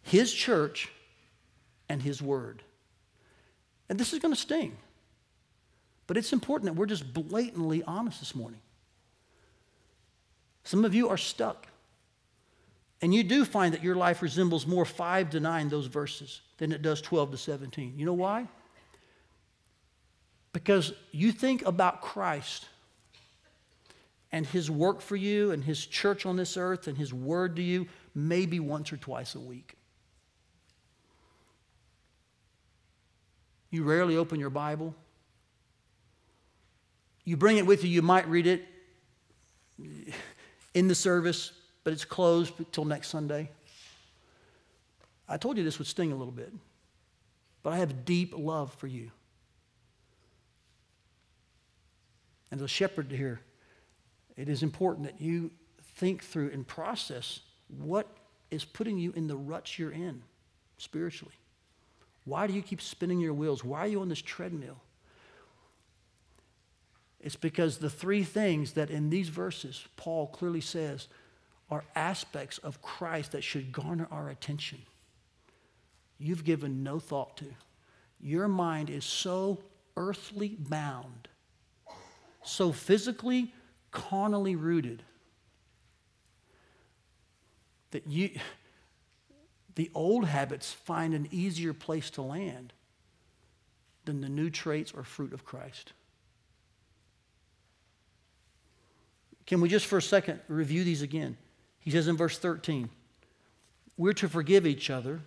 His 0.03 0.31
church, 0.31 0.89
and 1.87 2.01
His 2.01 2.21
Word. 2.21 2.61
And 3.87 3.97
this 3.97 4.13
is 4.13 4.19
going 4.19 4.33
to 4.33 4.39
sting. 4.39 4.77
But 6.05 6.17
it's 6.17 6.33
important 6.33 6.65
that 6.65 6.77
we're 6.77 6.85
just 6.85 7.13
blatantly 7.13 7.81
honest 7.83 8.19
this 8.19 8.35
morning. 8.35 8.59
Some 10.63 10.83
of 10.83 10.93
you 10.93 11.09
are 11.09 11.17
stuck. 11.17 11.67
And 13.01 13.13
you 13.13 13.23
do 13.23 13.45
find 13.45 13.73
that 13.73 13.83
your 13.83 13.95
life 13.95 14.21
resembles 14.21 14.67
more 14.67 14.85
5 14.85 15.29
to 15.29 15.39
9, 15.39 15.69
those 15.69 15.85
verses, 15.85 16.41
than 16.57 16.71
it 16.71 16.81
does 16.81 16.99
12 17.01 17.31
to 17.31 17.37
17. 17.37 17.93
You 17.97 18.05
know 18.05 18.13
why? 18.13 18.47
Because 20.51 20.93
you 21.11 21.31
think 21.31 21.65
about 21.65 22.01
Christ 22.01 22.67
and 24.31 24.45
his 24.45 24.69
work 24.69 25.01
for 25.01 25.15
you 25.15 25.51
and 25.51 25.63
his 25.63 25.85
church 25.85 26.25
on 26.25 26.35
this 26.35 26.57
earth 26.57 26.87
and 26.87 26.97
his 26.97 27.13
word 27.13 27.55
to 27.55 27.61
you 27.61 27.87
maybe 28.15 28.59
once 28.59 28.91
or 28.91 28.97
twice 28.97 29.35
a 29.35 29.39
week. 29.39 29.75
You 33.71 33.83
rarely 33.83 34.17
open 34.17 34.39
your 34.39 34.49
Bible. 34.49 34.95
You 37.25 37.37
bring 37.37 37.57
it 37.57 37.65
with 37.65 37.83
you, 37.83 37.89
you 37.89 38.01
might 38.01 38.27
read 38.27 38.47
it 38.47 38.65
in 40.73 40.87
the 40.87 40.95
service, 40.95 41.51
but 41.83 41.93
it's 41.93 42.05
closed 42.05 42.53
until 42.57 42.85
next 42.85 43.09
Sunday. 43.09 43.51
I 45.27 45.37
told 45.37 45.57
you 45.57 45.63
this 45.63 45.77
would 45.77 45.87
sting 45.87 46.11
a 46.11 46.15
little 46.15 46.33
bit, 46.33 46.51
but 47.61 47.73
I 47.73 47.77
have 47.77 48.03
deep 48.03 48.33
love 48.35 48.73
for 48.73 48.87
you. 48.87 49.11
And 52.51 52.61
a 52.61 52.67
shepherd 52.67 53.11
here, 53.11 53.41
it 54.35 54.49
is 54.49 54.63
important 54.63 55.05
that 55.05 55.21
you 55.21 55.51
think 55.95 56.23
through 56.23 56.51
and 56.51 56.67
process 56.67 57.41
what 57.67 58.07
is 58.49 58.65
putting 58.65 58.97
you 58.97 59.11
in 59.15 59.27
the 59.27 59.35
ruts 59.35 59.77
you're 59.77 59.91
in 59.91 60.23
spiritually. 60.77 61.35
Why 62.25 62.47
do 62.47 62.53
you 62.53 62.61
keep 62.61 62.81
spinning 62.81 63.19
your 63.19 63.33
wheels? 63.33 63.63
Why 63.63 63.79
are 63.81 63.87
you 63.87 64.01
on 64.01 64.09
this 64.09 64.21
treadmill? 64.21 64.77
It's 67.19 67.35
because 67.35 67.77
the 67.77 67.89
three 67.89 68.23
things 68.23 68.73
that 68.73 68.89
in 68.89 69.09
these 69.09 69.29
verses 69.29 69.85
Paul 69.97 70.27
clearly 70.27 70.61
says 70.61 71.07
are 71.69 71.83
aspects 71.95 72.57
of 72.59 72.81
Christ 72.81 73.33
that 73.33 73.43
should 73.43 73.71
garner 73.71 74.07
our 74.09 74.29
attention. 74.29 74.79
You've 76.17 76.43
given 76.43 76.83
no 76.83 76.99
thought 76.99 77.37
to. 77.37 77.45
Your 78.19 78.47
mind 78.47 78.89
is 78.89 79.05
so 79.05 79.59
earthly 79.95 80.55
bound, 80.57 81.29
so 82.43 82.71
physically, 82.71 83.53
carnally 83.91 84.55
rooted, 84.55 85.03
that 87.91 88.07
you, 88.07 88.31
the 89.75 89.89
old 89.93 90.25
habits 90.25 90.71
find 90.71 91.13
an 91.13 91.27
easier 91.31 91.73
place 91.73 92.09
to 92.11 92.21
land 92.21 92.73
than 94.05 94.21
the 94.21 94.29
new 94.29 94.49
traits 94.49 94.91
or 94.91 95.03
fruit 95.03 95.33
of 95.33 95.45
Christ. 95.45 95.93
Can 99.45 99.61
we 99.61 99.69
just 99.69 99.87
for 99.87 99.97
a 99.97 100.01
second 100.01 100.39
review 100.47 100.83
these 100.83 101.01
again? 101.01 101.35
He 101.79 101.91
says 101.91 102.07
in 102.07 102.17
verse 102.17 102.37
13, 102.37 102.89
we're 103.97 104.13
to 104.13 104.29
forgive 104.29 104.67
each 104.67 104.89
other 104.89 105.21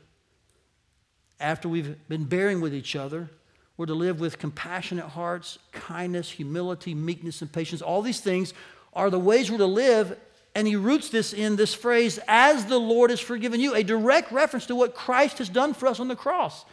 after 1.41 1.69
we've 1.69 1.97
been 2.09 2.25
bearing 2.25 2.61
with 2.61 2.73
each 2.73 2.95
other. 2.95 3.31
We're 3.77 3.87
to 3.87 3.95
live 3.95 4.21
with 4.21 4.39
compassionate 4.39 5.07
hearts, 5.07 5.59
kindness, 5.73 6.31
humility, 6.31 6.95
meekness, 6.95 7.41
and 7.41 7.51
patience. 7.51 7.83
All 7.83 8.03
these 8.03 8.21
things 8.21 8.53
are 8.93 9.11
the 9.11 9.19
ways 9.19 9.51
we're 9.51 9.59
to 9.59 9.67
live. 9.67 10.19
And 10.55 10.67
he 10.67 10.77
roots 10.77 11.09
this 11.09 11.33
in 11.33 11.57
this 11.57 11.73
phrase, 11.73 12.19
as 12.29 12.67
the 12.67 12.79
Lord 12.79 13.09
has 13.09 13.21
forgiven 13.21 13.59
you, 13.61 13.75
a 13.75 13.83
direct 13.83 14.31
reference 14.31 14.67
to 14.67 14.75
what 14.75 14.95
Christ 14.95 15.39
has 15.39 15.49
done 15.49 15.73
for 15.73 15.87
us 15.87 15.99
on 15.99 16.09
the 16.09 16.17
cross. 16.17 16.67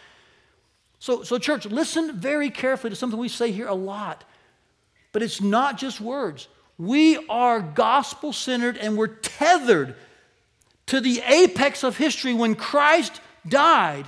So, 0.99 1.23
so, 1.23 1.37
church, 1.37 1.65
listen 1.65 2.19
very 2.19 2.49
carefully 2.49 2.89
to 2.89 2.95
something 2.95 3.17
we 3.17 3.29
say 3.29 3.53
here 3.53 3.67
a 3.67 3.73
lot. 3.73 4.25
But 5.13 5.23
it's 5.23 5.39
not 5.39 5.77
just 5.77 6.01
words. 6.01 6.49
We 6.77 7.25
are 7.27 7.61
gospel 7.61 8.33
centered 8.33 8.77
and 8.77 8.97
we're 8.97 9.07
tethered 9.07 9.95
to 10.87 10.99
the 10.99 11.21
apex 11.25 11.83
of 11.83 11.95
history 11.95 12.33
when 12.33 12.55
Christ 12.55 13.21
died 13.47 14.07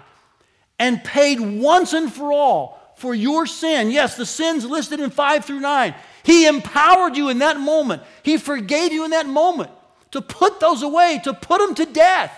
and 0.78 1.02
paid 1.04 1.39
once 1.39 1.94
and 1.94 2.12
for 2.12 2.34
all 2.34 2.81
for 3.02 3.16
your 3.16 3.47
sin. 3.47 3.91
Yes, 3.91 4.16
the 4.16 4.26
sins 4.26 4.64
listed 4.64 4.99
in 4.99 5.10
5 5.10 5.43
through 5.43 5.60
9. 5.60 5.95
He 6.24 6.45
empowered 6.45 7.18
you 7.18 7.30
in 7.30 7.39
that 7.39 7.60
moment, 7.60 8.04
He 8.24 8.38
forgave 8.38 8.93
you 8.93 9.04
in 9.04 9.12
that 9.12 9.26
moment 9.26 9.72
to 10.12 10.22
put 10.22 10.60
those 10.60 10.84
away, 10.84 11.20
to 11.24 11.34
put 11.34 11.60
them 11.60 11.76
to 11.76 11.86
death. 11.86 12.38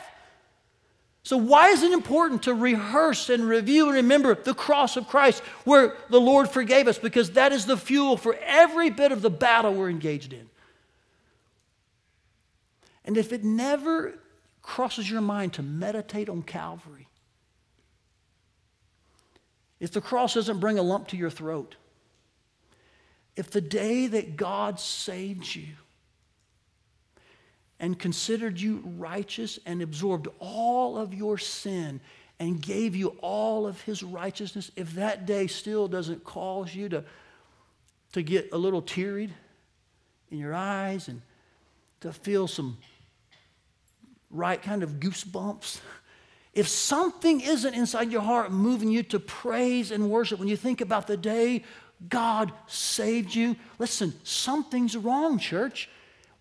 So, 1.24 1.38
why 1.38 1.70
is 1.70 1.84
it 1.84 1.91
important 1.91 2.43
to 2.43 2.53
rehearse 2.53 3.30
and 3.30 3.47
review 3.47 3.86
and 3.88 3.95
remember 3.95 4.36
the 4.36 4.53
cross 4.53 4.97
of 4.97 5.07
Christ 5.07 5.41
where 5.64 5.95
the 6.09 6.20
Lord 6.20 6.49
forgave 6.49 6.88
us? 6.88 6.97
Because 6.97 7.32
that 7.32 7.53
is 7.53 7.66
the 7.66 7.78
fuel 7.78 8.18
for 8.18 8.36
every 8.41 8.89
bit 8.89 9.11
of 9.11 9.22
the 9.22 9.30
battle 9.30 9.74
we're 9.74 9.89
engaged 9.89 10.34
in. 10.34 10.49
And 13.05 13.18
if 13.18 13.32
it 13.32 13.43
never 13.43 14.16
crosses 14.61 15.09
your 15.09 15.22
mind 15.22 15.53
to 15.53 15.64
meditate 15.64 16.30
on 16.30 16.41
Calvary, 16.41 17.07
if 19.84 19.91
the 19.91 19.99
cross 19.99 20.36
doesn't 20.36 20.61
bring 20.61 20.79
a 20.79 20.81
lump 20.81 21.09
to 21.09 21.17
your 21.17 21.29
throat, 21.29 21.75
if 23.36 23.51
the 23.51 23.59
day 23.59 24.07
that 24.07 24.38
God 24.38 24.79
saved 24.79 25.53
you 25.53 25.73
and 27.81 27.99
considered 27.99 28.61
you 28.61 28.81
righteous 28.97 29.59
and 29.65 29.81
absorbed 29.81 30.29
all 30.39 30.97
of 30.97 31.13
your 31.13 31.38
sin 31.38 31.99
and 32.39 32.61
gave 32.61 32.95
you 32.95 33.09
all 33.19 33.67
of 33.67 33.81
his 33.81 34.01
righteousness, 34.03 34.71
if 34.77 34.93
that 34.93 35.25
day 35.25 35.47
still 35.47 35.89
doesn't 35.89 36.23
cause 36.23 36.73
you 36.73 36.88
to, 36.88 37.03
to 38.13 38.23
get 38.23 38.53
a 38.53 38.57
little 38.57 38.81
teary 38.81 39.34
in 40.31 40.38
your 40.38 40.53
eyes 40.53 41.09
and 41.09 41.21
to 41.99 42.13
feel 42.13 42.47
some 42.47 42.77
right 44.31 44.61
kind 44.61 44.81
of 44.81 44.91
goosebumps, 45.01 45.81
if 46.54 46.68
something 46.68 47.41
isn't 47.41 47.74
inside 47.74 48.12
your 48.12 48.22
heart 48.22 48.51
moving 48.51 48.89
you 48.89 49.04
to 49.04 49.20
praise 49.20 49.91
and 49.91 50.10
worship 50.10 50.39
when 50.39 50.47
you 50.47 50.58
think 50.58 50.82
about 50.82 51.08
the 51.08 51.18
day 51.18 51.64
God 52.10 52.51
saved 52.68 53.34
you, 53.34 53.56
listen, 53.80 54.14
something's 54.24 54.97
wrong, 54.97 55.39
church. 55.39 55.89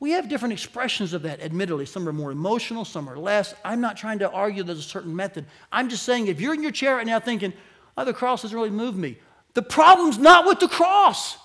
We 0.00 0.10
have 0.12 0.28
different 0.28 0.52
expressions 0.52 1.12
of 1.12 1.22
that, 1.22 1.40
admittedly. 1.40 1.86
Some 1.86 2.08
are 2.08 2.12
more 2.12 2.32
emotional, 2.32 2.84
some 2.84 3.08
are 3.08 3.16
less. 3.16 3.54
I'm 3.64 3.80
not 3.80 3.96
trying 3.96 4.18
to 4.18 4.30
argue 4.30 4.64
there's 4.64 4.80
a 4.80 4.82
certain 4.82 5.14
method. 5.14 5.46
I'm 5.70 5.88
just 5.88 6.02
saying 6.02 6.26
if 6.26 6.40
you're 6.40 6.54
in 6.54 6.62
your 6.62 6.72
chair 6.72 6.96
right 6.96 7.06
now 7.06 7.20
thinking, 7.20 7.52
oh, 7.96 8.04
the 8.04 8.12
cross 8.12 8.42
doesn't 8.42 8.56
really 8.56 8.70
move 8.70 8.96
me, 8.96 9.18
the 9.54 9.62
problem's 9.62 10.18
not 10.18 10.46
with 10.46 10.58
the 10.58 10.68
cross. 10.68 11.38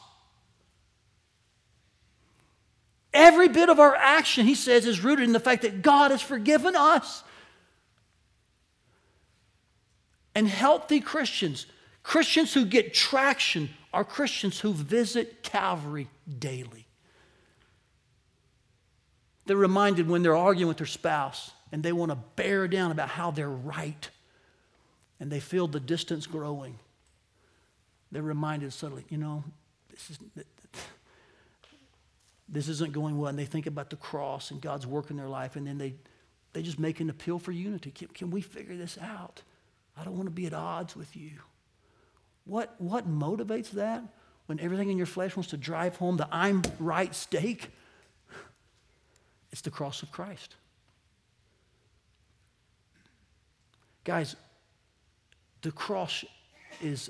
Every 3.14 3.48
bit 3.48 3.70
of 3.70 3.80
our 3.80 3.96
action, 3.96 4.46
he 4.46 4.56
says, 4.56 4.86
is 4.86 5.04
rooted 5.04 5.26
in 5.26 5.34
the 5.34 5.40
fact 5.40 5.62
that 5.62 5.82
God 5.82 6.12
has 6.12 6.22
forgiven 6.22 6.76
us. 6.76 7.24
And 10.38 10.48
healthy 10.48 11.00
Christians, 11.00 11.66
Christians 12.04 12.54
who 12.54 12.64
get 12.64 12.94
traction, 12.94 13.72
are 13.92 14.04
Christians 14.04 14.60
who 14.60 14.72
visit 14.72 15.42
Calvary 15.42 16.10
daily. 16.38 16.86
They're 19.48 19.58
reminded 19.58 20.08
when 20.08 20.22
they're 20.22 20.38
arguing 20.38 20.68
with 20.68 20.78
their 20.78 20.86
spouse 20.86 21.54
and 21.72 21.82
they 21.82 21.92
want 21.92 22.12
to 22.12 22.20
bear 22.36 22.68
down 22.68 22.92
about 22.92 23.10
how 23.10 23.32
they're 23.32 23.50
right 23.50 24.12
and 25.20 25.32
they 25.32 25.40
feel 25.40 25.68
the 25.68 25.80
distance 25.80 26.28
growing. 26.28 26.78
They're 28.12 28.22
reminded 28.22 28.74
suddenly, 28.74 29.06
you 29.10 29.18
know, 29.18 29.44
this, 29.90 30.12
is, 30.12 30.20
this 32.48 32.68
isn't 32.68 32.94
going 32.94 33.18
well. 33.18 33.30
And 33.30 33.40
they 33.40 33.46
think 33.46 33.66
about 33.66 33.90
the 33.90 33.96
cross 33.96 34.52
and 34.52 34.62
God's 34.62 34.86
work 34.86 35.10
in 35.10 35.18
their 35.18 35.30
life 35.30 35.56
and 35.56 35.66
then 35.66 35.80
they, 35.80 35.96
they 36.54 36.62
just 36.62 36.78
make 36.78 37.00
an 37.00 37.10
appeal 37.10 37.40
for 37.40 37.52
unity. 37.52 37.90
Can, 37.90 38.10
can 38.10 38.30
we 38.30 38.42
figure 38.42 38.78
this 38.78 39.00
out? 39.02 39.42
I 40.00 40.04
don't 40.04 40.16
want 40.16 40.28
to 40.28 40.32
be 40.32 40.46
at 40.46 40.54
odds 40.54 40.96
with 40.96 41.16
you. 41.16 41.32
What, 42.46 42.76
what 42.78 43.10
motivates 43.10 43.72
that 43.72 44.04
when 44.46 44.60
everything 44.60 44.90
in 44.90 44.98
your 44.98 45.06
flesh 45.06 45.36
wants 45.36 45.50
to 45.50 45.58
drive 45.58 45.98
home 45.98 46.18
the 46.18 46.28
I'm 46.32 46.62
right 46.80 47.14
stake? 47.14 47.72
It's 49.52 49.62
the 49.62 49.72
cross 49.72 50.04
of 50.04 50.12
Christ. 50.12 50.56
Guys, 54.04 54.36
the 55.62 55.72
cross 55.72 56.24
is 56.82 57.10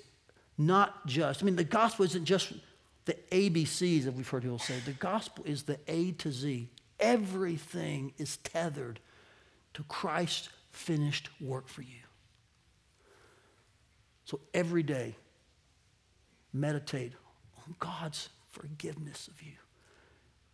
not 0.57 1.05
just, 1.05 1.43
I 1.43 1.45
mean, 1.45 1.55
the 1.55 1.63
gospel 1.63 2.05
isn't 2.05 2.25
just 2.25 2.53
the 3.05 3.15
ABCs 3.31 4.05
that 4.05 4.13
we've 4.13 4.27
heard 4.27 4.43
people 4.43 4.59
say. 4.59 4.79
The 4.79 4.93
gospel 4.93 5.43
is 5.45 5.63
the 5.63 5.79
A 5.88 6.11
to 6.13 6.31
Z. 6.31 6.69
Everything 6.99 8.13
is 8.17 8.38
tethered 8.38 8.99
to 9.75 9.83
Christ's 9.83 10.49
finished 10.71 11.29
work 11.39 11.67
for 11.67 11.83
you. 11.83 12.07
So 14.28 14.41
every 14.53 14.84
day, 14.84 15.15
meditate 16.51 17.13
on 17.65 17.75
God's 17.80 18.28
forgiveness 18.49 19.30
of 19.30 19.41
you. 19.41 19.53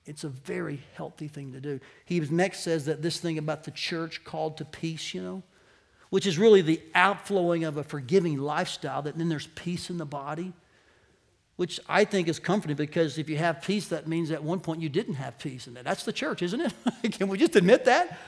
It's 0.05 0.23
a 0.23 0.29
very 0.29 0.83
healthy 0.93 1.27
thing 1.27 1.53
to 1.53 1.59
do. 1.59 1.79
He 2.05 2.19
next 2.19 2.59
says 2.59 2.85
that 2.85 3.01
this 3.01 3.19
thing 3.19 3.39
about 3.39 3.63
the 3.63 3.71
church 3.71 4.23
called 4.23 4.57
to 4.57 4.65
peace, 4.65 5.15
you 5.15 5.23
know, 5.23 5.41
which 6.11 6.27
is 6.27 6.37
really 6.37 6.61
the 6.61 6.83
outflowing 6.93 7.63
of 7.63 7.77
a 7.77 7.83
forgiving 7.83 8.37
lifestyle, 8.37 9.01
that 9.01 9.17
then 9.17 9.27
there's 9.27 9.47
peace 9.47 9.89
in 9.89 9.97
the 9.97 10.05
body, 10.05 10.53
which 11.55 11.79
I 11.89 12.05
think 12.05 12.27
is 12.27 12.37
comforting 12.37 12.77
because 12.77 13.17
if 13.17 13.27
you 13.27 13.37
have 13.37 13.63
peace, 13.63 13.87
that 13.87 14.07
means 14.07 14.29
at 14.29 14.43
one 14.43 14.59
point 14.59 14.81
you 14.81 14.89
didn't 14.89 15.15
have 15.15 15.39
peace. 15.39 15.65
And 15.65 15.75
that's 15.77 16.03
the 16.03 16.13
church, 16.13 16.43
isn't 16.43 16.61
it? 16.61 16.73
Can 17.13 17.27
we 17.27 17.39
just 17.39 17.55
admit 17.55 17.85
that? 17.85 18.19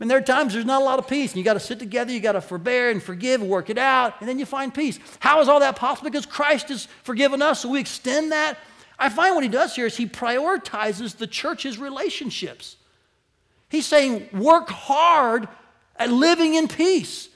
Mean, 0.00 0.08
there 0.08 0.18
are 0.18 0.22
times 0.22 0.54
there's 0.54 0.64
not 0.64 0.80
a 0.80 0.84
lot 0.84 0.98
of 0.98 1.06
peace, 1.06 1.30
and 1.30 1.38
you 1.38 1.44
got 1.44 1.54
to 1.54 1.60
sit 1.60 1.78
together, 1.78 2.10
you 2.10 2.20
got 2.20 2.32
to 2.32 2.40
forbear 2.40 2.90
and 2.90 3.02
forgive, 3.02 3.42
work 3.42 3.68
it 3.68 3.76
out, 3.76 4.14
and 4.20 4.28
then 4.28 4.38
you 4.38 4.46
find 4.46 4.72
peace. 4.72 4.98
How 5.20 5.40
is 5.40 5.48
all 5.48 5.60
that 5.60 5.76
possible? 5.76 6.10
Because 6.10 6.24
Christ 6.24 6.70
has 6.70 6.88
forgiven 7.02 7.42
us, 7.42 7.60
so 7.60 7.68
we 7.68 7.80
extend 7.80 8.32
that 8.32 8.58
I 8.98 9.08
find 9.08 9.34
what 9.34 9.44
he 9.44 9.50
does 9.50 9.74
here 9.74 9.86
is 9.86 9.96
he 9.96 10.06
prioritizes 10.06 11.16
the 11.16 11.26
church's 11.26 11.78
relationships. 11.78 12.76
He's 13.70 13.86
saying, 13.86 14.28
work 14.32 14.68
hard 14.68 15.48
at 15.96 16.10
living 16.10 16.54
in 16.54 16.68
peace. 16.68 17.28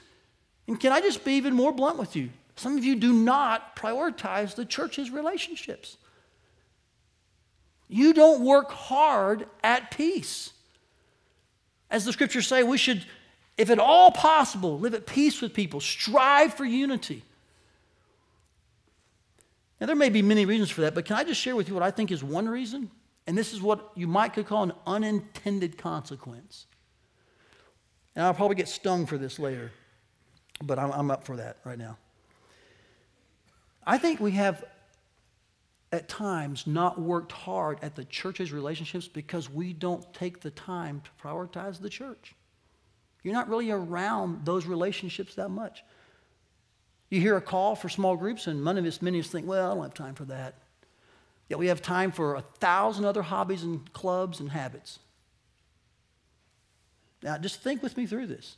And 0.67 0.79
can 0.79 0.91
I 0.91 1.01
just 1.01 1.23
be 1.23 1.33
even 1.33 1.55
more 1.55 1.71
blunt 1.71 1.97
with 1.97 2.15
you? 2.15 2.29
Some 2.55 2.77
of 2.77 2.83
you 2.83 2.95
do 2.95 3.13
not 3.13 3.75
prioritize 3.75 4.55
the 4.55 4.65
church's 4.65 5.09
relationships. 5.09 5.97
You 7.87 8.13
don't 8.13 8.43
work 8.43 8.71
hard 8.71 9.47
at 9.63 9.91
peace. 9.91 10.51
As 11.89 12.05
the 12.05 12.13
scriptures 12.13 12.47
say, 12.47 12.63
we 12.63 12.77
should, 12.77 13.05
if 13.57 13.69
at 13.69 13.79
all 13.79 14.11
possible, 14.11 14.79
live 14.79 14.93
at 14.93 15.05
peace 15.05 15.41
with 15.41 15.53
people, 15.53 15.79
strive 15.79 16.53
for 16.53 16.65
unity. 16.65 17.23
Now, 19.79 19.87
there 19.87 19.95
may 19.95 20.09
be 20.09 20.21
many 20.21 20.45
reasons 20.45 20.69
for 20.69 20.81
that, 20.81 20.95
but 20.95 21.05
can 21.05 21.17
I 21.17 21.23
just 21.23 21.39
share 21.39 21.55
with 21.55 21.67
you 21.67 21.73
what 21.73 21.83
I 21.83 21.91
think 21.91 22.11
is 22.11 22.23
one 22.23 22.47
reason? 22.47 22.89
And 23.27 23.37
this 23.37 23.53
is 23.53 23.61
what 23.61 23.91
you 23.95 24.07
might 24.07 24.33
could 24.33 24.45
call 24.45 24.63
an 24.63 24.73
unintended 24.85 25.77
consequence. 25.77 26.65
And 28.15 28.25
I'll 28.25 28.33
probably 28.33 28.55
get 28.55 28.69
stung 28.69 29.05
for 29.05 29.17
this 29.17 29.39
later, 29.39 29.71
but 30.63 30.79
I'm, 30.79 30.91
I'm 30.91 31.11
up 31.11 31.25
for 31.25 31.35
that 31.35 31.57
right 31.65 31.77
now. 31.77 31.97
I 33.85 33.97
think 33.97 34.19
we 34.19 34.31
have 34.31 34.63
at 35.95 36.07
times 36.07 36.67
not 36.67 36.99
worked 36.99 37.31
hard 37.31 37.79
at 37.81 37.95
the 37.95 38.05
church's 38.05 38.51
relationships 38.51 39.07
because 39.07 39.49
we 39.49 39.73
don't 39.73 40.13
take 40.13 40.41
the 40.41 40.51
time 40.51 41.01
to 41.01 41.09
prioritize 41.23 41.79
the 41.79 41.89
church. 41.89 42.35
You're 43.23 43.33
not 43.33 43.49
really 43.49 43.71
around 43.71 44.45
those 44.45 44.67
relationships 44.67 45.33
that 45.35 45.49
much. 45.49 45.83
You 47.09 47.19
hear 47.21 47.37
a 47.37 47.41
call 47.41 47.75
for 47.75 47.89
small 47.89 48.15
groups, 48.15 48.47
and 48.47 48.63
many 48.63 48.79
of 48.79 48.85
us, 48.85 49.01
many 49.01 49.19
of 49.19 49.25
us 49.25 49.31
think, 49.31 49.47
well, 49.47 49.71
I 49.71 49.75
don't 49.75 49.83
have 49.83 49.93
time 49.93 50.15
for 50.15 50.25
that. 50.25 50.55
Yet 51.49 51.59
we 51.59 51.67
have 51.67 51.81
time 51.81 52.11
for 52.11 52.35
a 52.35 52.41
thousand 52.41 53.05
other 53.05 53.21
hobbies 53.21 53.63
and 53.63 53.91
clubs 53.93 54.39
and 54.39 54.49
habits. 54.49 54.99
Now, 57.23 57.37
just 57.37 57.61
think 57.61 57.81
with 57.81 57.97
me 57.97 58.05
through 58.05 58.27
this. 58.27 58.57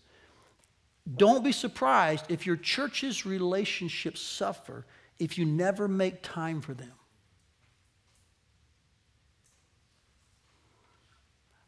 Don't 1.15 1.43
be 1.43 1.51
surprised 1.51 2.25
if 2.29 2.45
your 2.45 2.57
church's 2.57 3.25
relationships 3.25 4.19
suffer 4.19 4.85
if 5.19 5.37
you 5.37 5.45
never 5.45 5.87
make 5.87 6.21
time 6.21 6.61
for 6.61 6.73
them. 6.73 6.91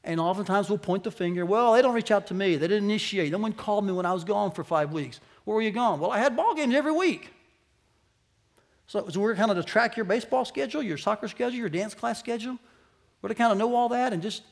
And 0.03 0.19
oftentimes 0.19 0.69
we'll 0.69 0.77
point 0.77 1.03
the 1.03 1.11
finger, 1.11 1.45
well, 1.45 1.73
they 1.73 1.81
don't 1.81 1.93
reach 1.93 2.11
out 2.11 2.27
to 2.27 2.33
me. 2.33 2.55
They 2.55 2.67
didn't 2.67 2.85
initiate. 2.85 3.31
No 3.31 3.37
one 3.37 3.53
called 3.53 3.85
me 3.85 3.91
when 3.91 4.05
I 4.05 4.13
was 4.13 4.23
gone 4.23 4.51
for 4.51 4.63
five 4.63 4.93
weeks. 4.93 5.19
Where 5.43 5.55
were 5.55 5.61
you 5.61 5.71
gone? 5.71 5.99
Well, 5.99 6.11
I 6.11 6.19
had 6.19 6.35
ball 6.35 6.55
games 6.55 6.73
every 6.73 6.91
week. 6.91 7.31
So, 8.87 9.07
so 9.09 9.19
we're 9.19 9.35
kind 9.35 9.51
of 9.51 9.57
to 9.57 9.63
track 9.63 9.97
your 9.97 10.05
baseball 10.05 10.45
schedule, 10.45 10.81
your 10.81 10.97
soccer 10.97 11.27
schedule, 11.27 11.59
your 11.59 11.69
dance 11.69 11.93
class 11.93 12.17
schedule. 12.17 12.57
We're 13.21 13.29
to 13.29 13.35
kind 13.35 13.51
of 13.51 13.57
know 13.57 13.75
all 13.75 13.89
that 13.89 14.13
and 14.13 14.21
just, 14.21 14.43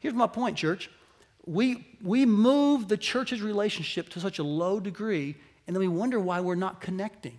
here's 0.00 0.14
my 0.14 0.26
point, 0.26 0.56
church. 0.56 0.90
We, 1.46 1.86
we 2.02 2.26
move 2.26 2.88
the 2.88 2.96
church's 2.96 3.40
relationship 3.40 4.08
to 4.10 4.20
such 4.20 4.38
a 4.38 4.42
low 4.42 4.80
degree, 4.80 5.36
and 5.66 5.74
then 5.74 5.80
we 5.80 5.88
wonder 5.88 6.20
why 6.20 6.40
we're 6.40 6.56
not 6.56 6.80
connecting. 6.80 7.38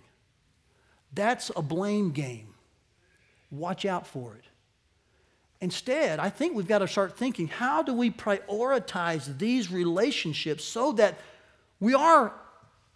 That's 1.12 1.50
a 1.54 1.62
blame 1.62 2.10
game. 2.10 2.54
Watch 3.50 3.84
out 3.84 4.06
for 4.06 4.34
it. 4.34 4.44
Instead, 5.62 6.18
I 6.18 6.28
think 6.28 6.56
we've 6.56 6.66
got 6.66 6.80
to 6.80 6.88
start 6.88 7.16
thinking 7.16 7.46
how 7.46 7.84
do 7.84 7.94
we 7.94 8.10
prioritize 8.10 9.38
these 9.38 9.70
relationships 9.70 10.64
so 10.64 10.90
that 10.94 11.20
we 11.78 11.94
are 11.94 12.32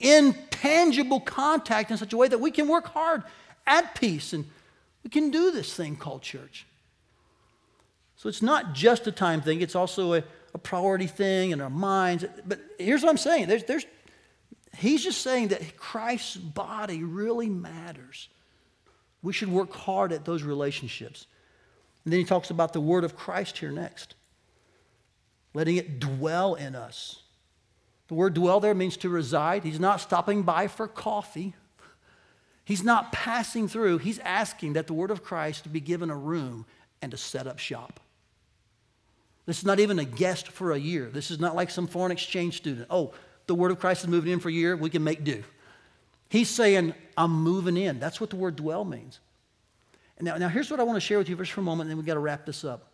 in 0.01 0.37
tangible 0.51 1.21
contact 1.21 1.93
in 1.93 1.97
such 1.97 2.13
a 2.13 2.17
way 2.17 2.27
that 2.27 2.41
we 2.41 2.51
can 2.51 2.67
work 2.67 2.89
hard 2.89 3.23
at 3.69 3.95
peace 3.95 4.33
and 4.33 4.45
we 5.05 5.11
can 5.11 5.31
do 5.31 5.53
this 5.53 5.73
thing 5.75 5.95
called 5.95 6.23
church. 6.23 6.67
So 8.17 8.29
it's 8.29 8.43
not 8.43 8.73
just 8.73 9.07
a 9.07 9.13
time 9.13 9.43
thing, 9.43 9.61
it's 9.61 9.77
also 9.77 10.15
a, 10.15 10.25
a 10.53 10.59
priority 10.59 11.07
thing 11.07 11.53
in 11.53 11.61
our 11.61 11.71
minds. 11.71 12.25
But 12.45 12.59
here's 12.81 13.05
what 13.05 13.11
I'm 13.11 13.17
saying 13.17 13.47
there's, 13.47 13.63
there's, 13.63 13.87
he's 14.77 15.05
just 15.05 15.23
saying 15.23 15.49
that 15.49 15.77
Christ's 15.77 16.37
body 16.37 17.05
really 17.05 17.49
matters. 17.49 18.29
We 19.23 19.33
should 19.33 19.53
work 19.53 19.73
hard 19.73 20.13
at 20.13 20.25
those 20.25 20.43
relationships. 20.43 21.29
And 22.07 22.13
then 22.13 22.21
he 22.21 22.25
talks 22.25 22.51
about 22.51 22.73
the 22.73 22.81
word 22.81 23.03
of 23.03 23.17
Christ 23.17 23.59
here 23.59 23.73
next, 23.73 24.15
letting 25.55 25.77
it 25.77 25.99
dwell 25.99 26.55
in 26.55 26.77
us. 26.77 27.25
The 28.07 28.15
word 28.15 28.35
dwell 28.35 28.61
there 28.61 28.77
means 28.77 28.97
to 28.99 29.09
reside. 29.09 29.65
He's 29.65 29.81
not 29.81 30.01
stopping 30.01 30.45
by 30.45 30.69
for 30.69 30.87
coffee. 30.87 31.55
He's 32.65 32.85
not 32.85 33.11
passing 33.11 33.67
through. 33.67 33.99
He's 33.99 34.21
asking 34.21 34.75
that 34.75 34.87
the 34.87 34.93
word 34.93 35.11
of 35.11 35.25
Christ 35.25 35.73
be 35.73 35.81
given 35.81 36.09
a 36.09 36.17
room 36.17 36.65
and 37.03 37.11
to 37.11 37.19
set 37.19 37.49
up 37.49 37.59
shop. 37.59 37.99
This 39.45 39.59
is 39.59 39.65
not 39.65 39.81
even 39.81 39.99
a 39.99 40.05
guest 40.05 40.47
for 40.47 40.71
a 40.71 40.79
year. 40.79 41.11
This 41.13 41.33
is 41.33 41.41
not 41.41 41.57
like 41.57 41.71
some 41.71 41.89
foreign 41.89 42.13
exchange 42.13 42.59
student. 42.59 42.87
Oh, 42.89 43.15
the 43.49 43.55
word 43.57 43.73
of 43.73 43.81
Christ 43.81 44.05
is 44.05 44.09
moving 44.09 44.33
in 44.33 44.39
for 44.39 44.49
a 44.49 44.53
year. 44.53 44.77
We 44.77 44.91
can 44.91 45.03
make 45.03 45.25
do. 45.25 45.43
He's 46.29 46.49
saying, 46.49 46.95
I'm 47.19 47.33
moving 47.33 47.77
in. 47.77 47.99
That's 47.99 48.21
what 48.21 48.31
the 48.31 48.37
word 48.37 48.55
dwell 48.55 48.85
means. 48.85 49.19
Now, 50.21 50.37
now 50.37 50.49
here's 50.49 50.71
what 50.71 50.81
I 50.81 50.83
want 50.83 50.97
to 50.97 51.01
share 51.01 51.19
with 51.19 51.29
you 51.29 51.37
just 51.37 51.53
for 51.53 51.61
a 51.61 51.65
moment, 51.65 51.83
and 51.83 51.91
then 51.91 51.97
we've 51.99 52.07
got 52.07 52.15
to 52.15 52.21
wrap 52.21 52.47
this 52.47 52.65
up. 52.65 52.91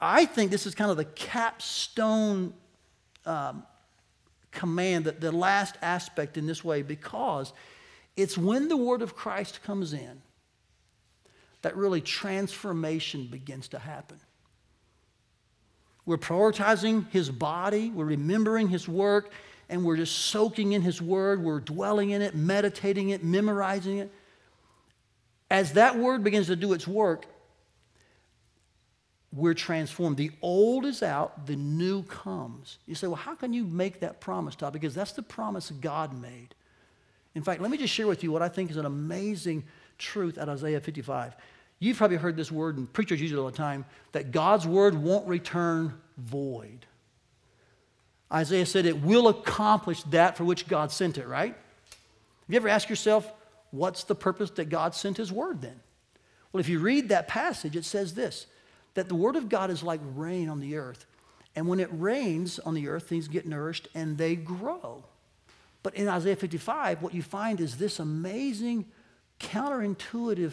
I 0.00 0.24
think 0.24 0.50
this 0.50 0.66
is 0.66 0.74
kind 0.74 0.90
of 0.90 0.96
the 0.96 1.04
capstone 1.04 2.52
um, 3.24 3.62
command, 4.50 5.04
the, 5.04 5.12
the 5.12 5.32
last 5.32 5.76
aspect 5.82 6.36
in 6.36 6.46
this 6.46 6.64
way, 6.64 6.82
because 6.82 7.52
it's 8.16 8.36
when 8.36 8.68
the 8.68 8.76
word 8.76 9.02
of 9.02 9.14
Christ 9.14 9.62
comes 9.62 9.92
in 9.92 10.22
that 11.62 11.76
really 11.76 12.00
transformation 12.00 13.26
begins 13.26 13.68
to 13.68 13.78
happen. 13.78 14.18
We're 16.04 16.18
prioritizing 16.18 17.10
his 17.10 17.30
body, 17.30 17.90
we're 17.90 18.04
remembering 18.04 18.68
his 18.68 18.88
work, 18.88 19.32
and 19.68 19.84
we're 19.84 19.96
just 19.96 20.16
soaking 20.16 20.72
in 20.72 20.82
his 20.82 21.02
word, 21.02 21.42
we're 21.42 21.60
dwelling 21.60 22.10
in 22.10 22.22
it, 22.22 22.34
meditating 22.34 23.10
it, 23.10 23.24
memorizing 23.24 23.98
it. 23.98 24.12
As 25.50 25.74
that 25.74 25.96
word 25.96 26.24
begins 26.24 26.48
to 26.48 26.56
do 26.56 26.72
its 26.72 26.86
work, 26.88 27.26
we're 29.32 29.54
transformed. 29.54 30.16
The 30.16 30.30
old 30.40 30.86
is 30.86 31.02
out, 31.02 31.46
the 31.46 31.56
new 31.56 32.02
comes. 32.04 32.78
You 32.86 32.94
say, 32.94 33.06
well, 33.06 33.16
how 33.16 33.34
can 33.34 33.52
you 33.52 33.64
make 33.64 34.00
that 34.00 34.20
promise, 34.20 34.56
Todd? 34.56 34.72
Because 34.72 34.94
that's 34.94 35.12
the 35.12 35.22
promise 35.22 35.70
God 35.70 36.20
made. 36.20 36.54
In 37.34 37.42
fact, 37.42 37.60
let 37.60 37.70
me 37.70 37.76
just 37.76 37.92
share 37.92 38.06
with 38.06 38.24
you 38.24 38.32
what 38.32 38.42
I 38.42 38.48
think 38.48 38.70
is 38.70 38.78
an 38.78 38.86
amazing 38.86 39.64
truth 39.98 40.38
at 40.38 40.48
Isaiah 40.48 40.80
55. 40.80 41.36
You've 41.78 41.98
probably 41.98 42.16
heard 42.16 42.36
this 42.36 42.50
word, 42.50 42.78
and 42.78 42.90
preachers 42.90 43.20
use 43.20 43.30
it 43.30 43.36
all 43.36 43.46
the 43.46 43.52
time, 43.52 43.84
that 44.12 44.32
God's 44.32 44.66
word 44.66 44.94
won't 44.94 45.28
return 45.28 45.94
void. 46.16 46.86
Isaiah 48.32 48.66
said 48.66 48.86
it 48.86 49.02
will 49.02 49.28
accomplish 49.28 50.02
that 50.04 50.36
for 50.36 50.44
which 50.44 50.66
God 50.66 50.90
sent 50.90 51.18
it, 51.18 51.28
right? 51.28 51.52
Have 51.52 51.98
you 52.48 52.56
ever 52.56 52.68
asked 52.68 52.88
yourself, 52.88 53.30
what's 53.76 54.04
the 54.04 54.14
purpose 54.14 54.50
that 54.50 54.68
God 54.68 54.94
sent 54.94 55.16
his 55.16 55.32
word 55.32 55.60
then? 55.62 55.80
Well, 56.52 56.60
if 56.60 56.68
you 56.68 56.78
read 56.78 57.10
that 57.10 57.28
passage, 57.28 57.76
it 57.76 57.84
says 57.84 58.14
this 58.14 58.46
that 58.94 59.08
the 59.08 59.14
Word 59.14 59.36
of 59.36 59.50
God 59.50 59.70
is 59.70 59.82
like 59.82 60.00
rain 60.14 60.48
on 60.48 60.58
the 60.58 60.76
earth. 60.76 61.04
And 61.54 61.68
when 61.68 61.80
it 61.80 61.88
rains 61.92 62.58
on 62.58 62.72
the 62.72 62.88
earth, 62.88 63.08
things 63.08 63.28
get 63.28 63.46
nourished 63.46 63.88
and 63.94 64.16
they 64.16 64.36
grow. 64.36 65.04
But 65.82 65.94
in 65.94 66.08
Isaiah 66.08 66.34
55, 66.34 67.02
what 67.02 67.14
you 67.14 67.22
find 67.22 67.60
is 67.60 67.76
this 67.76 67.98
amazing, 67.98 68.86
counterintuitive 69.38 70.52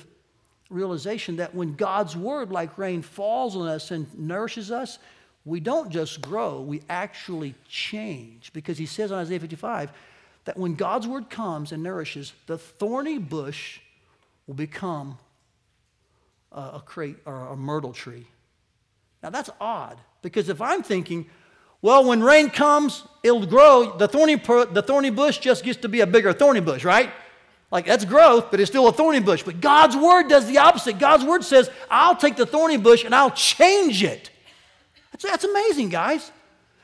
realization 0.69 1.37
that 1.37 1.55
when 1.55 1.75
God's 1.75 2.17
Word, 2.17 2.51
like 2.51 2.77
rain, 2.77 3.01
falls 3.01 3.55
on 3.55 3.67
us 3.67 3.91
and 3.91 4.07
nourishes 4.19 4.71
us, 4.71 4.99
we 5.45 5.59
don't 5.59 5.89
just 5.89 6.21
grow, 6.21 6.61
we 6.61 6.81
actually 6.89 7.55
change. 7.67 8.51
Because 8.53 8.77
he 8.77 8.85
says 8.85 9.11
on 9.11 9.19
Isaiah 9.19 9.39
55 9.39 9.91
that 10.45 10.57
when 10.57 10.75
God's 10.75 11.07
word 11.07 11.29
comes 11.29 11.71
and 11.71 11.83
nourishes, 11.83 12.33
the 12.47 12.57
thorny 12.57 13.17
bush 13.17 13.79
will 14.47 14.55
become 14.55 15.17
a, 16.51 16.61
a 16.61 16.83
crate 16.85 17.17
or 17.25 17.47
a 17.47 17.55
myrtle 17.55 17.93
tree. 17.93 18.27
Now 19.21 19.29
that's 19.29 19.49
odd 19.59 19.97
because 20.21 20.49
if 20.49 20.61
I'm 20.61 20.83
thinking, 20.83 21.25
well, 21.81 22.05
when 22.05 22.21
rain 22.21 22.49
comes, 22.49 23.03
it'll 23.23 23.45
grow, 23.45 23.95
the 23.97 24.07
thorny, 24.07 24.35
the 24.35 24.83
thorny 24.85 25.09
bush 25.09 25.37
just 25.39 25.63
gets 25.63 25.79
to 25.81 25.89
be 25.89 26.01
a 26.01 26.07
bigger 26.07 26.33
thorny 26.33 26.61
bush, 26.61 26.83
right? 26.83 27.09
Like 27.71 27.85
that's 27.85 28.05
growth, 28.05 28.51
but 28.51 28.59
it's 28.59 28.69
still 28.69 28.87
a 28.87 28.93
thorny 28.93 29.19
bush. 29.19 29.43
But 29.43 29.59
God's 29.59 29.97
word 29.97 30.27
does 30.27 30.45
the 30.45 30.59
opposite. 30.59 30.99
God's 30.99 31.23
word 31.23 31.43
says, 31.43 31.69
I'll 31.89 32.15
take 32.15 32.35
the 32.35 32.45
thorny 32.45 32.77
bush 32.77 33.03
and 33.03 33.15
I'll 33.15 33.31
change 33.31 34.03
it. 34.03 34.29
That's, 35.11 35.23
that's 35.23 35.43
amazing, 35.43 35.89
guys. 35.89 36.31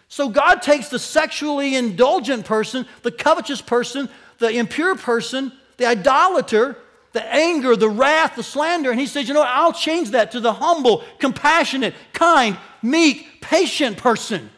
So 0.10 0.28
God 0.28 0.64
takes 0.64 0.90
the 0.90 1.00
sexually 1.00 1.76
indulgent 1.76 2.46
person, 2.46 2.88
the 3.04 3.12
covetous 3.12 3.62
person, 3.62 4.10
the 4.40 4.50
impure 4.50 4.96
person, 4.96 5.54
the 5.78 5.86
idolater, 5.86 6.76
the 7.14 7.24
anger, 7.34 7.76
the 7.76 7.90
wrath, 7.90 8.36
the 8.36 8.44
slander, 8.44 8.92
and 8.92 9.00
He 9.00 9.06
says, 9.06 9.28
You 9.28 9.36
know 9.36 9.42
what? 9.42 9.50
I'll 9.50 9.72
change 9.72 10.12
that 10.12 10.32
to 10.32 10.40
the 10.40 10.52
humble, 10.52 11.04
compassionate, 11.20 11.94
kind, 12.12 12.58
meek, 12.82 13.40
patient 13.40 13.98
person. 13.98 14.50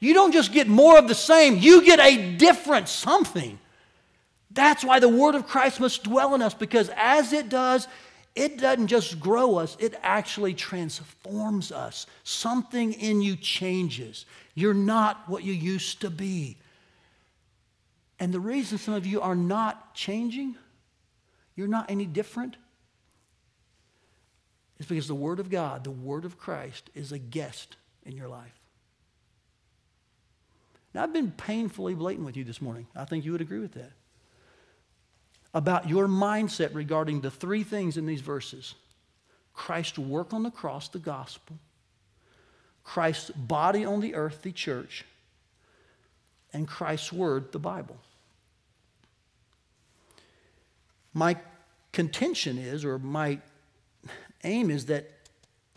You 0.00 0.14
don't 0.14 0.32
just 0.32 0.52
get 0.52 0.68
more 0.68 0.98
of 0.98 1.06
the 1.06 1.14
same, 1.14 1.58
you 1.58 1.84
get 1.84 2.00
a 2.00 2.36
different 2.36 2.88
something. 2.88 3.58
That's 4.50 4.84
why 4.84 4.98
the 4.98 5.08
word 5.08 5.34
of 5.34 5.46
Christ 5.46 5.80
must 5.80 6.02
dwell 6.02 6.34
in 6.34 6.42
us 6.42 6.54
because 6.54 6.90
as 6.96 7.32
it 7.32 7.48
does, 7.48 7.88
it 8.34 8.58
doesn't 8.58 8.86
just 8.86 9.20
grow 9.20 9.56
us, 9.56 9.76
it 9.78 9.94
actually 10.02 10.54
transforms 10.54 11.70
us. 11.70 12.06
Something 12.24 12.94
in 12.94 13.20
you 13.20 13.36
changes. 13.36 14.24
You're 14.54 14.72
not 14.74 15.28
what 15.28 15.44
you 15.44 15.52
used 15.52 16.00
to 16.00 16.10
be. 16.10 16.56
And 18.18 18.32
the 18.32 18.40
reason 18.40 18.78
some 18.78 18.94
of 18.94 19.06
you 19.06 19.20
are 19.20 19.34
not 19.34 19.94
changing, 19.94 20.56
you're 21.56 21.68
not 21.68 21.90
any 21.90 22.06
different, 22.06 22.56
is 24.78 24.86
because 24.86 25.08
the 25.08 25.14
Word 25.14 25.38
of 25.38 25.50
God, 25.50 25.84
the 25.84 25.90
Word 25.90 26.24
of 26.24 26.38
Christ, 26.38 26.88
is 26.94 27.12
a 27.12 27.18
guest 27.18 27.76
in 28.04 28.16
your 28.16 28.28
life. 28.28 28.58
Now, 30.94 31.02
I've 31.02 31.12
been 31.12 31.32
painfully 31.32 31.94
blatant 31.94 32.26
with 32.26 32.36
you 32.36 32.44
this 32.44 32.62
morning. 32.62 32.86
I 32.94 33.04
think 33.04 33.24
you 33.24 33.32
would 33.32 33.40
agree 33.40 33.60
with 33.60 33.72
that 33.74 33.92
about 35.54 35.88
your 35.88 36.06
mindset 36.06 36.74
regarding 36.74 37.20
the 37.20 37.30
three 37.30 37.62
things 37.62 37.96
in 37.96 38.06
these 38.06 38.20
verses 38.20 38.74
Christ's 39.54 39.98
work 39.98 40.32
on 40.32 40.42
the 40.42 40.50
cross, 40.50 40.88
the 40.88 40.98
gospel, 40.98 41.58
Christ's 42.84 43.30
body 43.30 43.84
on 43.84 44.00
the 44.00 44.14
earth, 44.14 44.42
the 44.42 44.52
church, 44.52 45.04
and 46.52 46.66
Christ's 46.66 47.12
word, 47.12 47.52
the 47.52 47.58
Bible. 47.58 47.96
My 51.12 51.36
contention 51.92 52.56
is, 52.56 52.84
or 52.84 52.98
my 52.98 53.38
aim 54.44 54.70
is 54.70 54.86
that 54.86 55.10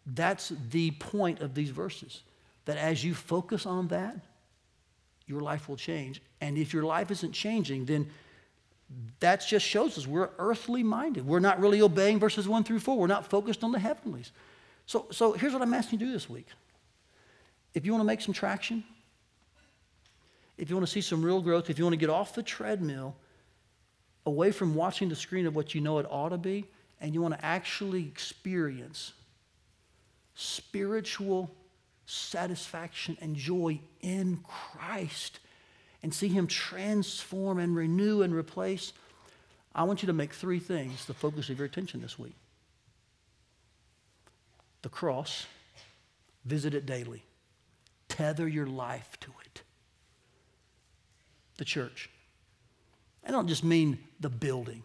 that's 0.05 0.53
the 0.69 0.91
point 0.91 1.41
of 1.41 1.53
these 1.53 1.69
verses. 1.69 2.21
That 2.65 2.78
as 2.78 3.03
you 3.03 3.13
focus 3.13 3.65
on 3.65 3.89
that, 3.89 4.15
your 5.28 5.41
life 5.41 5.67
will 5.67 5.76
change. 5.76 6.21
And 6.41 6.57
if 6.57 6.73
your 6.73 6.84
life 6.84 7.11
isn't 7.11 7.34
changing, 7.34 7.86
then 7.86 8.09
that 9.20 9.46
just 9.46 9.66
shows 9.66 9.98
us 9.98 10.06
we're 10.08 10.30
earthly 10.38 10.84
minded. 10.84 11.26
We're 11.26 11.40
not 11.40 11.60
really 11.60 11.82
obeying 11.82 12.20
verses 12.20 12.48
1 12.48 12.64
through 12.64 12.80
4. 12.80 12.98
We're 12.98 13.08
not 13.08 13.26
focused 13.28 13.64
on 13.64 13.72
the 13.72 13.80
heavenlies. 13.80 14.32
So, 14.86 15.08
so 15.12 15.34
here's 15.34 15.54
what 15.54 15.62
I'm 15.62 15.74
asking 15.74 16.00
you 16.00 16.06
to 16.06 16.12
do 16.12 16.14
this 16.14 16.30
week. 16.30 16.48
If 17.74 17.86
you 17.86 17.92
want 17.92 18.02
to 18.02 18.06
make 18.06 18.22
some 18.22 18.34
traction, 18.34 18.84
if 20.58 20.70
you 20.70 20.76
want 20.76 20.88
to 20.88 20.92
see 20.92 21.02
some 21.02 21.24
real 21.24 21.42
growth, 21.42 21.70
if 21.70 21.78
you 21.78 21.84
want 21.84 21.94
to 21.94 21.98
get 21.98 22.10
off 22.10 22.36
the 22.36 22.44
treadmill, 22.44 23.16
away 24.26 24.52
from 24.52 24.76
watching 24.76 25.10
the 25.10 25.16
screen 25.16 25.46
of 25.46 25.56
what 25.56 25.76
you 25.76 25.82
know 25.82 26.00
it 26.00 26.06
ought 26.10 26.30
to 26.30 26.38
be, 26.38 26.66
and 27.02 27.14
you 27.14 27.22
want 27.22 27.34
to 27.34 27.46
actually 27.46 28.04
experience 28.04 29.14
spiritual 30.36 31.52
satisfaction 32.06 33.18
and 33.20 33.36
joy 33.36 33.80
in 34.02 34.40
Christ 34.44 35.40
and 36.06 36.14
see 36.14 36.28
Him 36.28 36.45
transform 36.45 37.58
and 37.58 37.76
renew 37.76 38.22
and 38.22 38.32
replace, 38.32 38.93
I 39.74 39.86
want 39.86 40.03
you 40.03 40.08
to 40.08 40.14
make 40.14 40.36
three 40.36 40.60
things 40.60 41.06
the 41.06 41.16
focus 41.16 41.49
of 41.49 41.58
your 41.58 41.66
attention 41.66 41.99
this 41.99 42.20
week 42.20 42.36
the 44.84 44.89
cross, 44.89 45.47
visit 46.45 46.76
it 46.76 46.86
daily, 46.86 47.24
tether 48.08 48.47
your 48.47 48.68
life 48.68 49.18
to 49.22 49.32
it. 49.45 49.64
The 51.58 51.66
church. 51.66 52.12
I 53.28 53.32
don't 53.32 53.47
just 53.47 53.64
mean 53.64 53.97
the 54.20 54.30
building. 54.30 54.84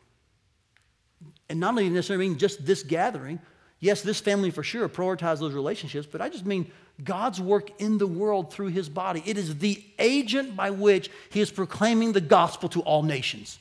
And 1.50 1.60
not 1.60 1.70
only 1.70 1.90
necessarily 1.90 2.30
mean 2.30 2.38
just 2.38 2.64
this 2.64 2.82
gathering. 2.82 3.40
Yes, 3.80 4.02
this 4.02 4.20
family 4.20 4.50
for 4.50 4.62
sure 4.62 4.88
prioritize 4.88 5.40
those 5.40 5.54
relationships, 5.54 6.06
but 6.10 6.20
I 6.20 6.28
just 6.28 6.44
mean 6.44 6.70
God's 7.02 7.40
work 7.40 7.80
in 7.80 7.96
the 7.96 8.06
world 8.06 8.52
through 8.52 8.68
his 8.68 8.90
body. 8.90 9.22
It 9.24 9.38
is 9.38 9.56
the 9.56 9.82
agent 9.98 10.54
by 10.54 10.70
which 10.70 11.10
he 11.30 11.40
is 11.40 11.50
proclaiming 11.50 12.12
the 12.12 12.20
gospel 12.20 12.68
to 12.70 12.80
all 12.82 13.02
nations. 13.02 13.58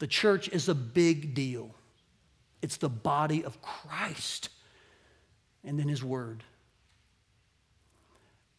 The 0.00 0.08
church 0.08 0.48
is 0.48 0.68
a 0.68 0.74
big 0.74 1.34
deal, 1.34 1.70
it's 2.60 2.76
the 2.76 2.88
body 2.88 3.44
of 3.44 3.62
Christ 3.62 4.48
and 5.64 5.78
then 5.78 5.88
his 5.88 6.02
word. 6.02 6.42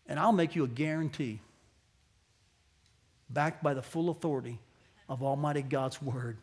And 0.08 0.20
I'll 0.20 0.32
make 0.32 0.56
you 0.56 0.64
a 0.64 0.68
guarantee, 0.68 1.40
backed 3.30 3.64
by 3.64 3.74
the 3.74 3.82
full 3.82 4.10
authority 4.10 4.60
of 5.10 5.24
Almighty 5.24 5.62
God's 5.62 6.02
word. 6.02 6.38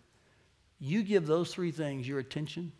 You 0.79 1.03
give 1.03 1.27
those 1.27 1.53
three 1.53 1.71
things 1.71 2.09
your 2.09 2.19
attention, 2.19 2.73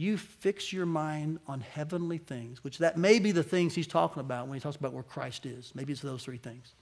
you 0.00 0.16
fix 0.16 0.72
your 0.72 0.86
mind 0.86 1.38
on 1.46 1.60
heavenly 1.60 2.16
things, 2.16 2.64
which 2.64 2.78
that 2.78 2.96
may 2.96 3.18
be 3.18 3.32
the 3.32 3.42
things 3.42 3.74
he's 3.74 3.86
talking 3.86 4.20
about 4.20 4.46
when 4.46 4.54
he 4.54 4.60
talks 4.60 4.76
about 4.76 4.94
where 4.94 5.02
Christ 5.02 5.44
is. 5.44 5.72
Maybe 5.74 5.92
it's 5.92 6.00
those 6.00 6.24
three 6.24 6.38
things. 6.38 6.72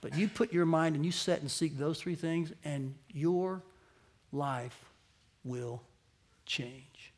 But 0.00 0.16
you 0.16 0.26
put 0.26 0.52
your 0.52 0.66
mind 0.66 0.96
and 0.96 1.06
you 1.06 1.12
set 1.12 1.40
and 1.40 1.50
seek 1.50 1.78
those 1.78 2.00
three 2.00 2.16
things, 2.16 2.52
and 2.64 2.94
your 3.12 3.62
life 4.32 4.84
will 5.44 5.80
change. 6.44 7.12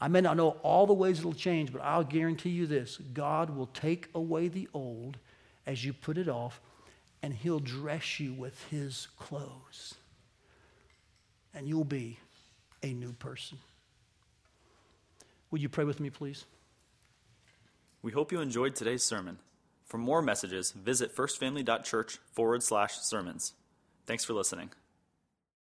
I 0.00 0.08
may 0.08 0.22
not 0.22 0.38
know 0.38 0.56
all 0.62 0.86
the 0.86 0.94
ways 0.94 1.18
it'll 1.18 1.34
change, 1.34 1.72
but 1.72 1.82
I'll 1.82 2.02
guarantee 2.02 2.48
you 2.48 2.66
this 2.66 2.96
God 3.12 3.50
will 3.50 3.66
take 3.66 4.08
away 4.14 4.48
the 4.48 4.68
old 4.72 5.18
as 5.66 5.84
you 5.84 5.92
put 5.92 6.16
it 6.16 6.28
off, 6.28 6.60
and 7.22 7.34
He'll 7.34 7.60
dress 7.60 8.18
you 8.18 8.32
with 8.32 8.64
His 8.70 9.08
clothes. 9.18 9.96
And 11.54 11.68
you'll 11.68 11.84
be 11.84 12.18
a 12.82 12.92
new 12.92 13.12
person. 13.12 13.58
Would 15.50 15.62
you 15.62 15.68
pray 15.68 15.84
with 15.84 16.00
me, 16.00 16.10
please? 16.10 16.44
We 18.02 18.12
hope 18.12 18.32
you 18.32 18.40
enjoyed 18.40 18.74
today's 18.74 19.02
sermon. 19.02 19.38
For 19.84 19.98
more 19.98 20.22
messages, 20.22 20.70
visit 20.72 21.14
firstfamily.church 21.14 22.18
forward 22.32 22.62
slash 22.62 22.98
sermons. 23.00 23.54
Thanks 24.06 24.24
for 24.24 24.32
listening. 24.32 24.70